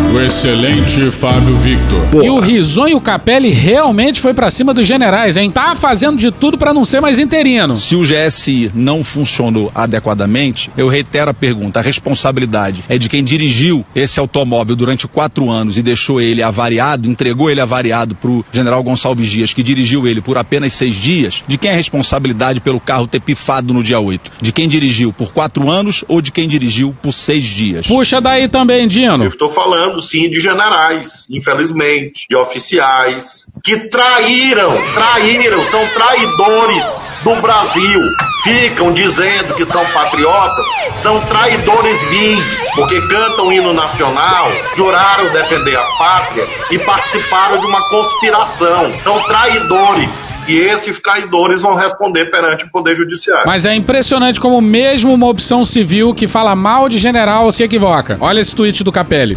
do 0.09 0.25
excelente 0.25 1.11
Fábio 1.11 1.55
Victor. 1.57 2.25
E 2.25 2.31
o 2.31 2.41
Risonho 2.41 2.99
Capelli 3.01 3.51
realmente 3.51 4.21
foi 4.21 4.33
pra 4.33 4.51
cima 4.51 4.73
dos 4.73 4.87
generais, 4.87 5.37
hein? 5.37 5.51
Tá 5.51 5.77
fazendo 5.77 6.17
de 6.17 6.31
tudo 6.31 6.57
pra 6.57 6.73
não 6.73 6.85
ser 6.85 7.01
mais 7.01 7.19
interino. 7.19 7.77
Se 7.77 7.95
o 7.95 8.03
GSI 8.03 8.71
não 8.75 9.05
funcionou 9.05 9.71
adequadamente, 9.75 10.71
eu 10.77 10.89
reitero 10.89 11.31
a 11.31 11.35
pergunta: 11.35 11.79
a 11.79 11.83
responsabilidade 11.83 12.83
é 12.89 12.97
de 12.97 13.09
quem 13.09 13.23
dirigiu 13.23 13.85
esse 13.95 14.19
automóvel 14.19 14.75
durante 14.75 15.07
quatro 15.07 15.51
anos 15.51 15.77
e 15.77 15.83
deixou 15.83 16.21
ele 16.21 16.43
avariado, 16.43 17.09
entregou 17.09 17.51
ele 17.51 17.61
avariado 17.61 18.15
pro 18.15 18.45
general 18.51 18.83
Gonçalves 18.83 19.29
Dias, 19.29 19.53
que 19.53 19.63
dirigiu 19.63 20.07
ele 20.07 20.23
por 20.23 20.39
apenas 20.39 20.73
seis 20.73 20.95
dias? 20.95 21.43
De 21.47 21.59
quem 21.59 21.71
é 21.71 21.75
a 21.75 21.77
responsabilidade 21.77 22.61
pelo 22.61 22.81
carro 22.81 23.07
ter 23.07 23.21
pifado 23.21 23.75
no 23.75 23.83
dia 23.83 24.01
8? 24.01 24.31
De 24.41 24.53
quem 24.53 24.69
dirigiu 24.69 25.13
por 25.13 25.33
quatro 25.33 25.71
anos 25.71 26.03
ou 26.09 26.23
de 26.23 26.33
quem 26.33 26.49
dirigiu 26.49 26.97
por 27.03 27.13
seis 27.13 27.45
dias? 27.45 27.87
Puxa 27.87 28.21
daí 28.21 28.49
também, 28.49 28.89
Dino. 28.89 29.25
Eu 29.25 29.29
estou 29.29 29.51
falando, 29.51 29.98
sim, 30.01 30.29
de 30.29 30.41
generais, 30.41 31.27
infelizmente, 31.31 32.27
de 32.29 32.37
oficiais, 32.37 33.47
que 33.65 33.89
traíram, 33.89 34.73
traíram, 34.95 35.65
são 35.67 35.87
traidores 35.89 36.85
do 37.23 37.35
Brasil. 37.37 38.01
Ficam 38.45 38.93
dizendo 38.93 39.55
que 39.55 39.65
são 39.65 39.85
patriotas, 39.87 40.65
são 40.95 41.21
traidores 41.23 42.01
vins, 42.05 42.71
porque 42.75 43.01
cantam 43.09 43.49
o 43.49 43.53
hino 43.53 43.73
nacional, 43.73 44.49
juraram 44.77 45.31
defender 45.33 45.77
a 45.77 45.85
pátria 45.99 46.47
e 46.71 46.79
participaram 46.79 47.59
de 47.59 47.67
uma 47.67 47.89
conspiração. 47.89 48.93
São 49.03 49.21
traidores. 49.25 50.35
E 50.47 50.57
esses 50.57 51.01
traidores 51.01 51.63
vão 51.63 51.75
responder 51.75 52.27
perante 52.27 52.65
o 52.65 52.71
Poder 52.71 52.97
Judiciário. 52.97 53.47
Mas 53.47 53.67
é 53.67 53.75
impressionante 53.75 54.41
como 54.41 54.61
mesmo 54.61 55.13
uma 55.13 55.27
opção 55.27 55.65
civil 55.65 56.15
que 56.15 56.29
fala 56.29 56.55
mal 56.55 56.89
de 56.89 56.99
general 56.99 57.51
se 57.51 57.65
equivoca. 57.65 58.17
Olha 58.21 58.41
esse 58.41 58.55
tweet 58.55 58.85
do 58.85 58.93
Capelli. 58.93 59.37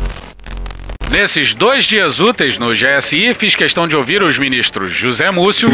Nesses 1.12 1.54
dois 1.54 1.84
dias 1.84 2.22
úteis 2.22 2.58
no 2.58 2.70
GSI, 2.70 3.34
fiz 3.34 3.54
questão 3.54 3.86
de 3.86 3.98
ouvir 3.98 4.24
os 4.24 4.40
ministros 4.40 4.94
José 4.94 5.30
Múcio 5.30 5.68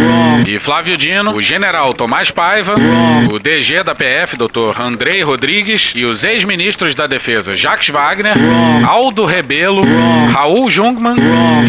e 0.48 0.60
Flávio 0.60 0.98
Dino, 0.98 1.32
o 1.32 1.42
general 1.42 1.94
Tomás 1.94 2.32
Paiva, 2.32 2.74
o 3.32 3.38
DG 3.38 3.84
da 3.84 3.94
PF, 3.94 4.36
Dr. 4.36 4.82
Andrei 4.82 5.22
Rodrigues, 5.22 5.94
e 5.96 6.06
os 6.06 6.24
ex-ministros 6.24 6.96
da 6.96 7.06
Defesa 7.06 7.54
Jacques 7.54 7.90
Wagner, 7.90 8.34
Aldo 8.88 9.26
Rebelo, 9.26 9.84
Raul 10.34 10.72
Jungmann 10.72 11.18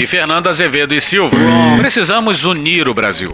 e 0.03 0.07
Fernando 0.07 0.49
Azevedo 0.49 0.95
e 0.95 1.01
Silva. 1.01 1.37
Precisamos 1.77 2.47
unir 2.47 2.89
o 2.89 2.95
Brasil. 2.95 3.31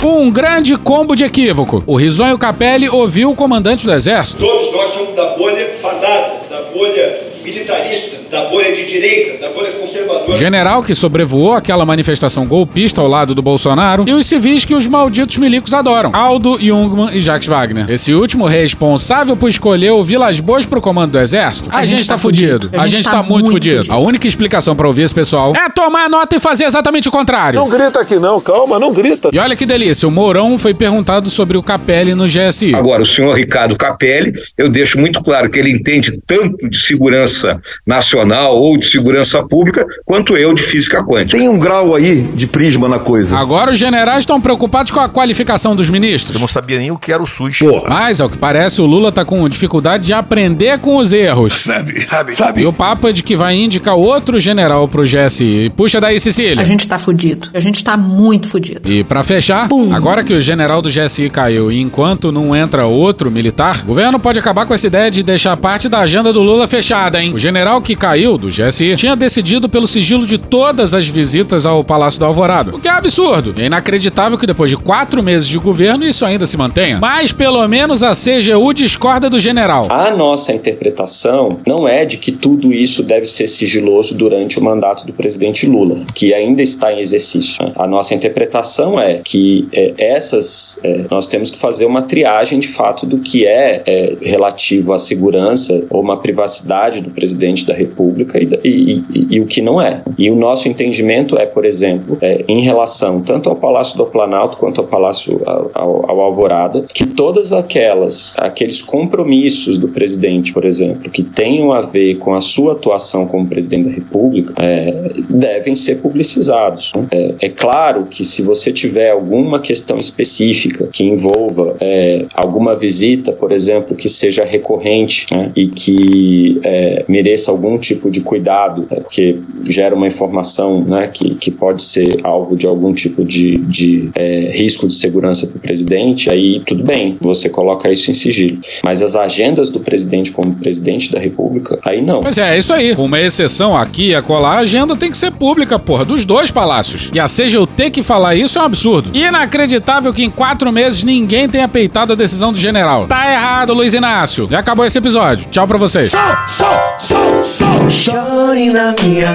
Um 0.00 0.30
grande 0.30 0.76
combo 0.76 1.16
de 1.16 1.24
equívoco. 1.24 1.82
O 1.86 1.96
Risonho 1.96 2.38
Capelli 2.38 2.88
ouviu 2.88 3.32
o 3.32 3.34
comandante 3.34 3.84
do 3.84 3.92
exército. 3.92 4.40
Todos 4.40 4.72
nós 4.72 4.92
somos 4.92 5.16
da 5.16 5.30
bolha 5.30 5.76
fadada, 5.82 6.40
da 6.48 6.62
bolha 6.72 7.28
militarista, 7.42 8.16
da 8.38 8.48
bolha 8.48 8.72
de 8.72 8.86
direita, 8.86 9.38
da 9.38 9.52
bolha 9.52 9.72
conservadora. 9.72 10.36
General 10.36 10.82
que 10.82 10.94
sobrevoou 10.94 11.54
aquela 11.54 11.84
manifestação 11.84 12.46
golpista 12.46 13.00
ao 13.00 13.08
lado 13.08 13.34
do 13.34 13.42
Bolsonaro 13.42 14.04
e 14.06 14.12
os 14.12 14.26
civis 14.26 14.64
que 14.64 14.74
os 14.74 14.86
malditos 14.86 15.36
milicos 15.38 15.74
adoram, 15.74 16.10
Aldo 16.14 16.58
Jungmann 16.60 17.10
e 17.12 17.20
Jacques 17.20 17.48
Wagner. 17.48 17.90
Esse 17.90 18.14
último 18.14 18.46
responsável 18.46 19.36
por 19.36 19.48
escolher 19.48 19.90
o 19.90 20.04
Vilas 20.04 20.38
Boas 20.40 20.64
pro 20.64 20.80
comando 20.80 21.12
do 21.12 21.18
exército. 21.18 21.68
A, 21.72 21.84
gente 21.84 22.06
tá 22.06 22.16
fudido. 22.18 22.70
A 22.72 22.86
gente 22.86 23.10
tá 23.10 23.22
muito 23.22 23.50
fudido. 23.50 23.92
A 23.92 23.98
única 23.98 24.26
explicação 24.26 24.76
pra 24.76 24.86
ouvir 24.86 25.02
esse 25.02 25.14
pessoal 25.14 25.52
é 25.56 25.68
tomar 25.68 26.08
nota 26.08 26.36
e 26.36 26.40
fazer 26.40 26.64
exatamente 26.64 27.08
o 27.08 27.12
contrário. 27.12 27.58
Não 27.58 27.68
grita 27.68 28.00
aqui 28.00 28.16
não, 28.16 28.40
calma, 28.40 28.78
não 28.78 28.92
grita. 28.92 29.30
E 29.32 29.38
olha 29.38 29.56
que 29.56 29.66
delícia, 29.66 30.06
o 30.06 30.10
Mourão 30.10 30.58
foi 30.58 30.74
perguntado 30.74 31.28
sobre 31.30 31.56
o 31.56 31.62
Capelli 31.62 32.14
no 32.14 32.26
GSI. 32.26 32.74
Agora, 32.74 33.02
o 33.02 33.06
senhor 33.06 33.36
Ricardo 33.36 33.76
Capelli, 33.76 34.32
eu 34.56 34.68
deixo 34.68 34.98
muito 34.98 35.20
claro 35.22 35.50
que 35.50 35.58
ele 35.58 35.70
entende 35.70 36.18
tanto 36.26 36.68
de 36.68 36.78
segurança 36.78 37.60
nacional 37.86 38.27
ou 38.48 38.76
de 38.76 38.86
segurança 38.86 39.42
pública, 39.46 39.86
quanto 40.04 40.36
eu 40.36 40.54
de 40.54 40.62
física 40.62 41.04
quântica. 41.04 41.38
Tem 41.38 41.48
um 41.48 41.58
grau 41.58 41.94
aí 41.94 42.22
de 42.22 42.46
prisma 42.46 42.88
na 42.88 42.98
coisa. 42.98 43.36
Agora 43.36 43.72
os 43.72 43.78
generais 43.78 44.20
estão 44.20 44.40
preocupados 44.40 44.92
com 44.92 45.00
a 45.00 45.08
qualificação 45.08 45.74
dos 45.74 45.90
ministros. 45.90 46.34
Eu 46.36 46.40
não 46.40 46.48
sabia 46.48 46.78
nem 46.78 46.90
o 46.90 46.98
que 46.98 47.12
era 47.12 47.22
o 47.22 47.26
SUS. 47.26 47.58
Mas, 47.88 48.20
ao 48.20 48.28
que 48.28 48.38
parece, 48.38 48.80
o 48.80 48.86
Lula 48.86 49.10
tá 49.12 49.24
com 49.24 49.48
dificuldade 49.48 50.04
de 50.04 50.12
aprender 50.12 50.78
com 50.78 50.96
os 50.96 51.12
erros. 51.12 51.52
Sabe, 51.52 52.00
sabe, 52.34 52.62
E 52.62 52.66
o 52.66 52.72
papo 52.72 53.08
é 53.08 53.12
de 53.12 53.22
que 53.22 53.36
vai 53.36 53.54
indicar 53.54 53.94
outro 53.94 54.38
general 54.38 54.86
pro 54.88 55.02
GSI. 55.02 55.72
Puxa 55.76 56.00
daí, 56.00 56.18
Cecília. 56.20 56.62
A 56.62 56.66
gente 56.66 56.86
tá 56.86 56.98
fudido. 56.98 57.48
A 57.54 57.60
gente 57.60 57.82
tá 57.82 57.96
muito 57.96 58.48
fudido. 58.48 58.90
E 58.90 59.04
pra 59.04 59.22
fechar, 59.22 59.68
agora 59.94 60.24
que 60.24 60.32
o 60.32 60.40
general 60.40 60.82
do 60.82 60.88
GSI 60.88 61.30
caiu 61.30 61.70
e 61.70 61.80
enquanto 61.80 62.32
não 62.32 62.54
entra 62.54 62.86
outro 62.86 63.30
militar, 63.30 63.82
o 63.82 63.86
governo 63.86 64.18
pode 64.18 64.38
acabar 64.38 64.66
com 64.66 64.74
essa 64.74 64.86
ideia 64.86 65.10
de 65.10 65.22
deixar 65.22 65.56
parte 65.56 65.88
da 65.88 66.00
agenda 66.00 66.32
do 66.32 66.42
Lula 66.42 66.66
fechada, 66.66 67.22
hein? 67.22 67.32
O 67.34 67.38
general 67.38 67.80
que 67.80 67.94
caiu 67.94 68.17
caiu, 68.18 68.36
do 68.36 68.48
GSI, 68.48 68.96
tinha 68.96 69.14
decidido 69.14 69.68
pelo 69.68 69.86
sigilo 69.86 70.26
de 70.26 70.38
todas 70.38 70.92
as 70.92 71.06
visitas 71.06 71.64
ao 71.64 71.84
Palácio 71.84 72.18
do 72.18 72.26
Alvorada. 72.26 72.74
O 72.74 72.80
que 72.80 72.88
é 72.88 72.90
absurdo. 72.90 73.54
É 73.56 73.66
inacreditável 73.66 74.36
que 74.36 74.46
depois 74.46 74.70
de 74.70 74.76
quatro 74.76 75.22
meses 75.22 75.46
de 75.46 75.56
governo 75.56 76.04
isso 76.04 76.26
ainda 76.26 76.44
se 76.46 76.56
mantenha. 76.56 76.98
Mas 77.00 77.32
pelo 77.32 77.66
menos 77.68 78.02
a 78.02 78.12
CGU 78.12 78.72
discorda 78.74 79.30
do 79.30 79.38
general. 79.38 79.86
A 79.88 80.10
nossa 80.10 80.52
interpretação 80.52 81.60
não 81.64 81.86
é 81.86 82.04
de 82.04 82.16
que 82.16 82.32
tudo 82.32 82.72
isso 82.72 83.04
deve 83.04 83.26
ser 83.26 83.46
sigiloso 83.46 84.16
durante 84.16 84.58
o 84.58 84.62
mandato 84.62 85.06
do 85.06 85.12
presidente 85.12 85.66
Lula, 85.66 86.04
que 86.12 86.34
ainda 86.34 86.62
está 86.62 86.92
em 86.92 86.98
exercício. 86.98 87.58
A 87.76 87.86
nossa 87.86 88.14
interpretação 88.14 88.98
é 88.98 89.18
que 89.18 89.68
é, 89.72 89.94
essas 89.96 90.80
é, 90.82 91.04
nós 91.08 91.28
temos 91.28 91.50
que 91.50 91.58
fazer 91.58 91.86
uma 91.86 92.02
triagem 92.02 92.58
de 92.58 92.68
fato 92.68 93.06
do 93.06 93.18
que 93.18 93.46
é, 93.46 93.82
é 93.86 94.16
relativo 94.20 94.92
à 94.92 94.98
segurança 94.98 95.84
ou 95.88 96.02
uma 96.02 96.16
privacidade 96.16 97.00
do 97.00 97.10
presidente 97.10 97.64
da 97.64 97.74
República 97.74 98.07
e, 98.16 98.68
e, 98.68 99.04
e, 99.14 99.26
e, 99.36 99.40
o 99.40 99.46
que 99.46 99.60
não 99.60 99.80
é. 99.80 100.02
E 100.16 100.30
o 100.30 100.36
nosso 100.36 100.68
entendimento 100.68 101.38
é, 101.38 101.46
por 101.46 101.64
exemplo, 101.64 102.18
é, 102.20 102.44
em 102.48 102.60
relação 102.60 103.20
tanto 103.20 103.48
ao 103.48 103.56
Palácio 103.56 103.96
do 103.96 104.06
Planalto 104.06 104.56
quanto 104.56 104.80
ao 104.80 104.86
Palácio 104.86 105.40
ao, 105.46 105.70
ao, 105.74 106.10
ao 106.10 106.20
Alvorada, 106.20 106.84
que 106.92 107.06
todas 107.06 107.52
aquelas 107.52 108.34
aqueles 108.38 108.82
compromissos 108.82 109.78
do 109.78 109.88
presidente, 109.88 110.52
por 110.52 110.64
exemplo, 110.64 111.10
que 111.10 111.22
tenham 111.22 111.72
a 111.72 111.80
ver 111.80 112.16
com 112.16 112.34
a 112.34 112.40
sua 112.40 112.72
atuação 112.72 113.26
como 113.26 113.46
presidente 113.46 113.88
da 113.88 113.94
República, 113.94 114.54
é, 114.58 115.10
devem 115.28 115.74
ser 115.74 115.96
publicizados. 115.96 116.92
É, 117.10 117.34
é, 117.40 117.48
claro 117.48 118.06
que 118.06 118.24
se 118.24 118.42
você 118.42 118.72
tiver 118.72 119.10
alguma 119.10 119.60
questão 119.60 119.98
específica 119.98 120.88
que 120.92 121.04
envolva 121.04 121.76
é, 121.80 122.26
alguma 122.34 122.74
visita, 122.74 123.32
por 123.32 123.52
exemplo, 123.52 123.96
que 123.96 124.08
seja 124.08 124.44
recorrente 124.44 125.26
né, 125.34 125.52
e 125.54 125.66
que 125.68 126.60
é, 126.62 127.04
mereça 127.08 127.50
algum 127.50 127.78
tipo 127.88 128.10
de 128.10 128.20
cuidado, 128.20 128.86
é, 128.90 129.00
porque 129.00 129.38
gera 129.64 129.94
uma 129.94 130.06
informação 130.06 130.84
né, 130.84 131.08
que, 131.08 131.34
que 131.34 131.50
pode 131.50 131.82
ser 131.82 132.18
alvo 132.22 132.56
de 132.56 132.66
algum 132.66 132.92
tipo 132.92 133.24
de, 133.24 133.58
de 133.58 134.10
é, 134.14 134.52
risco 134.54 134.86
de 134.86 134.94
segurança 134.94 135.46
para 135.46 135.56
o 135.56 135.60
presidente, 135.60 136.30
aí 136.30 136.60
tudo 136.60 136.84
bem, 136.84 137.16
você 137.20 137.48
coloca 137.48 137.90
isso 137.90 138.10
em 138.10 138.14
sigilo. 138.14 138.58
Mas 138.84 139.02
as 139.02 139.14
agendas 139.14 139.70
do 139.70 139.80
presidente 139.80 140.32
como 140.32 140.54
presidente 140.54 141.10
da 141.10 141.18
República, 141.18 141.78
aí 141.84 142.02
não. 142.02 142.20
Pois 142.20 142.38
é, 142.38 142.54
é 142.54 142.58
isso 142.58 142.72
aí. 142.72 142.94
Uma 142.96 143.20
exceção 143.20 143.76
aqui 143.76 144.08
e 144.08 144.14
acolá, 144.14 144.54
a 144.54 144.58
agenda 144.58 144.96
tem 144.96 145.10
que 145.10 145.18
ser 145.18 145.30
pública, 145.32 145.78
porra, 145.78 146.04
dos 146.04 146.24
dois 146.24 146.50
palácios. 146.50 147.10
E 147.14 147.20
a 147.20 147.26
CGU 147.26 147.66
ter 147.66 147.90
que 147.90 148.02
falar 148.02 148.34
isso 148.34 148.58
é 148.58 148.62
um 148.62 148.64
absurdo. 148.64 149.16
Inacreditável 149.16 150.12
que 150.12 150.24
em 150.24 150.30
quatro 150.30 150.70
meses 150.72 151.02
ninguém 151.02 151.48
tenha 151.48 151.68
peitado 151.68 152.12
a 152.12 152.16
decisão 152.16 152.52
do 152.52 152.58
general. 152.58 153.06
Tá 153.06 153.32
errado, 153.32 153.72
Luiz 153.72 153.94
Inácio. 153.94 154.48
Já 154.50 154.58
acabou 154.58 154.84
esse 154.84 154.98
episódio. 154.98 155.46
Tchau 155.50 155.66
pra 155.66 155.78
vocês. 155.78 156.12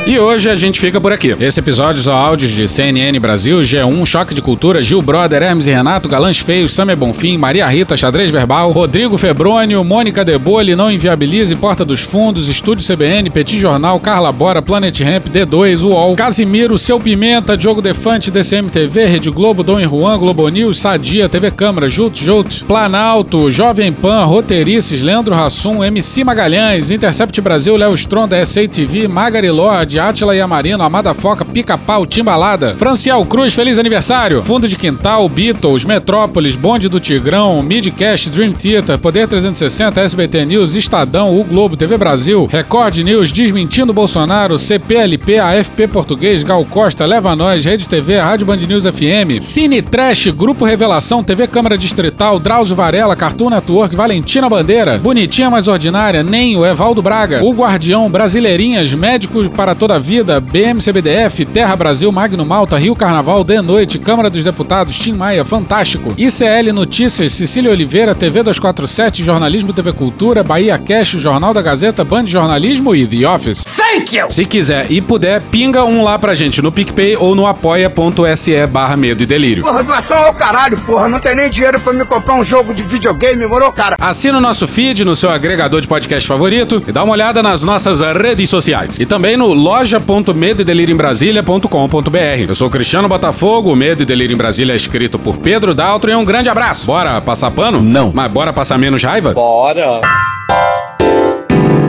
E 0.05 0.19
hoje 0.19 0.49
a 0.49 0.55
gente 0.55 0.79
fica 0.79 0.99
por 0.99 1.11
aqui. 1.11 1.35
Esse 1.39 1.59
episódio 1.59 2.01
são 2.01 2.15
áudios 2.15 2.51
de 2.51 2.67
CNN 2.67 3.17
Brasil, 3.19 3.59
G1, 3.59 4.05
Choque 4.05 4.33
de 4.33 4.41
Cultura, 4.41 4.81
Gil 4.81 5.01
Brother, 5.01 5.41
Hermes 5.41 5.67
e 5.67 5.71
Renato, 5.71 6.09
Galãs 6.09 6.39
Feios, 6.39 6.73
Samer 6.73 6.95
Bonfim, 6.95 7.37
Maria 7.37 7.67
Rita, 7.67 7.95
Xadrez 7.95 8.31
Verbal, 8.31 8.71
Rodrigo 8.71 9.17
Febrônio, 9.17 9.83
Mônica 9.83 10.25
Debole, 10.25 10.75
Não 10.75 10.91
Inviabilize, 10.91 11.55
Porta 11.55 11.85
dos 11.85 12.01
Fundos, 12.01 12.47
Estúdio 12.47 12.85
CBN, 12.85 13.29
Petit 13.29 13.57
Jornal, 13.57 13.99
Carla 13.99 14.31
Bora, 14.31 14.61
Planet 14.61 14.99
Ramp, 15.01 15.27
D2, 15.27 15.83
UOL, 15.83 16.15
Casimiro, 16.15 16.77
Seu 16.77 16.99
Pimenta, 16.99 17.55
Diogo 17.57 17.81
Defante, 17.81 18.31
DCM 18.31 18.69
TV, 18.69 19.05
Rede 19.05 19.29
Globo, 19.29 19.63
Dom 19.63 19.79
e 19.79 19.85
Juan, 19.85 20.19
Globo 20.19 20.47
News, 20.49 20.79
Sadia, 20.79 21.29
TV 21.29 21.51
Câmara, 21.51 21.87
Jut 21.87 22.23
Jut, 22.23 22.63
Planalto, 22.65 23.49
Jovem 23.49 23.93
Pan, 23.93 24.25
Roteirices, 24.25 25.01
Leandro 25.01 25.35
Rassum, 25.35 25.83
MC 25.83 26.23
Magalhães, 26.23 26.91
Intercept 26.91 27.39
Brasil, 27.41 27.75
Léo 27.77 27.93
Stron 27.93 28.27
da 28.33 28.43
SA 28.43 28.67
TV, 28.67 29.07
Magari 29.07 29.51
Lorde, 29.51 29.99
Átila 29.99 30.35
Yamarino, 30.35 30.81
Amada 30.83 31.13
Foca, 31.13 31.45
Pica-Pau, 31.45 32.03
Timbalada, 32.03 32.75
Francial 32.79 33.23
Cruz, 33.27 33.53
feliz 33.53 33.77
aniversário, 33.77 34.41
Fundo 34.41 34.67
de 34.67 34.75
Quintal, 34.75 35.29
Beatles, 35.29 35.85
Metrópolis, 35.85 36.55
Bonde 36.55 36.89
do 36.89 36.99
Tigrão, 36.99 37.61
Midcast, 37.61 38.31
Dream 38.31 38.53
Theater, 38.53 38.97
Poder 38.97 39.27
360, 39.27 40.01
SBT 40.01 40.45
News, 40.45 40.73
Estadão, 40.73 41.39
O 41.39 41.43
Globo, 41.43 41.77
TV 41.77 41.95
Brasil, 41.95 42.47
Record 42.51 42.97
News, 42.97 43.31
Desmentindo 43.31 43.93
Bolsonaro, 43.93 44.57
CPLP, 44.57 45.37
AFP 45.37 45.87
Português, 45.87 46.41
Gal 46.41 46.65
Costa, 46.65 47.05
Leva 47.05 47.35
Nós, 47.35 47.65
Rede 47.65 47.87
TV, 47.87 48.17
Rádio 48.17 48.47
Band 48.47 48.57
News 48.57 48.85
FM, 48.85 49.41
Cine 49.41 49.83
Trash, 49.83 50.29
Grupo 50.29 50.65
Revelação, 50.65 51.23
TV 51.23 51.45
Câmara 51.45 51.77
Distrital, 51.77 52.39
Drauzio 52.39 52.75
Varela, 52.75 53.15
Cartoon 53.15 53.51
Network, 53.51 53.95
Valentina 53.95 54.49
Bandeira, 54.49 54.97
Bonitinha 54.97 55.51
Mais 55.51 55.67
Ordinária, 55.67 56.23
Nenho, 56.23 56.65
Evaldo 56.65 57.03
Braga, 57.03 57.43
O 57.43 57.53
Guardião, 57.53 58.09
Brasileirinhas, 58.23 58.93
Médicos 58.93 59.49
para 59.49 59.75
Toda 59.75 59.95
a 59.95 59.99
Vida, 59.99 60.39
BMCBDF, 60.39 61.43
Terra 61.43 61.75
Brasil, 61.75 62.09
Magno 62.09 62.45
Malta, 62.45 62.77
Rio 62.77 62.95
Carnaval, 62.95 63.43
De 63.43 63.61
Noite, 63.61 63.99
Câmara 63.99 64.29
dos 64.29 64.45
Deputados, 64.45 64.97
Tim 64.97 65.11
Maia, 65.11 65.43
Fantástico, 65.43 66.13
ICL 66.17 66.71
Notícias, 66.71 67.33
Cecília 67.33 67.69
Oliveira, 67.69 68.15
TV 68.15 68.41
247, 68.41 69.25
Jornalismo 69.25 69.73
TV 69.73 69.91
Cultura, 69.91 70.41
Bahia 70.41 70.77
Cash, 70.77 71.09
Jornal 71.09 71.53
da 71.53 71.61
Gazeta, 71.61 72.05
Band 72.05 72.25
Jornalismo 72.25 72.95
e 72.95 73.05
The 73.05 73.27
Office. 73.27 73.65
Thank 73.65 74.15
you! 74.15 74.29
Se 74.29 74.45
quiser 74.45 74.89
e 74.89 75.01
puder, 75.01 75.41
pinga 75.51 75.83
um 75.83 76.01
lá 76.01 76.17
pra 76.17 76.33
gente 76.33 76.61
no 76.61 76.71
PicPay 76.71 77.17
ou 77.17 77.35
no 77.35 77.45
apoia.se 77.45 78.65
barra 78.67 78.95
medo 78.95 79.23
e 79.23 79.25
delírio. 79.25 79.65
Porra, 79.65 79.83
doação 79.83 80.17
ao 80.17 80.33
caralho, 80.33 80.77
porra. 80.77 81.09
Não 81.09 81.19
tem 81.19 81.35
nem 81.35 81.49
dinheiro 81.49 81.77
pra 81.77 81.91
me 81.91 82.05
comprar 82.05 82.35
um 82.35 82.43
jogo 82.43 82.73
de 82.73 82.83
videogame, 82.83 83.45
moro, 83.45 83.69
cara? 83.73 83.97
Assina 83.99 84.37
o 84.37 84.41
nosso 84.41 84.65
feed 84.65 85.03
no 85.03 85.13
seu 85.13 85.29
agregador 85.29 85.81
de 85.81 85.89
podcast 85.89 86.25
favorito 86.25 86.81
e 86.87 86.91
dá 86.93 87.03
uma 87.03 87.11
olhada 87.11 87.43
nas 87.43 87.63
nossas 87.63 88.01
redes 88.15 88.49
sociais. 88.49 88.99
E 88.99 89.05
também 89.05 89.37
no 89.37 89.53
loja.medoedelirioembrasilha.com.br. 89.53 92.45
Eu 92.47 92.55
sou 92.55 92.69
Cristiano 92.69 93.07
Botafogo, 93.07 93.71
o 93.71 93.75
Medo 93.75 94.03
e 94.03 94.05
Delírio 94.05 94.33
em 94.33 94.37
Brasília 94.37 94.73
é 94.73 94.75
escrito 94.75 95.17
por 95.19 95.37
Pedro 95.37 95.73
Daltro 95.73 96.11
e 96.11 96.15
um 96.15 96.25
grande 96.25 96.49
abraço. 96.49 96.85
Bora 96.85 97.21
passar 97.21 97.51
pano? 97.51 97.81
Não. 97.81 98.11
Mas 98.13 98.31
bora 98.31 98.53
passar 98.53 98.77
menos 98.77 99.03
raiva? 99.03 99.33
Bora. 99.33 100.01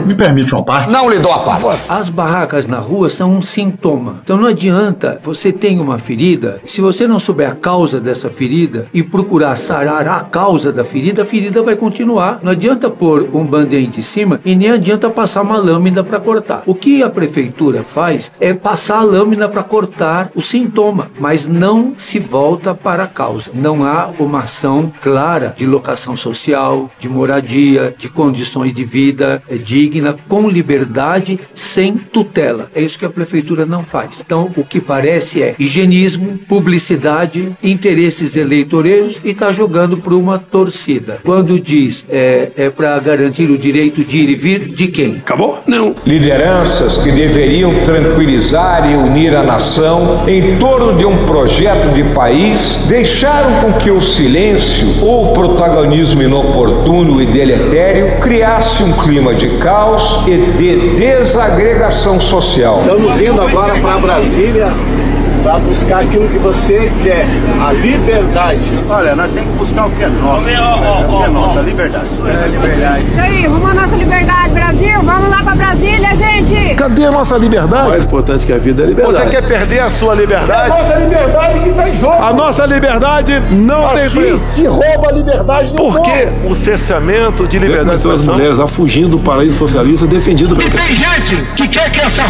Me 0.05 0.13
permite 0.13 0.53
uma 0.53 0.63
parte? 0.63 0.91
Não 0.91 1.09
lhe 1.09 1.17
dou 1.17 1.31
a 1.31 1.39
parte. 1.39 1.81
As 1.89 2.09
barracas 2.09 2.67
na 2.67 2.77
rua 2.77 3.09
são 3.09 3.31
um 3.31 3.41
sintoma. 3.41 4.19
Então 4.23 4.37
não 4.37 4.47
adianta 4.47 5.19
você 5.23 5.51
ter 5.51 5.79
uma 5.79 5.97
ferida, 5.97 6.61
se 6.65 6.79
você 6.79 7.07
não 7.07 7.19
souber 7.19 7.49
a 7.49 7.55
causa 7.55 7.99
dessa 7.99 8.29
ferida 8.29 8.87
e 8.93 9.01
procurar 9.01 9.57
sarar 9.57 10.07
a 10.07 10.19
causa 10.21 10.71
da 10.71 10.85
ferida, 10.85 11.23
a 11.23 11.25
ferida 11.25 11.63
vai 11.63 11.75
continuar. 11.75 12.39
Não 12.43 12.51
adianta 12.51 12.87
pôr 12.87 13.27
um 13.33 13.43
band-aid 13.43 13.97
em 13.97 14.03
cima 14.03 14.39
e 14.45 14.55
nem 14.55 14.69
adianta 14.69 15.09
passar 15.09 15.41
uma 15.41 15.57
lâmina 15.57 16.03
para 16.03 16.19
cortar. 16.19 16.61
O 16.67 16.75
que 16.75 17.01
a 17.01 17.09
prefeitura 17.09 17.83
faz 17.83 18.31
é 18.39 18.53
passar 18.53 18.99
a 18.99 19.03
lâmina 19.03 19.49
para 19.49 19.63
cortar 19.63 20.29
o 20.35 20.41
sintoma, 20.41 21.09
mas 21.19 21.47
não 21.47 21.93
se 21.97 22.19
volta 22.19 22.75
para 22.75 23.05
a 23.05 23.07
causa. 23.07 23.49
Não 23.55 23.83
há 23.83 24.11
uma 24.19 24.41
ação 24.41 24.93
clara 25.01 25.55
de 25.57 25.65
locação 25.65 26.15
social, 26.15 26.91
de 26.99 27.09
moradia, 27.09 27.95
de 27.97 28.07
condições 28.07 28.71
de 28.71 28.83
vida 28.83 29.41
eh, 29.49 29.57
digna, 29.95 30.15
com 30.27 30.49
liberdade, 30.49 31.39
sem 31.53 31.93
tutela. 31.93 32.69
É 32.75 32.81
isso 32.81 32.99
que 32.99 33.05
a 33.05 33.09
prefeitura 33.09 33.65
não 33.65 33.83
faz. 33.83 34.21
Então, 34.25 34.51
o 34.55 34.63
que 34.63 34.81
parece 34.81 35.41
é 35.41 35.55
higienismo, 35.57 36.39
publicidade, 36.47 37.51
interesses 37.63 38.35
eleitoreiros 38.35 39.19
e 39.23 39.29
está 39.29 39.51
jogando 39.51 39.97
para 39.97 40.15
uma 40.15 40.37
torcida. 40.37 41.19
Quando 41.23 41.59
diz 41.59 42.05
é, 42.09 42.51
é 42.57 42.69
para 42.69 42.99
garantir 42.99 43.49
o 43.49 43.57
direito 43.57 44.03
de 44.03 44.17
ir 44.17 44.29
e 44.29 44.35
vir, 44.35 44.59
de 44.59 44.87
quem? 44.87 45.17
Acabou? 45.17 45.59
Não. 45.65 45.95
Lideranças 46.05 46.97
que 46.97 47.11
deveriam 47.11 47.73
tranquilizar 47.85 48.91
e 48.91 48.95
unir 48.95 49.35
a 49.35 49.43
nação 49.43 50.27
em 50.27 50.57
torno 50.57 50.97
de 50.97 51.05
um 51.05 51.25
projeto 51.25 51.93
de 51.93 52.03
país 52.13 52.79
deixaram 52.87 53.61
com 53.61 53.73
que 53.73 53.89
o 53.89 54.01
silêncio 54.01 54.87
ou 55.01 55.29
o 55.29 55.33
protagonismo 55.33 56.21
inoportuno 56.21 57.21
e 57.21 57.25
deletério 57.25 58.19
criasse 58.19 58.83
um 58.83 58.91
clima 58.93 59.33
de 59.33 59.47
caos 59.57 59.84
e 60.27 60.37
de 60.57 60.95
desagregação 60.95 62.19
social. 62.19 62.79
Estamos 62.79 63.21
indo 63.21 63.39
agora 63.39 63.79
para 63.79 63.99
Brasília 63.99 64.73
para 65.43 65.59
buscar 65.59 66.01
aquilo 66.01 66.27
que 66.27 66.39
você 66.39 66.91
quer, 67.03 67.27
a 67.63 67.71
liberdade. 67.71 68.59
Olha, 68.89 69.15
nós 69.15 69.29
temos 69.29 69.51
que 69.51 69.57
buscar 69.59 69.85
o 69.85 69.91
que 69.91 70.03
é 70.03 70.07
nosso. 70.07 70.41
O 70.41 70.45
que 70.45 71.23
é 71.23 71.27
nosso, 71.27 71.59
a 71.59 71.61
liberdade. 71.61 72.07
É 72.25 72.43
a 72.43 72.47
liberdade. 72.47 73.05
Isso 73.11 73.21
aí, 73.21 73.47
vamos 73.47 73.69
à 73.69 73.73
nossa 73.75 73.95
liberdade, 73.95 74.49
Brasil. 74.55 75.01
Vamos 75.03 75.29
lá 75.29 75.43
para 75.43 75.55
Brasília, 75.55 76.15
Cadê 76.95 77.07
a 77.07 77.11
nossa 77.11 77.37
liberdade? 77.37 77.87
O 77.87 77.89
mais 77.89 78.03
importante 78.05 78.45
que 78.45 78.53
a 78.53 78.57
vida 78.57 78.81
é 78.81 78.85
a 78.85 78.87
liberdade. 78.87 79.17
Você 79.17 79.29
quer 79.29 79.45
perder 79.45 79.79
a 79.79 79.89
sua 79.89 80.15
liberdade? 80.15 80.71
É 80.71 80.73
a 80.73 80.81
nossa 80.81 80.95
liberdade 80.95 81.59
que 81.59 81.69
está 81.69 81.89
em 81.89 81.99
jogo. 81.99 82.13
A 82.13 82.33
nossa 82.33 82.65
liberdade 82.65 83.39
não 83.51 83.85
assim, 83.87 83.95
tem 83.95 84.09
preço. 84.09 84.45
se 84.53 84.65
rouba 84.65 85.09
a 85.09 85.11
liberdade 85.11 85.69
do 85.71 85.75
Por 85.75 86.01
que 86.01 86.29
o 86.49 86.55
cerceamento 86.55 87.45
de 87.49 87.59
liberdade 87.59 88.01
de 88.01 88.07
expressão? 88.07 88.35
mulheres 88.35 88.59
a 88.61 88.67
fugindo 88.67 89.09
do 89.09 89.19
paraíso 89.19 89.57
socialista 89.57 90.07
defendido 90.07 90.55
pelo... 90.55 90.69
E 90.69 90.71
tem 90.71 90.95
gente 90.95 91.35
que 91.57 91.67
quer 91.67 91.91
que 91.91 91.99
essa 91.99 92.23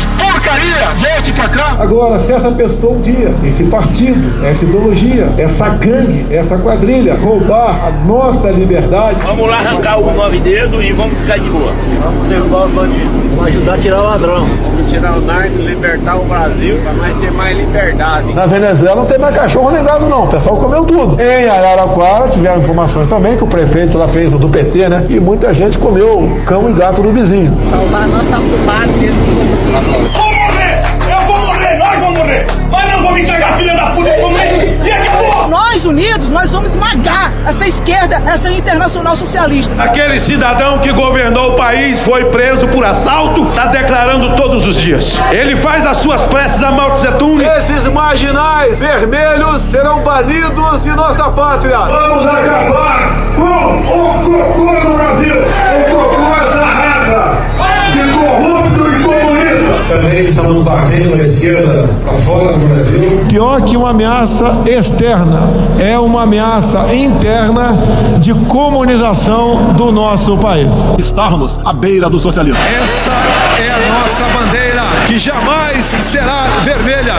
porcaria 0.45 0.85
volte 0.95 1.33
para 1.33 1.49
cá. 1.49 1.75
Agora, 1.79 2.19
se 2.19 2.31
essa 2.31 2.51
pessoa 2.51 2.99
dia, 2.99 3.33
esse 3.43 3.63
partido, 3.65 4.45
essa 4.45 4.63
ideologia, 4.63 5.27
essa 5.37 5.69
gangue, 5.69 6.25
essa 6.29 6.57
quadrilha, 6.57 7.15
roubar 7.15 7.87
a 7.87 7.91
nossa 8.05 8.51
liberdade. 8.51 9.17
Vamos 9.25 9.49
lá 9.49 9.57
arrancar 9.57 9.99
o 9.99 10.13
nove 10.13 10.37
dedos 10.39 10.83
e 10.83 10.91
vamos 10.91 11.17
ficar 11.19 11.39
de 11.39 11.49
boa. 11.49 11.71
Vamos 12.03 12.25
derrubar 12.25 12.65
os 12.65 12.71
bandidos. 12.71 13.25
Vamos 13.35 13.47
ajudar 13.47 13.73
a 13.73 13.77
tirar 13.77 14.01
o 14.01 14.05
ladrão. 14.05 14.47
Vamos 14.63 14.91
tirar 14.91 15.17
o 15.17 15.21
narco, 15.21 15.57
libertar 15.57 16.15
o 16.15 16.25
Brasil 16.25 16.79
para 16.83 16.93
nós 16.93 17.17
ter 17.19 17.31
mais 17.31 17.57
liberdade. 17.57 18.33
Na 18.33 18.45
Venezuela 18.45 18.95
não 18.97 19.05
tem 19.05 19.17
mais 19.17 19.35
cachorro 19.35 19.71
nem 19.71 19.83
gado 19.83 20.05
não, 20.07 20.25
o 20.25 20.27
pessoal 20.27 20.57
comeu 20.57 20.85
tudo. 20.85 21.19
Em 21.21 21.49
Araraquara 21.49 22.29
tiveram 22.29 22.59
informações 22.59 23.07
também 23.07 23.35
que 23.35 23.43
o 23.43 23.47
prefeito 23.47 23.97
lá 23.97 24.07
fez 24.07 24.33
o 24.33 24.37
do 24.37 24.47
PT, 24.47 24.89
né? 24.89 25.05
E 25.09 25.19
muita 25.19 25.53
gente 25.53 25.77
comeu 25.79 26.39
cão 26.45 26.69
e 26.69 26.73
gato 26.73 27.01
do 27.01 27.11
vizinho. 27.11 27.51
Salvar 27.69 28.03
a 28.03 28.07
nossa 28.07 28.41
pátria. 28.65 29.11
Unidos, 35.95 36.29
nós 36.29 36.51
vamos 36.51 36.71
esmagar 36.71 37.31
essa 37.47 37.65
esquerda, 37.65 38.21
essa 38.27 38.51
internacional 38.51 39.15
socialista. 39.15 39.73
Aquele 39.81 40.19
cidadão 40.19 40.79
que 40.79 40.91
governou 40.91 41.53
o 41.53 41.55
país 41.55 42.01
foi 42.01 42.25
preso 42.25 42.67
por 42.67 42.83
assalto, 42.83 43.45
tá 43.55 43.67
declarando 43.67 44.35
todos 44.35 44.67
os 44.67 44.75
dias. 44.75 45.17
Ele 45.31 45.55
faz 45.55 45.85
as 45.85 45.97
suas 45.97 46.21
preces 46.23 46.61
a 46.61 46.71
Mao 46.71 46.91
Tse 46.91 47.13
Tung. 47.13 47.41
Esses 47.41 47.87
marginais 47.87 48.77
vermelhos 48.77 49.61
serão 49.71 50.01
banidos 50.01 50.83
de 50.83 50.91
nossa 50.91 51.29
pátria. 51.29 51.77
Vamos 51.77 52.27
acabar 52.27 53.15
com 53.33 53.43
o 53.43 54.23
cocô 54.25 54.73
no 54.73 54.97
Brasil! 54.97 55.35
O 55.79 55.95
cocô 55.95 56.24
Também 59.87 60.23
estamos 60.23 60.63
varrendo 60.63 61.13
a 61.13 61.19
esquerda 61.19 61.87
para 62.03 62.13
fora 62.13 62.57
do 62.57 62.67
Brasil. 62.67 63.25
Pior 63.29 63.61
que 63.61 63.77
uma 63.77 63.91
ameaça 63.91 64.63
externa, 64.65 65.41
é 65.79 65.97
uma 65.99 66.23
ameaça 66.23 66.93
interna 66.95 67.77
de 68.19 68.33
comunização 68.33 69.73
do 69.73 69.91
nosso 69.91 70.37
país. 70.37 70.75
Estarmos 70.97 71.59
à 71.63 71.71
beira 71.71 72.09
do 72.09 72.19
socialismo. 72.19 72.59
Essa 72.59 73.11
é 73.61 73.69
a 73.69 73.93
nossa 73.93 74.25
bandeira, 74.39 74.81
que 75.07 75.19
jamais 75.19 75.77
será 75.77 76.45
vermelha. 76.63 77.13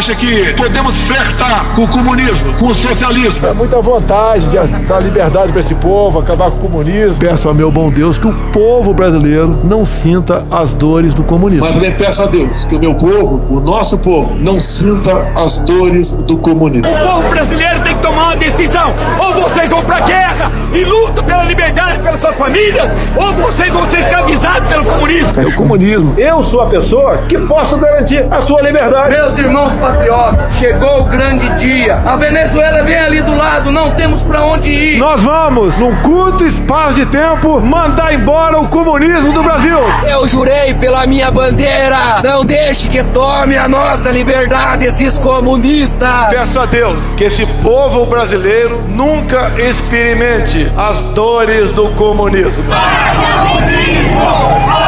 Acha 0.00 0.14
que 0.14 0.54
podemos 0.54 0.96
flertar 1.02 1.74
com 1.76 1.84
o 1.84 1.88
comunismo, 1.88 2.54
com 2.54 2.68
o 2.68 2.74
socialismo? 2.74 3.46
É 3.46 3.52
muita 3.52 3.82
vontade 3.82 4.46
de 4.46 4.56
dar 4.86 4.98
liberdade 4.98 5.52
para 5.52 5.60
esse 5.60 5.74
povo, 5.74 6.18
acabar 6.18 6.50
com 6.50 6.56
o 6.56 6.60
comunismo. 6.60 7.18
Peço 7.18 7.46
ao 7.46 7.54
meu 7.54 7.70
bom 7.70 7.90
Deus 7.90 8.18
que 8.18 8.26
o 8.26 8.32
povo 8.50 8.94
brasileiro 8.94 9.60
não 9.62 9.84
sinta 9.84 10.46
as 10.50 10.72
dores 10.72 11.12
do 11.12 11.22
comunismo. 11.22 11.66
Mas 11.66 11.74
também 11.74 11.92
peço 11.92 12.22
a 12.22 12.26
Deus 12.26 12.64
que 12.64 12.76
o 12.76 12.78
meu 12.78 12.94
povo, 12.94 13.44
o 13.54 13.60
nosso 13.60 13.98
povo, 13.98 14.34
não 14.36 14.58
sinta 14.58 15.12
as 15.36 15.58
dores 15.66 16.14
do 16.14 16.38
comunismo. 16.38 16.88
O 16.88 17.06
povo 17.06 17.28
brasileiro 17.28 17.80
tem 17.82 17.94
que 17.94 18.00
tomar 18.00 18.28
uma 18.28 18.36
decisão. 18.36 18.94
Ou 19.18 19.42
vocês 19.42 19.68
vão 19.68 19.84
pra 19.84 20.00
guerra 20.00 20.50
e 20.72 20.82
lutam 20.82 21.22
pela 21.24 21.44
liberdade 21.44 22.00
pelas 22.02 22.20
suas 22.20 22.36
famílias, 22.36 22.90
ou 23.16 23.34
vocês 23.34 23.70
vão 23.70 23.84
ser 23.90 23.98
escravizados 23.98 24.66
pelo 24.66 24.84
comunismo. 24.86 25.42
É 25.42 25.46
o 25.46 25.54
comunismo. 25.54 26.14
Eu 26.16 26.42
sou 26.42 26.62
a 26.62 26.66
pessoa 26.68 27.18
que 27.28 27.36
posso 27.38 27.76
garantir 27.76 28.26
a 28.30 28.40
sua 28.40 28.62
liberdade. 28.62 29.10
Meus 29.10 29.36
irmãos 29.36 29.72
patriotas, 29.90 30.54
chegou 30.54 31.00
o 31.00 31.04
grande 31.04 31.48
dia. 31.58 32.00
A 32.06 32.16
Venezuela 32.16 32.82
vem 32.82 32.98
ali 32.98 33.20
do 33.20 33.36
lado, 33.36 33.72
não 33.72 33.90
temos 33.92 34.22
pra 34.22 34.44
onde 34.44 34.70
ir. 34.70 34.98
Nós 34.98 35.22
vamos, 35.22 35.76
num 35.78 35.94
curto 36.02 36.44
espaço 36.44 36.94
de 36.94 37.06
tempo, 37.06 37.60
mandar 37.60 38.14
embora 38.14 38.58
o 38.58 38.68
comunismo 38.68 39.32
do 39.32 39.42
Brasil. 39.42 39.78
Eu 40.08 40.26
jurei 40.28 40.74
pela 40.74 41.06
minha 41.06 41.30
bandeira, 41.30 42.20
não 42.22 42.44
deixe 42.44 42.88
que 42.88 43.02
tome 43.04 43.56
a 43.56 43.68
nossa 43.68 44.10
liberdade 44.10 44.84
esses 44.84 45.18
comunistas. 45.18 46.28
Peço 46.30 46.60
a 46.60 46.66
Deus 46.66 47.14
que 47.16 47.24
esse 47.24 47.46
povo 47.62 48.06
brasileiro 48.06 48.82
nunca 48.88 49.52
experimente 49.58 50.70
as 50.76 51.00
dores 51.14 51.70
do 51.70 51.88
comunismo. 51.90 52.64
Mas 52.68 54.76
o 54.76 54.79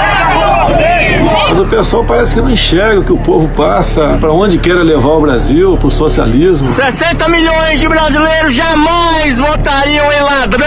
pessoal 1.73 2.05
parece 2.05 2.35
que 2.35 2.41
não 2.43 2.51
enxerga 2.51 3.01
o 3.01 3.03
que 3.05 3.13
o 3.13 3.17
povo 3.17 3.49
passa, 3.49 4.19
para 4.21 4.31
onde 4.31 4.59
quer 4.59 4.75
levar 4.75 5.13
o 5.13 5.23
Brasil, 5.23 5.75
pro 5.79 5.91
socialismo. 5.91 6.71
60 6.71 7.27
milhões 7.29 7.81
de 7.81 7.89
brasileiros 7.89 8.53
jamais 8.53 9.39
votariam 9.39 10.13
em 10.13 10.21
ladrão. 10.21 10.67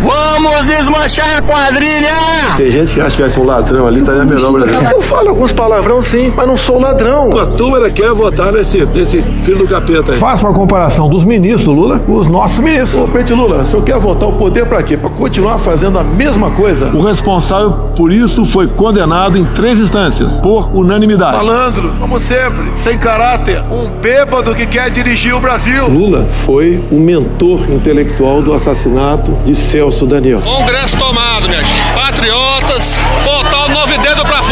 Vamos 0.00 0.64
desmanchar 0.64 1.38
a 1.38 1.42
quadrilha. 1.42 2.14
Tem 2.56 2.70
gente 2.70 2.94
que 2.94 3.00
acha 3.00 3.16
que 3.16 3.22
vai 3.22 3.30
ser 3.30 3.40
um 3.40 3.46
ladrão 3.46 3.88
ali, 3.88 3.98
estaria 3.98 4.24
melhor 4.24 4.50
o 4.50 4.52
Brasil. 4.52 4.80
Eu 4.92 5.02
falo 5.02 5.30
alguns 5.30 5.52
palavrão 5.52 6.00
sim, 6.00 6.32
mas 6.36 6.46
não 6.46 6.56
sou 6.56 6.78
ladrão. 6.78 7.36
A 7.36 7.46
turma 7.46 7.78
ainda 7.78 7.90
quer 7.90 8.12
votar 8.12 8.52
nesse, 8.52 8.84
nesse 8.86 9.20
filho 9.42 9.58
do 9.58 9.66
capeta 9.66 10.12
aí. 10.12 10.18
Faça 10.18 10.46
uma 10.46 10.54
comparação 10.54 11.08
dos 11.08 11.24
ministros 11.24 11.64
do 11.64 11.72
Lula 11.72 11.98
com 11.98 12.14
os 12.14 12.28
nossos 12.28 12.60
ministros. 12.60 13.02
Ô, 13.02 13.08
presidente 13.08 13.36
Lula, 13.36 13.62
o 13.62 13.66
senhor 13.66 13.82
quer 13.82 13.98
votar 13.98 14.28
o 14.28 14.34
poder 14.34 14.66
pra 14.66 14.84
quê? 14.84 14.96
Pra 14.96 15.10
continuar 15.10 15.58
fazendo 15.58 15.98
a 15.98 16.04
mesma 16.04 16.52
coisa? 16.52 16.92
O 16.94 17.02
responsável 17.02 17.72
por 17.96 18.12
isso 18.12 18.46
foi 18.46 18.68
condenado 18.68 19.36
em 19.36 19.44
três 19.46 19.80
instâncias, 19.80 20.27
por 20.34 20.70
unanimidade. 20.74 21.36
Malandro, 21.36 21.94
como 22.00 22.18
sempre, 22.18 22.70
sem 22.74 22.98
caráter, 22.98 23.62
um 23.70 23.90
bêbado 24.00 24.54
que 24.54 24.66
quer 24.66 24.90
dirigir 24.90 25.34
o 25.34 25.40
Brasil. 25.40 25.88
Lula 25.88 26.26
foi 26.44 26.82
o 26.90 26.98
mentor 26.98 27.70
intelectual 27.70 28.42
do 28.42 28.52
assassinato 28.52 29.32
de 29.44 29.54
Celso 29.54 30.06
Daniel. 30.06 30.40
Congresso 30.40 30.96
tomado, 30.96 31.48
minha 31.48 31.62
gente. 31.64 31.92
Patriotas, 31.94 32.98
botar 33.24 33.66
o 33.66 33.68
nove 33.70 33.98
dedo 33.98 34.24
pra. 34.24 34.47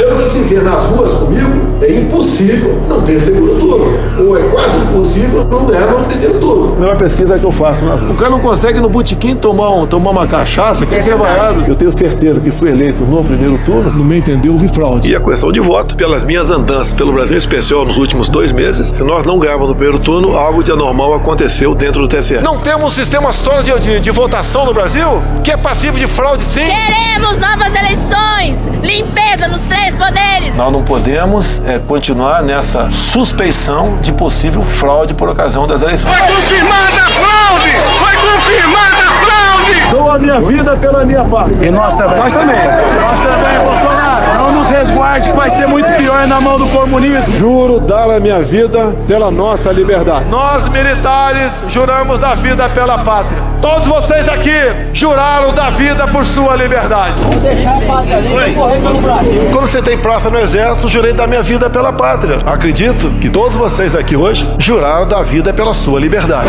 Pelo 0.00 0.16
que 0.16 0.30
se 0.30 0.38
vê 0.38 0.60
nas 0.60 0.82
ruas 0.84 1.12
comigo, 1.12 1.76
é 1.82 2.00
impossível 2.00 2.80
não 2.88 3.02
ter 3.02 3.20
segundo 3.20 3.58
turno. 3.58 4.00
Ou 4.26 4.34
é 4.34 4.40
quase 4.48 4.78
impossível 4.78 5.44
não 5.44 5.66
ganhar 5.66 5.88
no 5.88 6.04
primeiro 6.04 6.40
turno. 6.40 6.76
Não 6.80 6.86
é 6.86 6.90
uma 6.92 6.96
pesquisa 6.96 7.38
que 7.38 7.44
eu 7.44 7.52
faço 7.52 7.84
na 7.84 7.96
rua. 7.96 8.12
O 8.12 8.16
cara 8.16 8.30
não 8.30 8.40
consegue 8.40 8.80
no 8.80 8.88
botequim 8.88 9.36
tomar, 9.36 9.68
um, 9.74 9.86
tomar 9.86 10.10
uma 10.12 10.26
cachaça, 10.26 10.86
quer 10.86 11.02
ser 11.02 11.14
vaiado. 11.16 11.66
Eu 11.68 11.74
tenho 11.74 11.92
certeza 11.92 12.40
que 12.40 12.50
fui 12.50 12.70
eleito 12.70 13.04
no 13.04 13.22
primeiro 13.22 13.58
turno, 13.58 13.90
no 13.90 14.02
meu 14.02 14.16
entender, 14.16 14.48
houve 14.48 14.68
fraude. 14.68 15.10
E 15.10 15.14
a 15.14 15.20
questão 15.20 15.52
de 15.52 15.60
voto, 15.60 15.94
pelas 15.94 16.24
minhas 16.24 16.50
andanças 16.50 16.94
pelo 16.94 17.12
Brasil 17.12 17.34
em 17.34 17.38
especial 17.38 17.84
nos 17.84 17.98
últimos 17.98 18.30
dois 18.30 18.52
meses, 18.52 18.88
se 18.88 19.04
nós 19.04 19.26
não 19.26 19.38
ganharmos 19.38 19.68
no 19.68 19.74
primeiro 19.74 19.98
turno, 19.98 20.34
algo 20.34 20.64
de 20.64 20.72
anormal 20.72 21.12
aconteceu 21.12 21.74
dentro 21.74 22.00
do 22.00 22.08
TSE. 22.08 22.38
Não 22.40 22.58
temos 22.58 22.86
um 22.86 22.90
sistema 22.90 23.32
sólido 23.32 23.78
de, 23.78 23.80
de, 23.80 24.00
de 24.00 24.10
votação 24.10 24.64
no 24.64 24.72
Brasil 24.72 25.22
que 25.44 25.50
é 25.50 25.58
passivo 25.58 25.98
de 25.98 26.06
fraude, 26.06 26.42
sim? 26.42 26.60
Queremos 26.60 27.38
novas 27.38 27.74
eleições, 27.74 28.66
limpeza 28.82 29.46
nos 29.48 29.60
três 29.62 29.89
poderes. 29.96 30.54
Nós 30.56 30.72
não 30.72 30.82
podemos 30.82 31.60
é, 31.66 31.78
continuar 31.78 32.42
nessa 32.42 32.90
suspeição 32.90 33.98
de 34.00 34.12
possível 34.12 34.62
fraude 34.62 35.14
por 35.14 35.28
ocasião 35.28 35.66
das 35.66 35.82
eleições. 35.82 36.14
Foi 36.14 36.26
confirmada 36.34 37.02
a 37.02 37.08
fraude! 37.08 37.70
Foi 37.98 38.16
confirmada 38.16 39.02
a 39.02 39.12
fraude! 39.12 39.90
Dou 39.90 40.10
a 40.10 40.18
minha 40.18 40.40
vida 40.40 40.76
pela 40.76 41.04
minha 41.04 41.24
parte. 41.24 41.64
E 41.64 41.70
nós 41.70 41.94
também. 41.94 42.18
Nós 42.18 42.32
também. 42.32 42.56
Nós 42.56 43.18
também, 43.18 43.58
Bolsonaro. 43.64 43.99
Não 44.34 44.52
nos 44.52 44.68
resguarde 44.68 45.30
que 45.30 45.36
vai 45.36 45.50
ser 45.50 45.66
muito 45.66 45.90
pior 45.96 46.26
na 46.26 46.40
mão 46.40 46.58
do 46.58 46.66
comunismo. 46.68 47.32
Juro 47.34 47.80
dar 47.80 48.10
a 48.10 48.20
minha 48.20 48.40
vida 48.40 48.96
pela 49.06 49.30
nossa 49.30 49.70
liberdade. 49.72 50.30
Nós, 50.30 50.68
militares, 50.68 51.62
juramos 51.68 52.18
dar 52.18 52.36
vida 52.36 52.68
pela 52.68 52.98
pátria. 52.98 53.42
Todos 53.60 53.86
vocês 53.86 54.28
aqui 54.28 54.50
juraram 54.92 55.52
dar 55.52 55.70
vida 55.70 56.06
por 56.08 56.24
sua 56.24 56.56
liberdade. 56.56 57.14
Vamos 57.20 57.36
deixar 57.36 57.76
a 57.76 57.80
pátria 57.80 58.16
ali 58.16 58.52
e 58.52 58.54
correr 58.54 58.80
pelo 58.80 59.00
Brasil. 59.00 59.48
Quando 59.52 59.66
você 59.66 59.82
tem 59.82 59.98
praça 59.98 60.30
no 60.30 60.38
exército, 60.38 60.88
jurei 60.88 61.12
dar 61.12 61.26
minha 61.26 61.42
vida 61.42 61.68
pela 61.68 61.92
pátria. 61.92 62.38
Acredito 62.46 63.10
que 63.20 63.28
todos 63.28 63.56
vocês 63.56 63.94
aqui 63.94 64.16
hoje 64.16 64.50
juraram 64.58 65.06
dar 65.06 65.22
vida 65.22 65.52
pela 65.52 65.74
sua 65.74 66.00
liberdade. 66.00 66.48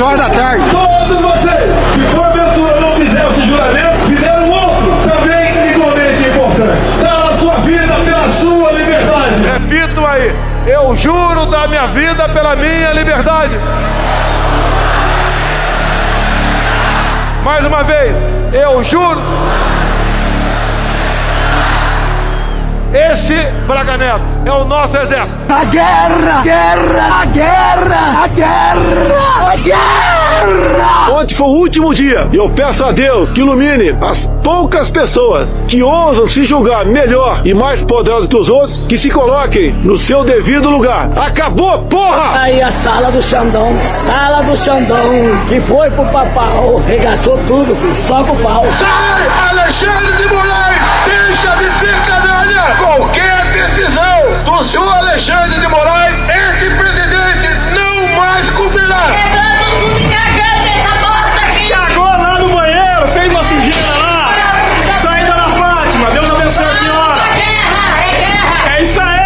De 0.00 0.04
1, 0.04 0.06
2 0.06 0.08
horas 0.08 0.20
da 0.20 0.30
tarde. 0.30 0.64
Todos 0.70 1.20
vocês 1.20 1.70
que 1.92 2.16
porventura 2.16 2.80
não 2.80 2.92
fizeram 2.94 3.30
esse 3.30 3.42
juramento, 3.42 4.06
fizeram 4.06 4.50
outro 4.50 4.92
também 5.10 5.74
igualmente 5.74 6.22
importante. 6.28 6.80
Dar 7.02 7.30
a 7.30 7.36
sua 7.36 7.54
vida 7.56 7.94
pela 8.04 8.28
sua 8.30 8.72
liberdade. 8.72 9.34
Repito 9.52 10.06
aí, 10.06 10.34
eu 10.66 10.96
juro 10.96 11.44
dar 11.46 11.68
minha 11.68 11.86
vida 11.88 12.28
pela 12.30 12.56
minha 12.56 12.92
liberdade. 12.94 13.54
Mais 17.44 17.64
uma 17.66 17.82
vez, 17.82 18.16
eu 18.54 18.82
juro. 18.82 19.20
Esse 22.92 23.36
Braga 23.68 23.96
Neto 23.96 24.22
é 24.44 24.52
o 24.52 24.64
nosso 24.64 24.96
exército. 24.96 25.38
A 25.48 25.64
guerra! 25.64 26.42
Guerra! 26.42 27.20
A 27.20 27.24
guerra! 27.26 28.22
A 28.24 28.26
guerra! 28.26 29.52
A 29.52 29.56
guerra! 29.56 30.20
guerra! 30.40 31.10
Ontem 31.12 31.34
foi 31.34 31.46
o 31.46 31.50
último 31.50 31.94
dia 31.94 32.28
e 32.32 32.36
eu 32.36 32.50
peço 32.50 32.84
a 32.84 32.92
Deus 32.92 33.32
que 33.32 33.40
ilumine 33.40 33.96
as 34.00 34.26
poucas 34.42 34.90
pessoas 34.90 35.64
que 35.68 35.82
ousam 35.82 36.26
se 36.26 36.44
julgar 36.44 36.84
melhor 36.84 37.40
e 37.44 37.54
mais 37.54 37.82
poderosos 37.82 38.26
que 38.26 38.36
os 38.36 38.48
outros, 38.48 38.86
que 38.86 38.98
se 38.98 39.10
coloquem 39.10 39.72
no 39.72 39.96
seu 39.96 40.24
devido 40.24 40.68
lugar. 40.68 41.10
Acabou, 41.16 41.82
porra! 41.82 42.40
Aí 42.40 42.60
a 42.60 42.70
sala 42.70 43.10
do 43.10 43.22
Xandão, 43.22 43.78
sala 43.82 44.42
do 44.42 44.56
Xandão, 44.56 45.12
que 45.48 45.60
foi 45.60 45.90
pro 45.90 46.04
papau, 46.06 46.82
regaçou 46.86 47.38
tudo, 47.46 47.74
filho, 47.76 48.02
só 48.02 48.24
com 48.24 48.32
o 48.32 48.38
pau. 48.38 48.64
Sai, 48.78 49.50
Alexandre 49.50 50.16
de 50.16 50.28
Moraes! 50.28 50.80
Deixa 51.06 51.56
de 51.56 51.64
ser 51.78 52.19
Qualquer 52.78 53.46
decisão 53.52 54.44
do 54.44 54.64
senhor 54.64 54.96
Alexandre 54.98 55.58
de 55.60 55.68
Moraes, 55.68 56.14
esse 56.28 56.70
presidente 56.76 57.48
não 57.74 58.16
mais 58.16 58.50
cumprirá! 58.50 59.06
Cagou 61.68 62.04
lá 62.04 62.38
no 62.38 62.48
banheiro, 62.48 63.08
fez 63.08 63.30
uma 63.30 63.44
sujeira 63.44 63.98
lá. 63.98 64.34
Saída 65.00 65.30
da 65.30 65.48
Fátima, 65.48 66.10
Deus 66.10 66.30
abençoe 66.30 66.64
a 66.64 66.74
senhora. 66.74 67.20
É 68.76 68.82
isso 68.82 69.00
aí. 69.00 69.20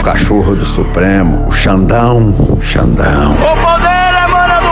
O 0.00 0.02
cachorro 0.02 0.56
do 0.56 0.66
Supremo, 0.66 1.46
o 1.48 1.52
Xandão, 1.52 2.58
Xandão. 2.60 3.32
O 3.32 3.56
poder 3.56 4.00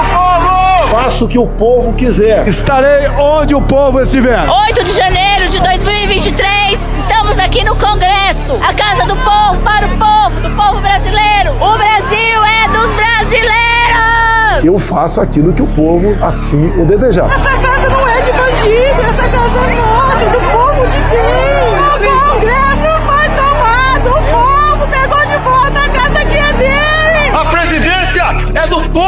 povo. 0.08 0.88
Faço 0.88 1.24
o 1.26 1.28
que 1.28 1.38
o 1.38 1.46
povo 1.46 1.92
quiser. 1.94 2.46
Estarei 2.48 3.08
onde 3.18 3.54
o 3.54 3.60
povo 3.60 4.00
estiver. 4.00 4.48
8 4.48 4.84
de 4.84 4.92
janeiro 4.92 5.48
de 5.48 5.60
2023, 5.60 6.57
estamos 7.28 7.38
aqui 7.38 7.62
no 7.64 7.76
Congresso, 7.76 8.54
a 8.62 8.72
casa 8.72 9.06
do 9.06 9.14
povo, 9.16 9.60
para 9.62 9.86
o 9.86 9.98
povo, 9.98 10.40
do 10.40 10.50
povo 10.56 10.80
brasileiro. 10.80 11.52
O 11.56 11.76
Brasil 11.76 12.44
é 12.44 12.68
dos 12.68 12.94
brasileiros! 12.94 14.64
Eu 14.64 14.78
faço 14.78 15.20
aquilo 15.20 15.52
que 15.52 15.60
o 15.62 15.66
povo 15.66 16.16
assim 16.24 16.70
o 16.80 16.86
desejar. 16.86 17.26
Essa 17.26 17.58
casa 17.58 17.88
não 17.90 18.08
é 18.08 18.20
de 18.22 18.32
bandido, 18.32 19.00
essa 19.02 19.28
casa 19.28 19.58
é 19.58 19.74
nossa, 19.74 20.24
do 20.30 20.40
povo 20.52 20.86
de 20.88 21.00
bem. 21.10 21.78
O 21.78 22.32
Congresso 22.32 22.90
foi 23.06 23.28
tomado, 23.36 24.08
o 24.08 24.22
povo 24.32 24.88
pegou 24.90 25.26
de 25.26 25.36
volta 25.44 25.80
a 25.80 25.88
casa 25.90 26.24
que 26.24 26.38
é 26.38 26.52
dele. 26.54 27.36
A 27.36 27.44
presidência 27.44 28.24
é 28.54 28.66
do 28.68 28.80
povo. 28.90 29.07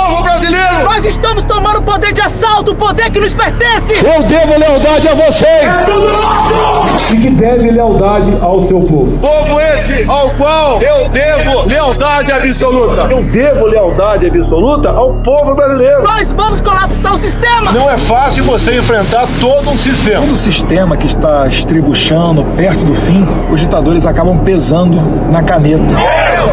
Nós 0.84 1.04
estamos 1.04 1.44
tomando 1.44 1.78
o 1.78 1.82
poder 1.82 2.12
de 2.12 2.20
assalto, 2.20 2.72
o 2.72 2.74
poder 2.74 3.10
que 3.10 3.20
nos 3.20 3.32
pertence. 3.32 3.94
Eu 3.94 4.22
devo 4.24 4.58
lealdade 4.58 5.08
a 5.08 5.14
vocês. 5.14 7.10
E 7.12 7.16
que 7.16 7.30
deve 7.30 7.70
lealdade 7.70 8.32
ao 8.40 8.62
seu 8.62 8.80
povo. 8.80 9.18
Povo 9.18 9.60
esse 9.60 10.08
ao 10.08 10.30
qual 10.30 10.80
eu 10.80 11.08
devo 11.08 11.66
lealdade 11.68 12.32
absoluta. 12.32 13.02
Eu 13.10 13.22
devo 13.24 13.66
lealdade 13.66 14.26
absoluta 14.26 14.90
ao 14.90 15.14
povo 15.14 15.54
brasileiro. 15.54 16.02
Nós 16.02 16.32
vamos 16.32 16.60
colapsar 16.60 17.14
o 17.14 17.18
sistema. 17.18 17.72
Não 17.72 17.90
é 17.90 17.98
fácil 17.98 18.44
você 18.44 18.78
enfrentar 18.78 19.26
todo 19.40 19.70
um 19.70 19.76
sistema. 19.76 20.20
Todo 20.20 20.36
sistema 20.36 20.96
que 20.96 21.06
está 21.06 21.46
estribuchando 21.46 22.44
perto 22.56 22.84
do 22.84 22.94
fim, 22.94 23.26
os 23.50 23.60
ditadores 23.60 24.06
acabam 24.06 24.38
pesando 24.38 25.00
na 25.30 25.42
caneta. 25.42 25.84
Deus, 25.84 26.50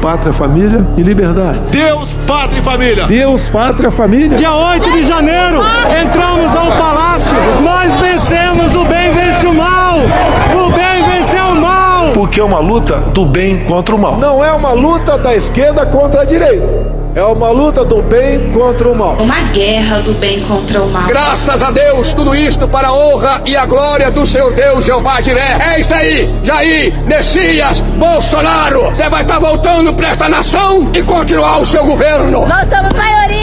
pátria, 0.00 0.32
família 0.32 0.86
e 0.96 1.02
liberdade. 1.02 1.70
Deus, 1.70 2.18
pátria 2.26 2.60
e 2.60 2.62
família. 2.62 3.06
Deus, 3.06 3.48
pátria, 3.48 3.90
família. 3.90 4.38
Dia 4.38 4.54
8 4.54 4.92
de 4.92 5.02
janeiro, 5.02 5.60
entramos 6.00 6.54
ao 6.54 6.70
palácio. 6.72 7.36
Nós 7.62 7.92
vencemos, 8.00 8.74
o 8.74 8.84
bem 8.84 9.12
vence 9.12 9.46
o 9.46 9.54
mal. 9.54 9.98
O 9.98 10.70
bem 10.70 11.04
venceu 11.04 11.44
o 11.46 11.60
mal. 11.60 12.12
Porque 12.12 12.40
é 12.40 12.44
uma 12.44 12.60
luta 12.60 12.98
do 13.12 13.26
bem 13.26 13.64
contra 13.64 13.94
o 13.94 13.98
mal. 13.98 14.18
Não 14.18 14.44
é 14.44 14.52
uma 14.52 14.72
luta 14.72 15.18
da 15.18 15.34
esquerda 15.34 15.84
contra 15.84 16.22
a 16.22 16.24
direita. 16.24 16.89
É 17.14 17.24
uma 17.24 17.50
luta 17.50 17.84
do 17.84 18.00
bem 18.02 18.52
contra 18.52 18.88
o 18.88 18.94
mal. 18.94 19.16
Uma 19.18 19.40
guerra 19.52 19.98
do 20.00 20.12
bem 20.12 20.40
contra 20.42 20.80
o 20.80 20.88
mal. 20.88 21.08
Graças 21.08 21.60
a 21.60 21.72
Deus, 21.72 22.12
tudo 22.12 22.36
isto 22.36 22.68
para 22.68 22.88
a 22.88 22.92
honra 22.92 23.42
e 23.44 23.56
a 23.56 23.66
glória 23.66 24.12
do 24.12 24.24
seu 24.24 24.52
Deus 24.52 24.84
Jeová 24.84 25.20
Jiré. 25.20 25.58
É 25.60 25.80
isso 25.80 25.92
aí, 25.92 26.32
Jair, 26.44 26.94
Messias, 27.06 27.80
Bolsonaro. 27.80 28.90
Você 28.90 29.08
vai 29.10 29.22
estar 29.22 29.40
voltando 29.40 29.92
para 29.92 30.10
esta 30.10 30.28
nação 30.28 30.88
e 30.94 31.02
continuar 31.02 31.58
o 31.58 31.64
seu 31.64 31.84
governo. 31.84 32.46
Nós 32.46 32.68
somos 32.68 32.92
maioria! 32.96 33.39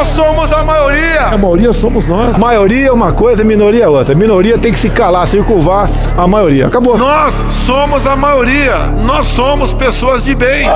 Nós 0.00 0.08
somos 0.08 0.50
a 0.50 0.62
maioria. 0.62 1.20
A 1.26 1.36
maioria 1.36 1.72
somos 1.74 2.06
nós. 2.06 2.38
Maioria 2.38 2.86
é 2.88 2.90
uma 2.90 3.12
coisa, 3.12 3.44
minoria 3.44 3.84
é 3.84 3.88
outra. 3.88 4.14
Minoria 4.14 4.56
tem 4.56 4.72
que 4.72 4.78
se 4.78 4.88
calar, 4.88 5.28
se 5.28 5.36
curvar 5.42 5.90
a 6.16 6.26
maioria. 6.26 6.68
Acabou. 6.68 6.96
Nós 6.96 7.34
somos 7.66 8.06
a 8.06 8.16
maioria. 8.16 8.76
Nós 9.04 9.26
somos 9.26 9.74
pessoas 9.74 10.24
de 10.24 10.34
bem. 10.34 10.66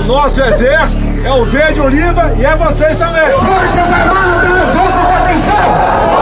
O 0.00 0.04
nosso 0.04 0.40
exército 0.40 1.04
é 1.26 1.32
o 1.32 1.44
verde 1.44 1.78
oliva 1.78 2.32
e 2.38 2.46
é 2.46 2.56
vocês 2.56 2.96
também. 2.96 3.30
Forças 3.32 3.92
Armadas, 3.92 4.76
ouçam 4.76 5.04
com 5.04 5.14
atenção! 5.14 6.15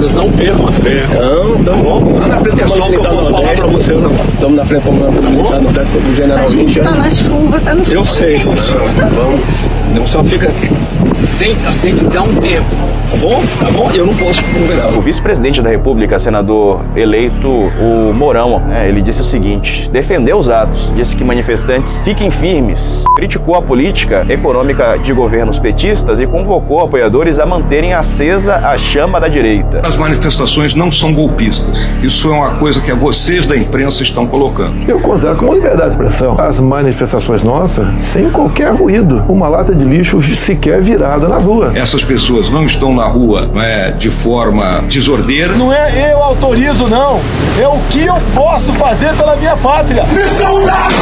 Vocês 0.00 0.14
não 0.14 0.32
percam 0.32 0.66
a 0.66 0.72
fé. 0.72 1.06
Não, 1.14 1.56
então 1.56 1.76
vamos 1.76 2.18
lá 2.18 2.26
na 2.26 2.38
frente. 2.38 2.62
É 2.62 2.66
só 2.66 2.86
o 2.86 2.88
que 2.88 2.94
eu 2.94 3.02
posso 3.02 3.32
falar 3.32 3.52
pra 3.52 3.66
vocês 3.66 4.02
agora. 4.02 4.28
Estamos 4.32 4.56
na 4.56 4.64
frente 4.64 4.84
do 4.84 4.92
militar 5.30 5.60
no 5.60 5.72
teto 5.74 5.88
do 5.88 6.16
general 6.16 6.44
A 6.46 6.48
gente 6.48 6.80
tá 6.80 6.90
na 6.92 7.10
chuva, 7.10 7.60
tá 7.60 7.74
no 7.74 7.84
Eu 7.84 8.06
sei, 8.06 8.38
vamos. 8.38 9.70
Não 9.94 10.06
só 10.06 10.24
fica. 10.24 10.50
Tenta, 11.38 11.70
tem 11.82 11.94
que 11.94 12.04
dar 12.04 12.22
um 12.22 12.34
tempo. 12.36 12.64
Tá 13.10 13.16
bom? 13.16 13.42
Tá 13.58 13.70
bom? 13.72 13.90
Eu 13.92 14.06
não 14.06 14.14
posso 14.14 14.40
conversar. 14.44 14.96
O 14.96 15.02
vice-presidente 15.02 15.60
da 15.60 15.68
República, 15.68 16.18
senador 16.18 16.80
eleito, 16.94 17.48
o 17.48 18.12
Mourão, 18.14 18.60
né, 18.60 18.88
ele 18.88 19.02
disse 19.02 19.20
o 19.20 19.24
seguinte: 19.24 19.90
defendeu 19.90 20.38
os 20.38 20.48
atos, 20.48 20.92
disse 20.94 21.16
que 21.16 21.24
manifestantes 21.24 22.02
fiquem 22.02 22.30
firmes, 22.30 23.04
criticou 23.16 23.56
a 23.56 23.62
política 23.62 24.24
econômica 24.28 24.96
de 24.96 25.12
governos 25.12 25.58
petistas 25.58 26.20
e 26.20 26.26
convocou 26.26 26.80
apoiadores 26.80 27.40
a 27.40 27.46
manterem 27.46 27.94
acesa 27.94 28.56
a 28.56 28.78
chama 28.78 29.20
da 29.20 29.26
direita. 29.26 29.82
As 29.90 29.96
manifestações 29.96 30.72
não 30.72 30.88
são 30.88 31.12
golpistas. 31.12 31.84
Isso 32.00 32.28
é 32.28 32.32
uma 32.32 32.54
coisa 32.54 32.80
que 32.80 32.94
vocês 32.94 33.44
da 33.44 33.56
imprensa 33.56 34.04
estão 34.04 34.24
colocando. 34.24 34.88
Eu 34.88 35.00
considero 35.00 35.34
como 35.34 35.52
liberdade 35.52 35.86
de 35.86 35.90
expressão. 35.96 36.36
As 36.38 36.60
manifestações 36.60 37.42
nossas, 37.42 38.00
sem 38.00 38.30
qualquer 38.30 38.72
ruído. 38.72 39.24
Uma 39.28 39.48
lata 39.48 39.74
de 39.74 39.84
lixo 39.84 40.22
sequer 40.22 40.80
virada 40.80 41.26
nas 41.26 41.42
ruas. 41.42 41.74
Essas 41.74 42.04
pessoas 42.04 42.48
não 42.50 42.66
estão 42.66 42.94
na 42.94 43.08
rua 43.08 43.50
não 43.52 43.60
é, 43.60 43.90
de 43.90 44.10
forma 44.10 44.84
desordeira. 44.86 45.54
Não 45.54 45.72
é 45.72 46.12
eu 46.12 46.22
autorizo, 46.22 46.86
não. 46.86 47.20
É 47.60 47.66
o 47.66 47.76
que 47.90 48.06
eu 48.06 48.14
posso 48.32 48.72
fazer 48.74 49.12
pela 49.16 49.34
minha 49.34 49.56
pátria. 49.56 50.04
Missão 50.04 50.64
dada! 50.64 50.94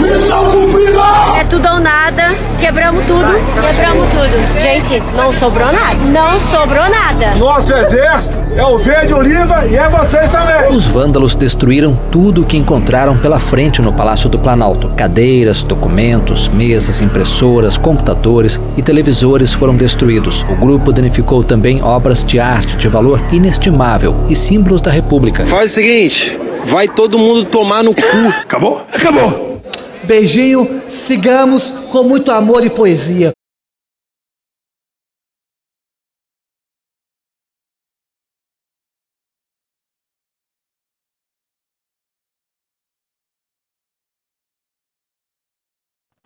Missão 0.00 0.50
cumprida! 0.50 1.00
É 1.38 1.44
tudo 1.44 1.68
ou 1.68 1.78
nada, 1.78 2.34
quebramos 2.58 3.04
tudo, 3.06 3.28
quebramos 3.54 4.08
tudo. 4.08 4.60
Gente, 4.60 5.00
não 5.14 5.32
sobrou 5.32 5.72
nada. 5.72 5.96
Não 6.06 6.40
sobrou 6.40 6.90
nada. 6.90 7.36
Nosso 7.36 7.72
exército 7.72 8.31
é 8.56 8.64
o 8.64 8.78
verde 8.78 9.14
oliva 9.14 9.66
e 9.66 9.76
é 9.76 9.88
vocês 9.88 10.30
também. 10.30 10.76
Os 10.76 10.86
vândalos 10.86 11.34
destruíram 11.34 11.98
tudo 12.10 12.42
o 12.42 12.44
que 12.44 12.56
encontraram 12.56 13.16
pela 13.16 13.38
frente 13.40 13.80
no 13.80 13.92
Palácio 13.92 14.28
do 14.28 14.38
Planalto. 14.38 14.88
Cadeiras, 14.88 15.62
documentos, 15.62 16.48
mesas, 16.48 17.00
impressoras, 17.00 17.78
computadores 17.78 18.60
e 18.76 18.82
televisores 18.82 19.52
foram 19.52 19.74
destruídos. 19.74 20.44
O 20.50 20.56
grupo 20.56 20.92
danificou 20.92 21.42
também 21.42 21.82
obras 21.82 22.24
de 22.24 22.38
arte 22.38 22.76
de 22.76 22.88
valor 22.88 23.20
inestimável 23.32 24.14
e 24.28 24.36
símbolos 24.36 24.80
da 24.80 24.90
República. 24.90 25.46
Faz 25.46 25.70
o 25.70 25.74
seguinte, 25.74 26.38
vai 26.64 26.88
todo 26.88 27.18
mundo 27.18 27.44
tomar 27.44 27.82
no 27.82 27.94
cu. 27.94 28.28
Acabou? 28.42 28.86
Acabou. 28.92 29.60
Beijinho, 30.04 30.82
sigamos 30.88 31.72
com 31.90 32.02
muito 32.02 32.30
amor 32.30 32.64
e 32.64 32.70
poesia. 32.70 33.32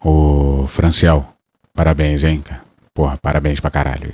Ô, 0.08 0.68
Franciel, 0.68 1.24
parabéns, 1.74 2.22
hein? 2.22 2.44
Porra, 2.94 3.16
parabéns 3.16 3.58
pra 3.58 3.72
caralho. 3.72 4.12